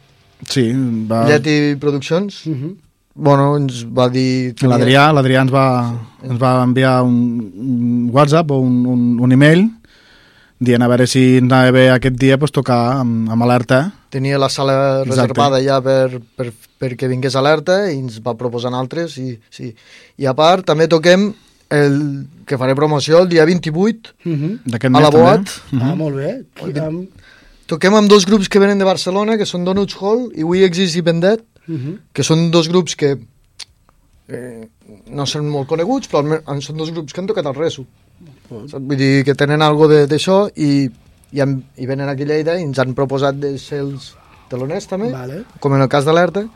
Sí, 0.44 0.66
va... 1.08 1.24
Lleti 1.30 1.78
Produccions. 1.80 2.46
Uh 2.46 2.56
-huh. 2.56 2.76
Bueno, 3.16 3.56
ens 3.58 3.86
va 3.86 4.10
dir... 4.10 4.54
L'Adrià 4.62 5.12
l'Adrià 5.12 5.42
ens, 5.42 5.52
va, 5.52 5.94
ens 6.22 6.40
va 6.40 6.64
enviar 6.64 7.02
un, 7.02 7.16
un 7.56 8.10
WhatsApp 8.12 8.52
o 8.52 8.60
un, 8.60 8.86
un, 8.86 9.20
un 9.20 9.32
email 9.32 9.70
dient 10.60 10.82
a 10.82 10.88
veure 10.88 11.08
si 11.08 11.38
ens 11.38 11.52
anava 11.52 11.72
bé 11.72 11.90
aquest 11.90 12.16
dia 12.16 12.38
pues, 12.38 12.52
tocar 12.52 13.00
amb, 13.00 13.30
amb 13.30 13.44
alerta. 13.44 13.92
Tenia 14.10 14.38
la 14.38 14.50
sala 14.50 15.02
Exacte. 15.02 15.10
reservada 15.10 15.62
ja 15.62 15.82
per, 15.82 16.20
per, 16.36 16.52
perquè 16.80 17.08
vingués 17.08 17.36
alerta 17.36 17.90
i 17.90 17.98
ens 17.98 18.22
va 18.22 18.38
proposar 18.38 18.74
altres. 18.74 19.18
I, 19.18 19.40
sí. 19.50 19.74
I 20.18 20.26
a 20.26 20.34
part, 20.34 20.66
també 20.66 20.88
toquem 20.88 21.34
el 21.70 22.28
que 22.46 22.58
faré 22.58 22.76
promoció 22.76 23.20
el 23.22 23.30
dia 23.30 23.46
28 23.46 24.14
Uh 24.26 24.32
-huh. 24.32 24.60
A 24.66 24.70
la 24.72 24.80
mes, 24.90 25.10
també. 25.12 25.18
Boat. 25.18 25.50
Ah, 25.82 25.96
molt 25.96 26.16
bé. 26.16 26.44
Qui, 26.56 26.80
amb... 26.80 27.10
Toquem 27.68 27.94
amb 27.96 28.10
dos 28.10 28.26
grups 28.26 28.48
que 28.48 28.60
venen 28.60 28.78
de 28.80 28.86
Barcelona, 28.86 29.38
que 29.38 29.46
són 29.46 29.66
Donuts 29.66 29.98
Hall 30.00 30.32
i 30.36 30.44
We 30.44 30.64
Exist 30.64 30.96
i 30.96 31.02
Vendet, 31.02 31.44
Uh 31.68 31.76
-huh. 31.76 31.98
que 32.14 32.24
són 32.24 32.50
dos 32.52 32.70
grups 32.70 32.96
que 32.96 33.18
eh, 34.30 34.68
no 35.12 35.26
són 35.26 35.48
molt 35.50 35.68
coneguts, 35.68 36.10
però 36.10 36.42
són 36.62 36.78
dos 36.78 36.92
grups 36.92 37.14
que 37.14 37.22
han 37.22 37.28
tocat 37.28 37.46
al 37.46 37.56
Resu. 37.56 37.86
Saps? 38.50 38.84
Vull 38.84 38.98
dir 38.98 39.24
que 39.26 39.36
tenen 39.36 39.62
algo 39.62 39.88
de- 39.88 40.08
d'això 40.08 40.50
i, 40.56 40.90
i, 41.32 41.40
han, 41.42 41.64
i 41.78 41.86
venen 41.86 42.10
aquí 42.10 42.24
a 42.24 42.26
Lleida 42.26 42.58
i 42.60 42.64
ens 42.64 42.80
han 42.80 42.94
proposat 42.96 43.36
de 43.36 43.58
ser 43.58 43.80
els 43.80 44.16
teloners 44.50 44.88
també, 44.88 45.12
Vale. 45.12 45.44
com 45.60 45.74
en 45.76 45.82
el 45.82 45.90
cas 45.90 46.06
d'Alerta. 46.06 46.48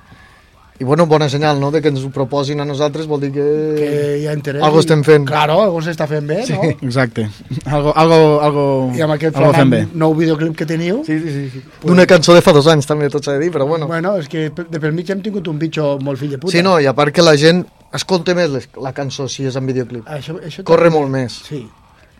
I 0.82 0.86
bueno, 0.88 1.06
bona 1.06 1.28
senyal, 1.30 1.60
no?, 1.62 1.70
de 1.70 1.78
que 1.84 1.92
ens 1.94 2.02
ho 2.02 2.10
proposin 2.10 2.60
a 2.64 2.66
nosaltres, 2.66 3.06
vol 3.06 3.20
dir 3.22 3.30
que... 3.36 3.44
Que 3.78 3.90
hi 4.18 4.24
ha 4.26 4.34
interès. 4.34 4.64
Algo 4.66 4.80
estem 4.82 5.04
fent. 5.06 5.28
Claro, 5.30 5.60
algo 5.62 5.78
s'està 5.86 6.08
fent 6.10 6.26
bé, 6.26 6.40
Sí. 6.48 6.56
no? 6.58 6.72
Exacte. 6.88 7.28
Algo, 7.70 7.94
algo, 7.96 8.18
algo, 8.42 8.64
I 8.98 9.04
amb 9.06 9.14
aquest 9.14 9.38
algo 9.38 9.52
fem 9.54 9.70
bé. 9.70 9.82
nou 9.94 10.16
videoclip 10.18 10.56
que 10.58 10.66
teniu... 10.66 11.04
Sí, 11.06 11.20
sí, 11.22 11.36
sí. 11.36 11.44
sí. 11.54 11.62
D'una 11.86 12.08
cançó 12.10 12.34
de 12.34 12.42
fa 12.42 12.56
dos 12.58 12.66
anys, 12.74 12.90
també, 12.90 13.12
tot 13.14 13.24
s'ha 13.30 13.36
de 13.38 13.44
dir, 13.46 13.52
però 13.54 13.68
bueno. 13.70 13.86
Bueno, 13.92 14.16
és 14.18 14.26
que 14.32 14.48
de 14.50 14.80
per 14.82 14.92
mig 14.98 15.12
hem 15.14 15.22
tingut 15.22 15.48
un 15.54 15.60
bitxo 15.62 16.00
molt 16.02 16.18
fill 16.18 16.34
de 16.34 16.40
puta. 16.42 16.56
Sí, 16.56 16.66
no, 16.66 16.80
i 16.82 16.90
a 16.90 16.96
part 16.98 17.14
que 17.14 17.22
la 17.22 17.36
gent 17.38 17.62
escolta 17.94 18.34
més 18.34 18.50
les, 18.50 18.68
la 18.82 18.92
cançó 18.98 19.30
si 19.30 19.46
és 19.46 19.56
en 19.62 19.70
videoclip. 19.70 20.10
Això, 20.10 20.40
això 20.42 20.66
Corre 20.66 20.90
molt 20.90 21.14
més. 21.14 21.38
Sí. 21.46 21.62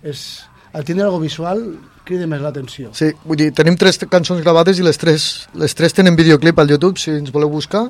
És, 0.04 0.22
al 0.78 0.86
tindre 0.86 1.08
algo 1.10 1.18
visual 1.24 1.66
crida 2.06 2.30
més 2.30 2.42
l'atenció. 2.46 2.94
Sí, 2.98 3.10
vull 3.26 3.38
dir, 3.42 3.52
tenim 3.58 3.74
tres 3.80 3.98
cançons 4.10 4.42
gravades 4.46 4.78
i 4.78 4.86
les 4.86 4.98
tres, 5.02 5.48
les 5.58 5.74
tres 5.78 5.94
tenen 5.98 6.16
videoclip 6.18 6.60
al 6.62 6.70
YouTube, 6.78 6.98
si 7.02 7.10
ens 7.18 7.32
voleu 7.34 7.50
buscar. 7.50 7.88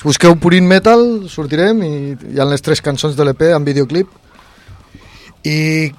Si 0.00 0.06
busqueu 0.08 0.32
Purin 0.40 0.64
Metal, 0.64 1.02
sortirem 1.28 1.82
i 1.84 1.88
hi 2.32 2.38
ha 2.40 2.46
les 2.48 2.62
tres 2.64 2.80
cançons 2.80 3.12
de 3.18 3.24
l'EP 3.26 3.42
en 3.52 3.66
videoclip. 3.66 4.08
I 5.44 5.56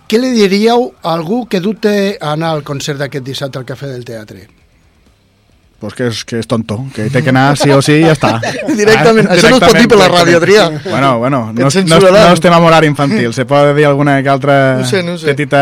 què 0.09 0.17
li 0.17 0.31
diríeu 0.33 0.87
a 1.03 1.11
algú 1.13 1.43
que 1.45 1.59
dubte 1.61 1.91
a 2.17 2.31
anar 2.33 2.49
al 2.55 2.63
concert 2.65 2.97
d'aquest 2.97 3.27
dissabte 3.27 3.59
al 3.61 3.67
Cafè 3.69 3.91
del 3.91 4.01
Teatre? 4.07 4.47
Pues 5.77 5.93
que 5.93 6.07
és, 6.09 6.23
que 6.25 6.39
és 6.41 6.49
tonto, 6.49 6.79
que 6.95 7.11
té 7.13 7.21
que 7.21 7.29
anar 7.29 7.53
sí 7.61 7.69
o 7.69 7.77
sí 7.85 7.99
i 7.99 8.07
ja 8.07 8.15
està. 8.17 8.31
Directament. 8.81 9.29
Això 9.35 9.51
no 9.53 9.59
es 9.59 9.65
pot 9.67 9.77
dir 9.77 9.85
per 9.93 9.99
la 10.01 10.09
ràdio, 10.09 10.41
Adrià. 10.41 10.65
Bueno, 10.87 11.19
bueno, 11.21 11.43
no, 11.53 11.69
no, 11.69 11.69
no, 11.69 11.99
no 12.09 12.33
estem 12.33 12.57
amb 12.57 12.69
horari 12.71 12.89
infantil, 12.89 13.35
se 13.37 13.45
pot 13.49 13.69
dir 13.77 13.85
alguna 13.85 14.17
que 14.25 14.33
altra 14.33 14.55
No 14.81 14.87
sé, 14.89 15.03
no 15.05 15.19
sé. 15.21 15.29
petita 15.29 15.61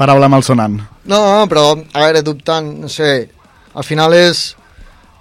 paraula 0.00 0.32
malsonant. 0.32 0.80
No, 1.12 1.20
però, 1.52 1.74
a 1.76 2.06
veure, 2.06 2.24
dubtant, 2.24 2.72
no 2.86 2.88
sé, 2.88 3.28
al 3.76 3.84
final 3.84 4.16
és... 4.16 4.46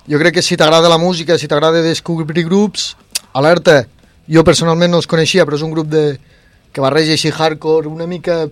Jo 0.10 0.18
crec 0.20 0.36
que 0.36 0.42
si 0.42 0.56
t'agrada 0.56 0.88
la 0.90 0.98
música, 0.98 1.38
si 1.38 1.48
t'agrada 1.48 1.82
descobrir 1.84 2.46
grups, 2.46 2.96
alerta, 3.34 3.86
jo 4.30 4.44
personalment 4.44 4.92
no 4.92 4.98
els 5.02 5.08
coneixia, 5.08 5.46
però 5.46 5.56
és 5.60 5.64
un 5.66 5.72
grup 5.72 5.88
de, 5.92 6.18
que 6.72 6.82
barreja 6.82 7.12
així 7.18 7.32
hardcore, 7.32 7.88
una 7.92 8.08
mica, 8.08 8.46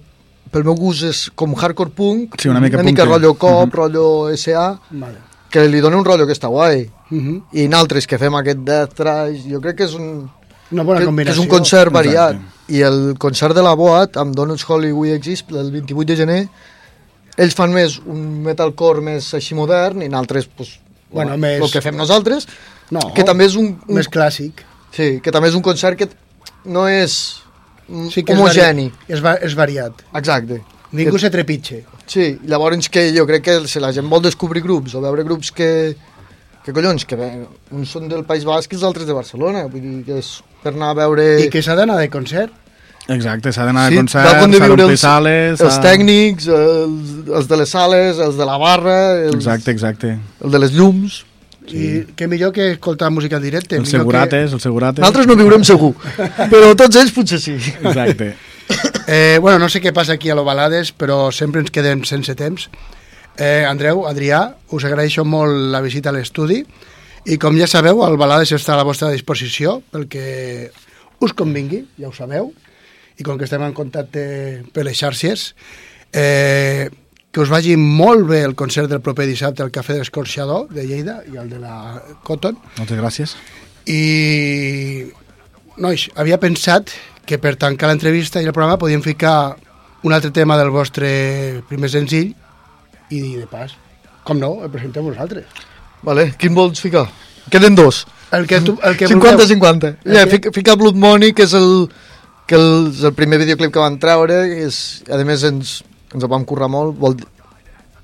pel 0.51 0.64
meu 0.68 0.76
gust 0.76 1.03
és 1.08 1.22
com 1.36 1.56
hardcore 1.56 1.91
punk, 1.95 2.36
Sí, 2.41 2.49
una 2.49 2.60
mica 2.60 2.78
una 2.78 2.84
mica 2.84 3.06
rotllo 3.06 3.34
cop, 3.36 3.68
Mhm. 3.68 3.72
rotllo 3.72 4.30
SA, 4.36 4.80
Vale. 4.91 5.18
que 5.49 5.68
li 5.68 5.80
dona 5.80 5.97
un 5.97 6.06
rotllo 6.06 6.26
que 6.28 6.34
està 6.34 6.47
guai. 6.49 6.89
Uh 7.12 7.18
-huh. 7.18 7.41
I 7.53 7.68
naltres 7.68 8.06
que 8.08 8.18
fem 8.18 8.34
aquest 8.36 8.60
death 8.60 8.93
thrash, 8.93 9.45
jo 9.49 9.62
crec 9.62 9.78
que 9.78 9.84
és 9.86 9.93
un, 9.93 10.30
Una 10.72 10.84
bona 10.84 10.99
que, 10.99 11.03
que 11.03 11.08
combinació. 11.08 11.41
és 11.41 11.45
un 11.45 11.47
concert 11.47 11.91
variat. 11.91 12.34
Exacte. 12.36 12.74
I 12.74 12.82
el 12.82 13.16
concert 13.18 13.53
de 13.56 13.62
la 13.62 13.76
Boat, 13.76 14.18
amb 14.18 14.34
Donuts 14.36 14.66
Hall 14.68 14.86
i 14.86 14.91
We 14.91 15.14
Exist, 15.14 15.51
el 15.51 15.72
28 15.72 16.06
de 16.08 16.16
gener, 16.16 16.49
ells 17.38 17.53
fan 17.53 17.72
més 17.72 17.99
un 18.06 18.41
metalcore 18.41 19.01
més 19.01 19.34
així 19.34 19.53
modern 19.53 20.01
i 20.01 20.10
nosaltres, 20.10 20.47
pues, 20.47 20.80
Bueno, 21.16 21.34
el, 21.36 21.41
més- 21.41 21.63
el 21.63 21.72
que 21.72 21.82
fem 21.82 21.95
nosaltres, 21.97 22.47
No, 22.93 23.01
que 23.16 23.24
també 23.26 23.45
és 23.49 23.55
un, 23.57 23.72
un, 23.88 23.95
Més 23.97 24.07
clàssic. 24.11 24.61
sí, 24.93 25.20
que 25.24 25.32
també 25.34 25.49
és 25.49 25.55
un 25.57 25.63
concert 25.66 25.97
que 25.97 26.09
no 26.66 26.88
és 26.88 27.41
Sí 28.09 28.24
que 28.26 28.34
homogeni. 28.34 28.88
És, 28.89 28.91
vari 28.91 29.13
és, 29.13 29.22
va 29.22 29.34
és 29.45 29.53
variat. 29.57 29.99
Exacte. 30.18 30.61
Ningú 30.91 31.11
Que- 31.18 31.20
se 31.20 31.30
trepitge. 31.30 31.84
Sí, 32.07 32.39
llavors 32.45 32.89
que 32.89 33.11
jo 33.13 33.26
crec 33.28 33.43
que 33.43 33.68
si 33.68 33.80
la 33.80 33.91
gent 33.93 34.09
vol 34.09 34.22
descobrir 34.22 34.61
grups 34.63 34.95
o 34.95 35.01
veure 35.01 35.24
grups 35.24 35.51
que, 35.51 35.95
que 36.63 36.74
collons, 36.74 37.05
que 37.05 37.16
bé, 37.16 37.30
uns 37.72 37.89
són 37.91 38.07
del 38.09 38.24
País 38.26 38.43
Basc 38.45 38.72
i 38.74 38.76
els 38.76 38.84
altres 38.84 39.05
de 39.05 39.13
Barcelona, 39.13 39.66
vull 39.70 39.82
dir 39.82 40.03
que 40.05 40.18
és 40.22 40.41
per 40.63 40.74
anar 40.74 40.89
a 40.93 40.97
veure... 40.97 41.26
I 41.45 41.49
que 41.53 41.61
s'ha 41.61 41.76
d'anar 41.78 41.97
de 42.01 42.09
concert. 42.09 42.53
Exacte, 43.14 43.51
s'ha 43.53 43.68
d'anar 43.68 43.86
Sí, 43.91 43.97
a 43.97 44.01
concert, 44.01 44.26
val 44.26 44.39
com 44.41 44.51
de 44.51 44.58
s'ha 44.58 44.68
d'omplir 44.72 44.89
els, 44.95 45.03
sales... 45.03 45.62
els 45.62 45.78
tècnics, 45.84 46.47
els, 46.49 47.14
els 47.30 47.47
de 47.51 47.60
les 47.62 47.70
sales, 47.70 48.20
els 48.26 48.39
de 48.39 48.47
la 48.49 48.58
barra, 48.58 48.97
els, 49.28 49.36
Exacte, 49.36 49.72
exacte. 49.76 50.16
el 50.41 50.56
de 50.56 50.62
les 50.64 50.74
llums. 50.74 51.24
I 51.66 52.03
que 52.18 52.28
millor 52.30 52.51
que 52.53 52.72
escoltar 52.76 53.10
música 53.10 53.38
en 53.38 53.45
directe. 53.45 53.78
Els 53.82 53.89
segurates, 53.89 54.51
els 54.53 54.62
segurates... 54.62 55.01
Nosaltres 55.01 55.30
no 55.30 55.38
viurem 55.38 55.64
segur, 55.66 55.95
però 56.51 56.74
tots 56.78 56.97
ells 57.01 57.14
potser 57.14 57.39
sí. 57.41 57.56
Exacte. 57.58 58.36
Eh, 59.08 59.38
bueno, 59.41 59.60
no 59.62 59.70
sé 59.70 59.82
què 59.82 59.93
passa 59.93 60.14
aquí 60.18 60.30
a 60.30 60.36
l'Ovalades, 60.38 60.91
però 60.93 61.32
sempre 61.34 61.62
ens 61.62 61.74
quedem 61.74 62.03
sense 62.06 62.34
temps. 62.38 62.70
Eh, 63.38 63.66
Andreu, 63.68 64.06
Adrià, 64.10 64.43
us 64.74 64.86
agraeixo 64.88 65.26
molt 65.28 65.74
la 65.74 65.82
visita 65.84 66.10
a 66.10 66.16
l'estudi 66.16 66.62
i 67.26 67.39
com 67.41 67.58
ja 67.58 67.68
sabeu, 67.68 68.03
el 68.06 68.18
Balades 68.22 68.53
està 68.53 68.76
a 68.76 68.80
la 68.80 68.86
vostra 68.86 69.10
disposició 69.10 69.80
pel 69.91 70.06
que 70.08 70.70
us 71.26 71.34
convingui, 71.34 71.82
ja 71.99 72.12
ho 72.12 72.14
sabeu, 72.14 72.51
i 73.18 73.24
com 73.24 73.38
que 73.39 73.47
estem 73.47 73.63
en 73.63 73.74
contacte 73.74 74.22
per 74.74 74.86
les 74.88 74.97
xarxes, 74.99 75.53
eh, 76.11 76.89
que 77.32 77.43
us 77.43 77.51
vagi 77.51 77.76
molt 77.76 78.28
bé 78.30 78.41
el 78.47 78.55
concert 78.55 78.88
del 78.91 79.01
proper 79.03 79.26
dissabte 79.28 79.63
al 79.63 79.72
Cafè 79.76 79.95
de 79.95 80.03
l'Escorxador 80.03 80.70
de 80.72 80.86
Lleida 80.88 81.18
i 81.32 81.36
el 81.36 81.49
de 81.51 81.59
la 81.59 82.01
Cotton, 82.24 82.55
Moltes 82.78 82.99
gràcies. 82.99 83.36
i, 83.91 85.03
nois, 85.78 86.07
havia 86.16 86.39
pensat 86.39 86.93
que 87.26 87.39
per 87.41 87.55
tancar 87.59 87.89
l'entrevista 87.89 88.41
i 88.41 88.47
el 88.47 88.53
programa 88.55 88.80
podíem 88.80 89.03
ficar 89.03 89.57
un 90.05 90.13
altre 90.13 90.32
tema 90.32 90.55
del 90.57 90.70
vostre 90.70 91.61
primer 91.68 91.89
senzill 91.89 92.36
i 93.09 93.22
de 93.36 93.47
pas, 93.51 93.74
com 94.24 94.39
no, 94.39 94.61
el 94.63 94.72
presenteu 94.72 95.03
vosaltres. 95.03 95.45
Vale, 96.05 96.32
quin 96.39 96.55
vols 96.55 96.80
ficar? 96.80 97.07
Queden 97.51 97.76
dos. 97.76 98.05
El 98.32 98.47
que, 98.47 98.59
tu, 98.61 98.78
el 98.84 98.95
que 98.97 99.07
50-50. 99.07 99.97
El 100.03 100.16
Ja, 100.16 100.26
fica, 100.28 100.51
fica 100.51 100.76
Blood 100.76 100.95
Money, 100.95 101.34
que 101.34 101.45
és 101.45 101.53
el, 101.57 101.88
que 102.46 102.56
el, 102.56 102.91
el 102.93 103.14
primer 103.18 103.39
videoclip 103.41 103.74
que 103.74 103.82
van 103.82 104.00
treure, 104.02 104.41
és, 104.66 104.82
a 105.10 105.22
més 105.28 105.46
ens, 105.48 105.80
ens 106.14 106.24
el 106.24 106.32
vam 106.32 106.46
currar 106.46 106.70
molt, 106.72 106.98
vol, 107.00 107.16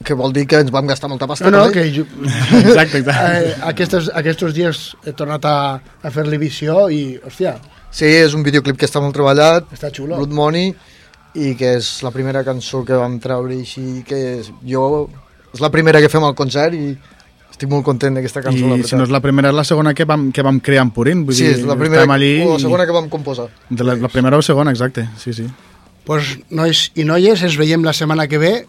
que 0.03 0.17
vol 0.17 0.33
dir 0.33 0.47
que 0.49 0.63
ens 0.63 0.71
vam 0.73 0.89
gastar 0.89 1.09
molta 1.11 1.27
pasta. 1.29 1.49
No, 1.49 1.67
no, 1.67 1.73
que 1.73 1.85
jo, 1.93 2.07
Exacte, 2.61 3.03
exacte. 3.03 3.11
eh, 3.51 3.53
aquests, 3.69 4.09
aquests 4.17 4.55
dies 4.57 4.81
he 5.05 5.13
tornat 5.17 5.45
a, 5.45 5.57
a 5.77 6.13
fer-li 6.13 6.41
visió 6.41 6.87
i, 6.89 7.03
hòstia, 7.21 7.59
Sí, 7.91 8.07
és 8.07 8.31
un 8.37 8.43
videoclip 8.43 8.77
que 8.79 8.87
està 8.87 9.01
molt 9.03 9.11
treballat, 9.17 9.65
està 9.75 9.89
xulo. 9.91 10.15
Blood 10.15 10.31
Money, 10.31 10.69
i 11.35 11.51
que 11.59 11.73
és 11.77 11.89
la 12.05 12.11
primera 12.15 12.43
cançó 12.47 12.85
que 12.87 12.95
vam 12.95 13.17
treure 13.23 13.57
així, 13.59 13.99
que 14.07 14.19
és, 14.37 14.51
jo... 14.67 15.09
És 15.51 15.59
la 15.59 15.67
primera 15.67 15.99
que 15.99 16.07
fem 16.07 16.23
al 16.23 16.35
concert 16.39 16.71
i 16.71 16.93
estic 17.61 17.69
molt 17.69 17.85
content 17.85 18.17
d'aquesta 18.17 18.41
cançó, 18.41 18.65
la 18.67 18.79
I 18.81 18.83
si 18.89 18.97
no 18.97 19.05
és 19.05 19.11
la 19.13 19.21
primera, 19.21 19.51
és 19.53 19.55
la 19.55 19.63
segona 19.67 19.93
que 19.93 20.05
vam, 20.09 20.31
que 20.33 20.41
vam 20.41 20.57
crear 20.59 20.81
en 20.87 20.91
Purín. 20.91 21.23
Vull 21.27 21.35
Sí, 21.37 21.45
dir, 21.45 21.59
és 21.59 21.65
la 21.69 21.77
primera 21.77 22.03
allí 22.09 22.41
o 22.41 22.55
la 22.55 22.59
i- 22.59 22.61
segona 22.65 22.85
que 22.89 22.91
vam 22.97 23.07
composar. 23.09 23.49
De 23.69 23.83
la, 23.85 23.95
la 23.95 24.09
primera 24.09 24.37
o 24.37 24.41
segona, 24.41 24.71
exacte, 24.73 25.07
sí, 25.21 25.33
sí. 25.33 25.45
pues, 26.05 26.39
nois 26.49 26.91
i 26.97 27.03
noies, 27.05 27.43
ens 27.45 27.57
veiem 27.61 27.83
la 27.85 27.93
setmana 27.93 28.27
que 28.27 28.39
ve. 28.41 28.65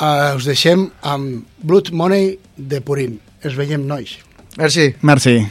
Uh, 0.00 0.36
us 0.38 0.44
deixem 0.46 0.88
amb 1.02 1.44
Blood 1.60 1.90
Money 1.92 2.38
de 2.56 2.80
Purín. 2.80 3.18
Ens 3.42 3.54
veiem, 3.58 3.84
nois. 3.86 4.16
Merci. 4.56 4.94
Merci. 5.02 5.46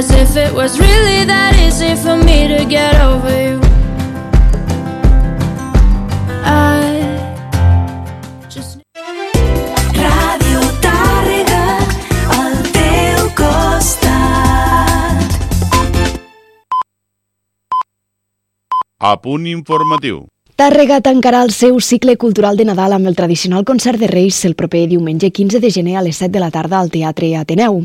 As 0.00 0.10
if 0.12 0.34
it 0.34 0.54
was 0.54 0.80
really 0.80 1.24
that 1.26 1.52
easy 1.60 1.92
for 1.94 2.16
me 2.16 2.48
to 2.48 2.64
get 2.64 2.94
over 3.10 3.34
you. 3.46 3.60
I 6.42 7.04
Ràdio 10.04 10.62
Tàrrega, 10.84 11.64
al 12.38 12.54
teu 12.76 13.20
costat. 13.40 15.20
A 18.98 19.12
punt 19.22 19.46
informatiu. 19.56 20.18
Tàrrega 20.60 20.98
tancarà 21.00 21.38
el 21.40 21.54
seu 21.56 21.78
cicle 21.80 22.18
cultural 22.20 22.58
de 22.58 22.66
Nadal 22.68 22.92
amb 22.92 23.08
el 23.08 23.14
tradicional 23.16 23.62
concert 23.64 23.96
de 23.96 24.10
Reis 24.10 24.42
el 24.44 24.52
proper 24.52 24.82
diumenge 24.90 25.30
15 25.32 25.56
de 25.56 25.70
gener 25.72 25.94
a 25.96 26.02
les 26.04 26.18
7 26.20 26.34
de 26.34 26.42
la 26.42 26.50
tarda 26.52 26.76
al 26.76 26.90
Teatre 26.92 27.30
Ateneu. 27.38 27.78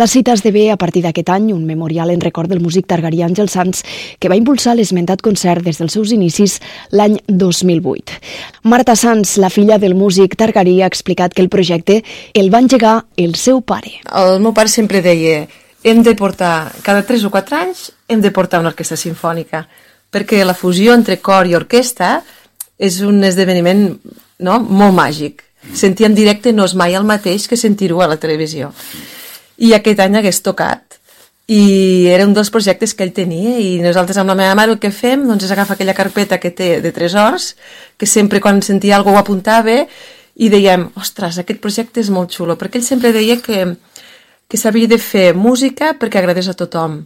La 0.00 0.06
cita 0.08 0.32
esdevé 0.32 0.70
a 0.72 0.78
partir 0.80 1.02
d'aquest 1.04 1.28
any 1.34 1.50
un 1.52 1.66
memorial 1.68 2.08
en 2.14 2.22
record 2.24 2.48
del 2.48 2.62
músic 2.64 2.86
targarí 2.88 3.20
Àngel 3.20 3.50
Sanz 3.52 3.82
que 4.18 4.30
va 4.32 4.38
impulsar 4.40 4.78
l'esmentat 4.78 5.20
concert 5.20 5.60
des 5.60 5.76
dels 5.76 5.92
seus 5.92 6.14
inicis 6.16 6.56
l'any 6.88 7.18
2008. 7.28 8.16
Marta 8.64 8.96
Sanz, 8.96 9.36
la 9.36 9.52
filla 9.52 9.76
del 9.76 9.92
músic 9.94 10.38
targarí, 10.40 10.80
ha 10.80 10.88
explicat 10.88 11.36
que 11.36 11.44
el 11.44 11.52
projecte 11.52 12.02
el 12.32 12.48
va 12.48 12.64
engegar 12.64 13.02
el 13.18 13.36
seu 13.36 13.60
pare. 13.60 13.92
El 14.08 14.40
meu 14.40 14.56
pare 14.56 14.72
sempre 14.72 15.04
deia 15.04 15.44
hem 15.84 16.00
de 16.02 16.16
portar, 16.16 16.72
cada 16.82 17.04
3 17.04 17.28
o 17.28 17.30
4 17.30 17.60
anys, 17.60 17.90
hem 18.08 18.24
de 18.24 18.32
portar 18.32 18.58
una 18.64 18.72
orquestra 18.72 18.96
sinfònica, 18.96 19.66
perquè 20.10 20.44
la 20.44 20.56
fusió 20.56 20.94
entre 20.94 21.18
cor 21.20 21.46
i 21.46 21.56
orquestra 21.58 22.20
és 22.78 23.00
un 23.04 23.22
esdeveniment 23.24 23.88
no, 24.38 24.58
molt 24.60 24.94
màgic. 24.96 25.42
Sentir 25.74 26.06
en 26.06 26.14
directe 26.14 26.52
no 26.52 26.66
és 26.68 26.76
mai 26.78 26.94
el 26.94 27.06
mateix 27.08 27.48
que 27.48 27.58
sentir-ho 27.58 28.02
a 28.02 28.10
la 28.10 28.20
televisió. 28.22 28.70
I 29.58 29.72
aquest 29.74 30.00
any 30.04 30.18
hagués 30.18 30.42
tocat. 30.44 31.00
I 31.46 32.06
era 32.10 32.26
un 32.26 32.34
dels 32.34 32.50
projectes 32.50 32.92
que 32.94 33.04
ell 33.06 33.14
tenia 33.14 33.54
i 33.62 33.76
nosaltres 33.78 34.18
amb 34.18 34.32
la 34.32 34.38
meva 34.38 34.54
mare 34.58 34.74
el 34.74 34.80
que 34.82 34.90
fem 34.90 35.22
doncs, 35.28 35.46
és 35.46 35.52
agafar 35.54 35.76
aquella 35.76 35.94
carpeta 35.94 36.40
que 36.42 36.50
té 36.50 36.80
de 36.82 36.90
tresors, 36.92 37.54
que 37.96 38.06
sempre 38.06 38.40
quan 38.42 38.58
sentia 38.66 38.96
alguna 38.98 39.20
ho 39.20 39.22
apuntava 39.22 39.76
i 40.36 40.50
dèiem, 40.52 40.88
ostres, 41.00 41.38
aquest 41.38 41.62
projecte 41.62 42.02
és 42.02 42.10
molt 42.12 42.34
xulo, 42.34 42.58
perquè 42.58 42.80
ell 42.80 42.84
sempre 42.84 43.14
deia 43.14 43.38
que, 43.40 43.62
que 44.50 44.58
s'havia 44.60 44.90
de 44.90 44.98
fer 44.98 45.30
música 45.38 45.94
perquè 45.96 46.20
agradés 46.20 46.50
a 46.50 46.56
tothom. 46.58 47.04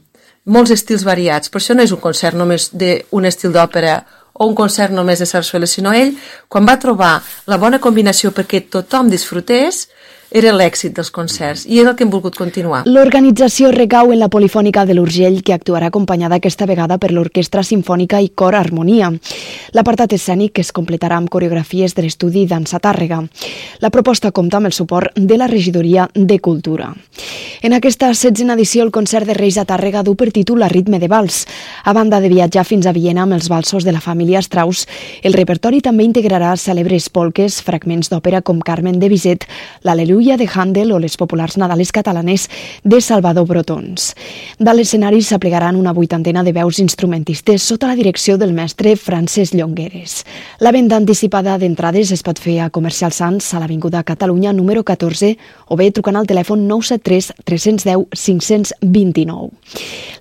Molts 0.48 0.72
estils 0.72 1.04
variats, 1.04 1.50
per 1.52 1.60
això 1.60 1.74
no 1.76 1.84
és 1.84 1.92
un 1.92 2.00
concert 2.00 2.36
només 2.36 2.70
d'un 2.72 3.28
estil 3.28 3.52
d'òpera 3.52 3.98
o 4.40 4.46
un 4.48 4.54
concert 4.56 4.94
només 4.94 5.20
de 5.20 5.26
sarsuela, 5.28 5.66
sinó 5.68 5.92
ell, 5.92 6.14
quan 6.48 6.64
va 6.64 6.78
trobar 6.80 7.18
la 7.46 7.58
bona 7.60 7.80
combinació 7.82 8.32
perquè 8.32 8.62
tothom 8.72 9.10
disfrutés, 9.12 9.88
era 10.30 10.52
l'èxit 10.54 10.94
dels 10.94 11.10
concerts 11.10 11.64
i 11.66 11.80
era 11.82 11.90
el 11.90 11.96
que 11.98 12.04
hem 12.06 12.10
volgut 12.12 12.36
continuar. 12.38 12.84
L'organització 12.86 13.72
recau 13.74 14.12
en 14.14 14.20
la 14.20 14.28
Polifònica 14.30 14.84
de 14.86 14.94
l'Urgell, 14.94 15.40
que 15.42 15.54
actuarà 15.54 15.88
acompanyada 15.90 16.38
aquesta 16.38 16.68
vegada 16.70 16.98
per 17.02 17.10
l'Orquestra 17.10 17.64
Simfònica 17.66 18.20
i 18.22 18.30
Cor 18.30 18.54
Harmonia. 18.54 19.10
L'apartat 19.74 20.14
escènic 20.14 20.60
es 20.62 20.70
completarà 20.72 21.18
amb 21.18 21.30
coreografies 21.30 21.96
de 21.96 22.04
l'estudi 22.06 22.46
Dansa 22.46 22.78
Tàrrega. 22.78 23.24
La 23.82 23.90
proposta 23.90 24.30
compta 24.30 24.60
amb 24.60 24.70
el 24.70 24.76
suport 24.76 25.18
de 25.18 25.38
la 25.38 25.48
Regidoria 25.50 26.08
de 26.14 26.38
Cultura. 26.38 26.92
En 27.62 27.74
aquesta 27.74 28.12
setzena 28.14 28.54
edició, 28.54 28.84
el 28.84 28.94
concert 28.94 29.26
de 29.26 29.34
Reis 29.34 29.58
a 29.58 29.66
Tàrrega 29.66 30.04
du 30.06 30.14
per 30.14 30.30
títol 30.30 30.62
A 30.62 30.68
ritme 30.70 30.98
de 30.98 31.08
vals. 31.08 31.46
A 31.84 31.92
banda 31.92 32.20
de 32.20 32.30
viatjar 32.30 32.64
fins 32.64 32.86
a 32.86 32.94
Viena 32.94 33.26
amb 33.26 33.34
els 33.34 33.50
valsos 33.50 33.84
de 33.84 33.92
la 33.92 34.00
família 34.00 34.40
Strauss, 34.40 34.86
el 35.22 35.34
repertori 35.34 35.82
també 35.82 36.06
integrarà 36.06 36.54
cèlebres 36.56 37.10
polques, 37.10 37.60
fragments 37.62 38.08
d'òpera 38.08 38.40
com 38.42 38.62
Carmen 38.62 38.98
de 39.00 39.10
Bizet, 39.10 39.44
l'Aleluia 39.82 40.19
de 40.20 40.48
Handel 40.54 40.92
o 40.92 40.98
les 40.98 41.16
populars 41.16 41.56
nadales 41.56 41.90
catalanes 41.92 42.48
de 42.84 43.00
Salvador 43.00 43.46
Brotons. 43.48 44.14
De 44.58 44.72
l'escenari 44.74 45.22
s'aplegaran 45.24 45.76
una 45.76 45.94
vuitantena 45.96 46.42
de 46.44 46.52
veus 46.52 46.78
instrumentistes 46.78 47.62
sota 47.62 47.88
la 47.88 47.96
direcció 47.96 48.36
del 48.36 48.52
mestre 48.52 48.96
Francesc 48.96 49.54
Llongueres. 49.54 50.26
La 50.60 50.72
venda 50.72 50.96
anticipada 50.96 51.56
d'entrades 51.58 52.12
es 52.12 52.22
pot 52.22 52.38
fer 52.38 52.60
a 52.60 52.68
Comercial 52.70 53.12
Sants 53.16 53.54
a 53.54 53.60
l'Avinguda 53.60 54.04
Catalunya 54.04 54.52
número 54.52 54.84
14 54.84 55.36
o 55.68 55.76
bé 55.76 55.90
trucant 55.90 56.20
al 56.20 56.28
telèfon 56.28 56.68
973 56.68 57.32
310 57.44 58.06
529. 58.12 59.50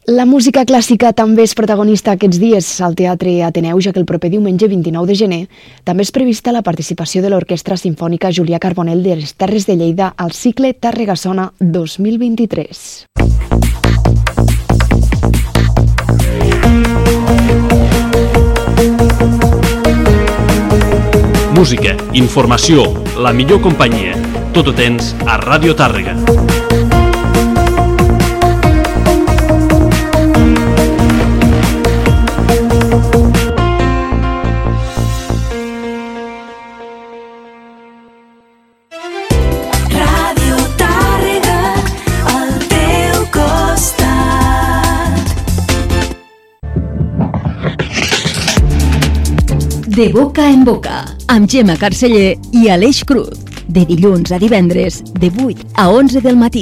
La 0.10 0.26
música 0.26 0.64
clàssica 0.66 1.12
també 1.14 1.44
és 1.44 1.54
protagonista 1.54 2.16
aquests 2.16 2.40
dies 2.42 2.68
al 2.82 2.96
Teatre 2.96 3.44
Ateneu, 3.46 3.78
ja 3.84 3.92
que 3.94 4.00
el 4.00 4.08
proper 4.10 4.32
diumenge 4.32 4.66
29 4.72 5.06
de 5.06 5.16
gener 5.20 5.42
també 5.84 6.08
és 6.08 6.12
prevista 6.16 6.56
la 6.56 6.64
participació 6.64 7.22
de 7.22 7.30
l'Orquestra 7.30 7.78
Simfònica 7.78 8.32
Julià 8.34 8.58
Carbonell 8.64 9.04
de 9.04 9.20
les 9.20 9.36
Terres 9.36 9.68
de 9.68 9.76
Lleida 9.76 9.89
al 10.18 10.32
cicle 10.32 10.74
Tàrrega 10.74 11.16
Sona 11.16 11.48
2023. 11.60 13.08
Música, 21.58 21.98
informació, 22.14 22.86
la 23.18 23.34
millor 23.34 23.62
companyia. 23.66 24.16
Tot 24.54 24.70
ho 24.72 24.78
tens 24.78 25.16
a 25.26 25.42
Ràdio 25.42 25.76
Tàrrega. 25.76 26.59
De 50.00 50.08
boca 50.14 50.50
en 50.50 50.64
boca, 50.64 51.02
amb 51.28 51.50
Gemma 51.52 51.74
Carceller 51.76 52.38
i 52.56 52.70
Aleix 52.72 53.02
Cruz. 53.04 53.42
De 53.68 53.82
dilluns 53.84 54.32
a 54.32 54.38
divendres, 54.40 55.02
de 55.20 55.28
8 55.28 55.66
a 55.76 55.90
11 55.92 56.22
del 56.24 56.38
matí. 56.40 56.62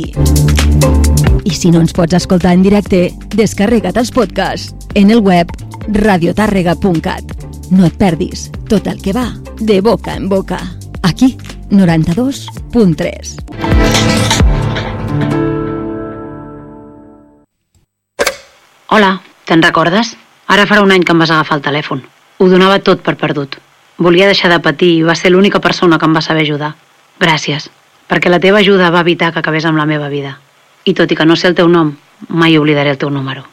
I 1.46 1.54
si 1.54 1.70
no 1.70 1.84
ens 1.86 1.94
pots 1.94 2.18
escoltar 2.18 2.56
en 2.58 2.64
directe, 2.66 3.12
descarrega't 3.38 4.02
els 4.02 4.10
podcasts 4.10 4.74
en 4.98 5.14
el 5.14 5.22
web 5.22 5.54
radiotàrrega.cat. 5.86 7.46
No 7.70 7.86
et 7.86 8.02
perdis 8.02 8.50
tot 8.74 8.90
el 8.90 8.98
que 9.06 9.14
va 9.14 9.28
de 9.62 9.78
boca 9.86 10.18
en 10.18 10.26
boca. 10.34 10.58
Aquí, 11.06 11.38
92.3. 11.70 13.38
Hola, 18.90 19.22
te'n 19.46 19.62
recordes? 19.62 20.18
Ara 20.50 20.66
farà 20.66 20.82
un 20.82 20.90
any 20.90 21.06
que 21.06 21.14
em 21.14 21.22
vas 21.22 21.30
agafar 21.30 21.62
el 21.62 21.68
telèfon. 21.70 22.08
Ho 22.38 22.48
donava 22.50 22.80
tot 22.80 23.02
per 23.02 23.16
perdut. 23.18 23.58
Volia 23.98 24.28
deixar 24.30 24.52
de 24.54 24.60
patir 24.62 24.92
i 25.00 25.04
va 25.04 25.16
ser 25.18 25.32
l'única 25.34 25.60
persona 25.60 25.98
que 25.98 26.06
em 26.06 26.14
va 26.14 26.22
saber 26.22 26.44
ajudar. 26.46 26.76
Gràcies, 27.20 27.70
perquè 28.08 28.30
la 28.30 28.40
teva 28.40 28.60
ajuda 28.62 28.92
va 28.94 29.02
evitar 29.02 29.32
que 29.34 29.40
acabés 29.40 29.66
amb 29.66 29.78
la 29.78 29.88
meva 29.90 30.10
vida. 30.10 30.38
I 30.86 30.94
tot 30.94 31.12
i 31.12 31.18
que 31.18 31.26
no 31.26 31.36
sé 31.36 31.48
el 31.50 31.56
teu 31.58 31.68
nom, 31.68 31.96
mai 32.30 32.58
oblidaré 32.58 32.94
el 32.94 33.02
teu 33.02 33.10
número. 33.10 33.44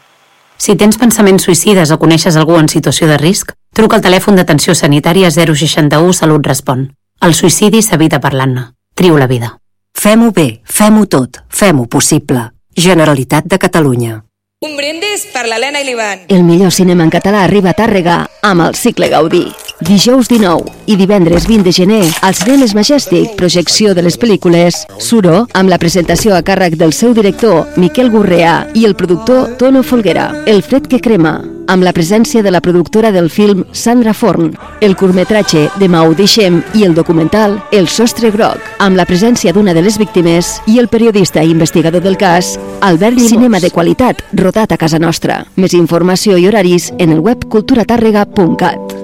Si 0.56 0.76
tens 0.76 0.98
pensaments 1.00 1.48
suïcides 1.48 1.90
o 1.90 1.98
coneixes 1.98 2.36
algú 2.36 2.58
en 2.60 2.68
situació 2.68 3.08
de 3.08 3.16
risc, 3.18 3.52
truca 3.74 3.96
al 3.96 4.04
telèfon 4.04 4.36
d'atenció 4.36 4.74
sanitària 4.74 5.30
061 5.32 6.12
Salut 6.12 6.46
Respon. 6.46 6.90
El 7.20 7.34
suïcidi 7.34 7.82
s'evita 7.82 8.20
parlant-ne. 8.20 8.68
Trio 8.94 9.18
la 9.18 9.26
vida. 9.26 9.56
Fem-ho 9.96 10.30
bé, 10.30 10.60
fem-ho 10.64 11.06
tot, 11.06 11.40
fem-ho 11.48 11.88
possible. 11.88 12.50
Generalitat 12.76 13.48
de 13.48 13.58
Catalunya. 13.58 14.22
Un 14.64 14.78
brindis 14.78 15.26
per 15.28 15.42
l'Helena 15.44 15.82
i 15.82 15.84
l'Ivan. 15.84 16.22
El 16.32 16.40
millor 16.46 16.70
cinema 16.72 17.04
en 17.04 17.10
català 17.12 17.42
arriba 17.44 17.74
a 17.74 17.76
Tàrrega 17.76 18.14
amb 18.48 18.64
el 18.64 18.76
cicle 18.80 19.10
Gaudí. 19.12 19.42
Dijous 19.84 20.30
19 20.30 20.72
i 20.88 20.96
divendres 20.96 21.44
20 21.50 21.66
de 21.66 21.72
gener 21.76 22.04
als 22.24 22.40
Cinemes 22.46 22.72
Majestic, 22.72 23.34
projecció 23.36 23.92
de 23.92 24.06
les 24.06 24.16
pel·lícules 24.16 24.86
Suro, 24.96 25.42
amb 25.52 25.68
la 25.68 25.76
presentació 25.82 26.32
a 26.32 26.40
càrrec 26.46 26.78
del 26.80 26.94
seu 26.96 27.12
director 27.12 27.74
Miquel 27.76 28.08
Gurrea 28.14 28.62
i 28.72 28.86
el 28.88 28.96
productor 28.96 29.58
Tono 29.60 29.82
Folguera. 29.82 30.30
El 30.46 30.62
fred 30.62 30.88
que 30.88 31.02
crema, 31.02 31.42
amb 31.66 31.82
la 31.84 31.92
presència 31.92 32.42
de 32.42 32.50
la 32.50 32.60
productora 32.60 33.10
del 33.12 33.30
film 33.30 33.64
Sandra 33.72 34.14
Forn, 34.14 34.52
el 34.80 34.96
curtmetratge 34.96 35.68
de 35.80 35.88
Mau 35.88 36.14
Deixem 36.14 36.62
i 36.74 36.84
el 36.84 36.94
documental 36.94 37.58
El 37.72 37.88
sostre 37.88 38.30
groc, 38.30 38.60
amb 38.78 38.96
la 38.96 39.06
presència 39.06 39.52
d'una 39.52 39.74
de 39.74 39.82
les 39.82 39.98
víctimes 39.98 40.60
i 40.66 40.78
el 40.78 40.88
periodista 40.88 41.42
i 41.42 41.50
investigador 41.50 42.02
del 42.02 42.16
cas, 42.16 42.58
Albert 42.80 43.16
Llimós. 43.16 43.34
Cinema 43.34 43.60
de 43.60 43.70
qualitat, 43.70 44.24
rodat 44.32 44.72
a 44.72 44.80
casa 44.80 44.98
nostra. 44.98 45.44
Més 45.56 45.74
informació 45.74 46.38
i 46.38 46.48
horaris 46.48 46.92
en 46.98 47.12
el 47.12 47.20
web 47.20 47.44
culturatàrrega.cat. 47.50 48.96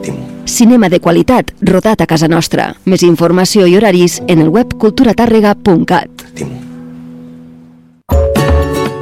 Cinema 0.50 0.88
de 0.88 1.00
qualitat, 1.00 1.52
rodat 1.62 2.00
a 2.00 2.08
casa 2.10 2.28
nostra. 2.28 2.74
Més 2.84 3.04
informació 3.06 3.66
i 3.66 3.76
horaris 3.78 4.20
en 4.26 4.40
el 4.40 4.50
web 4.50 4.74
culturatàrrega.cat. 4.78 6.69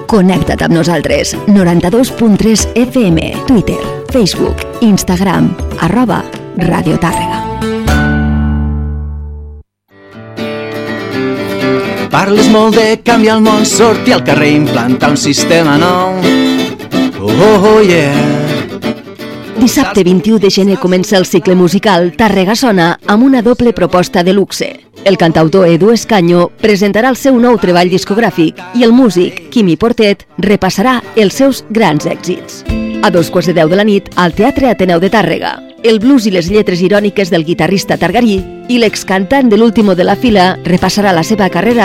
Connecta't 0.08 0.62
amb 0.64 0.72
nosaltres. 0.72 1.34
92.3 1.52 2.62
FM, 2.80 3.44
Twitter, 3.46 3.76
Facebook, 4.08 4.64
Instagram, 4.80 5.50
arroba 5.84 6.22
Radio 6.56 6.96
Tàrrega. 6.96 7.44
Parles 12.08 12.48
molt 12.48 12.80
de 12.80 12.86
canviar 13.04 13.36
el 13.36 13.44
món, 13.44 13.68
sortir 13.68 14.16
al 14.16 14.24
carrer 14.24 14.48
i 14.54 14.56
implantar 14.62 15.12
un 15.12 15.20
sistema 15.20 15.76
nou. 15.76 16.16
Oh, 17.20 17.28
oh, 17.28 17.68
oh 17.74 17.80
yeah. 17.84 18.48
Dissabte 19.58 20.04
21 20.04 20.38
de 20.38 20.50
gener 20.50 20.78
comença 20.78 21.16
el 21.18 21.26
cicle 21.26 21.56
musical 21.58 22.12
Tàrrega 22.14 22.54
Sona 22.54 22.92
amb 23.10 23.24
una 23.26 23.42
doble 23.42 23.72
proposta 23.74 24.22
de 24.22 24.32
luxe. 24.32 24.68
El 25.04 25.18
cantautor 25.18 25.66
Edu 25.66 25.90
Escanyo 25.90 26.48
presentarà 26.62 27.10
el 27.10 27.18
seu 27.18 27.40
nou 27.42 27.58
treball 27.58 27.90
discogràfic 27.90 28.60
i 28.78 28.86
el 28.86 28.94
músic 28.94 29.48
Quimi 29.50 29.74
Portet 29.76 30.28
repassarà 30.38 31.00
els 31.16 31.34
seus 31.42 31.64
grans 31.70 32.06
èxits. 32.06 32.62
A 33.02 33.10
dos 33.10 33.30
quarts 33.34 33.50
de 33.50 33.58
deu 33.58 33.68
de 33.68 33.78
la 33.78 33.86
nit, 33.86 34.12
al 34.14 34.34
Teatre 34.34 34.70
Ateneu 34.70 35.02
de 35.02 35.10
Tàrrega, 35.10 35.56
el 35.82 36.00
blues 36.02 36.24
i 36.26 36.32
les 36.34 36.48
lletres 36.50 36.80
iròniques 36.82 37.30
del 37.30 37.44
guitarrista 37.46 37.94
targarí 37.98 38.40
i 38.68 38.78
l'excantant 38.78 39.46
de 39.50 39.58
l'último 39.58 39.94
de 39.94 40.02
la 40.02 40.16
fila 40.16 40.56
repassarà 40.64 41.12
la 41.14 41.22
seva 41.22 41.46
carrera 41.48 41.76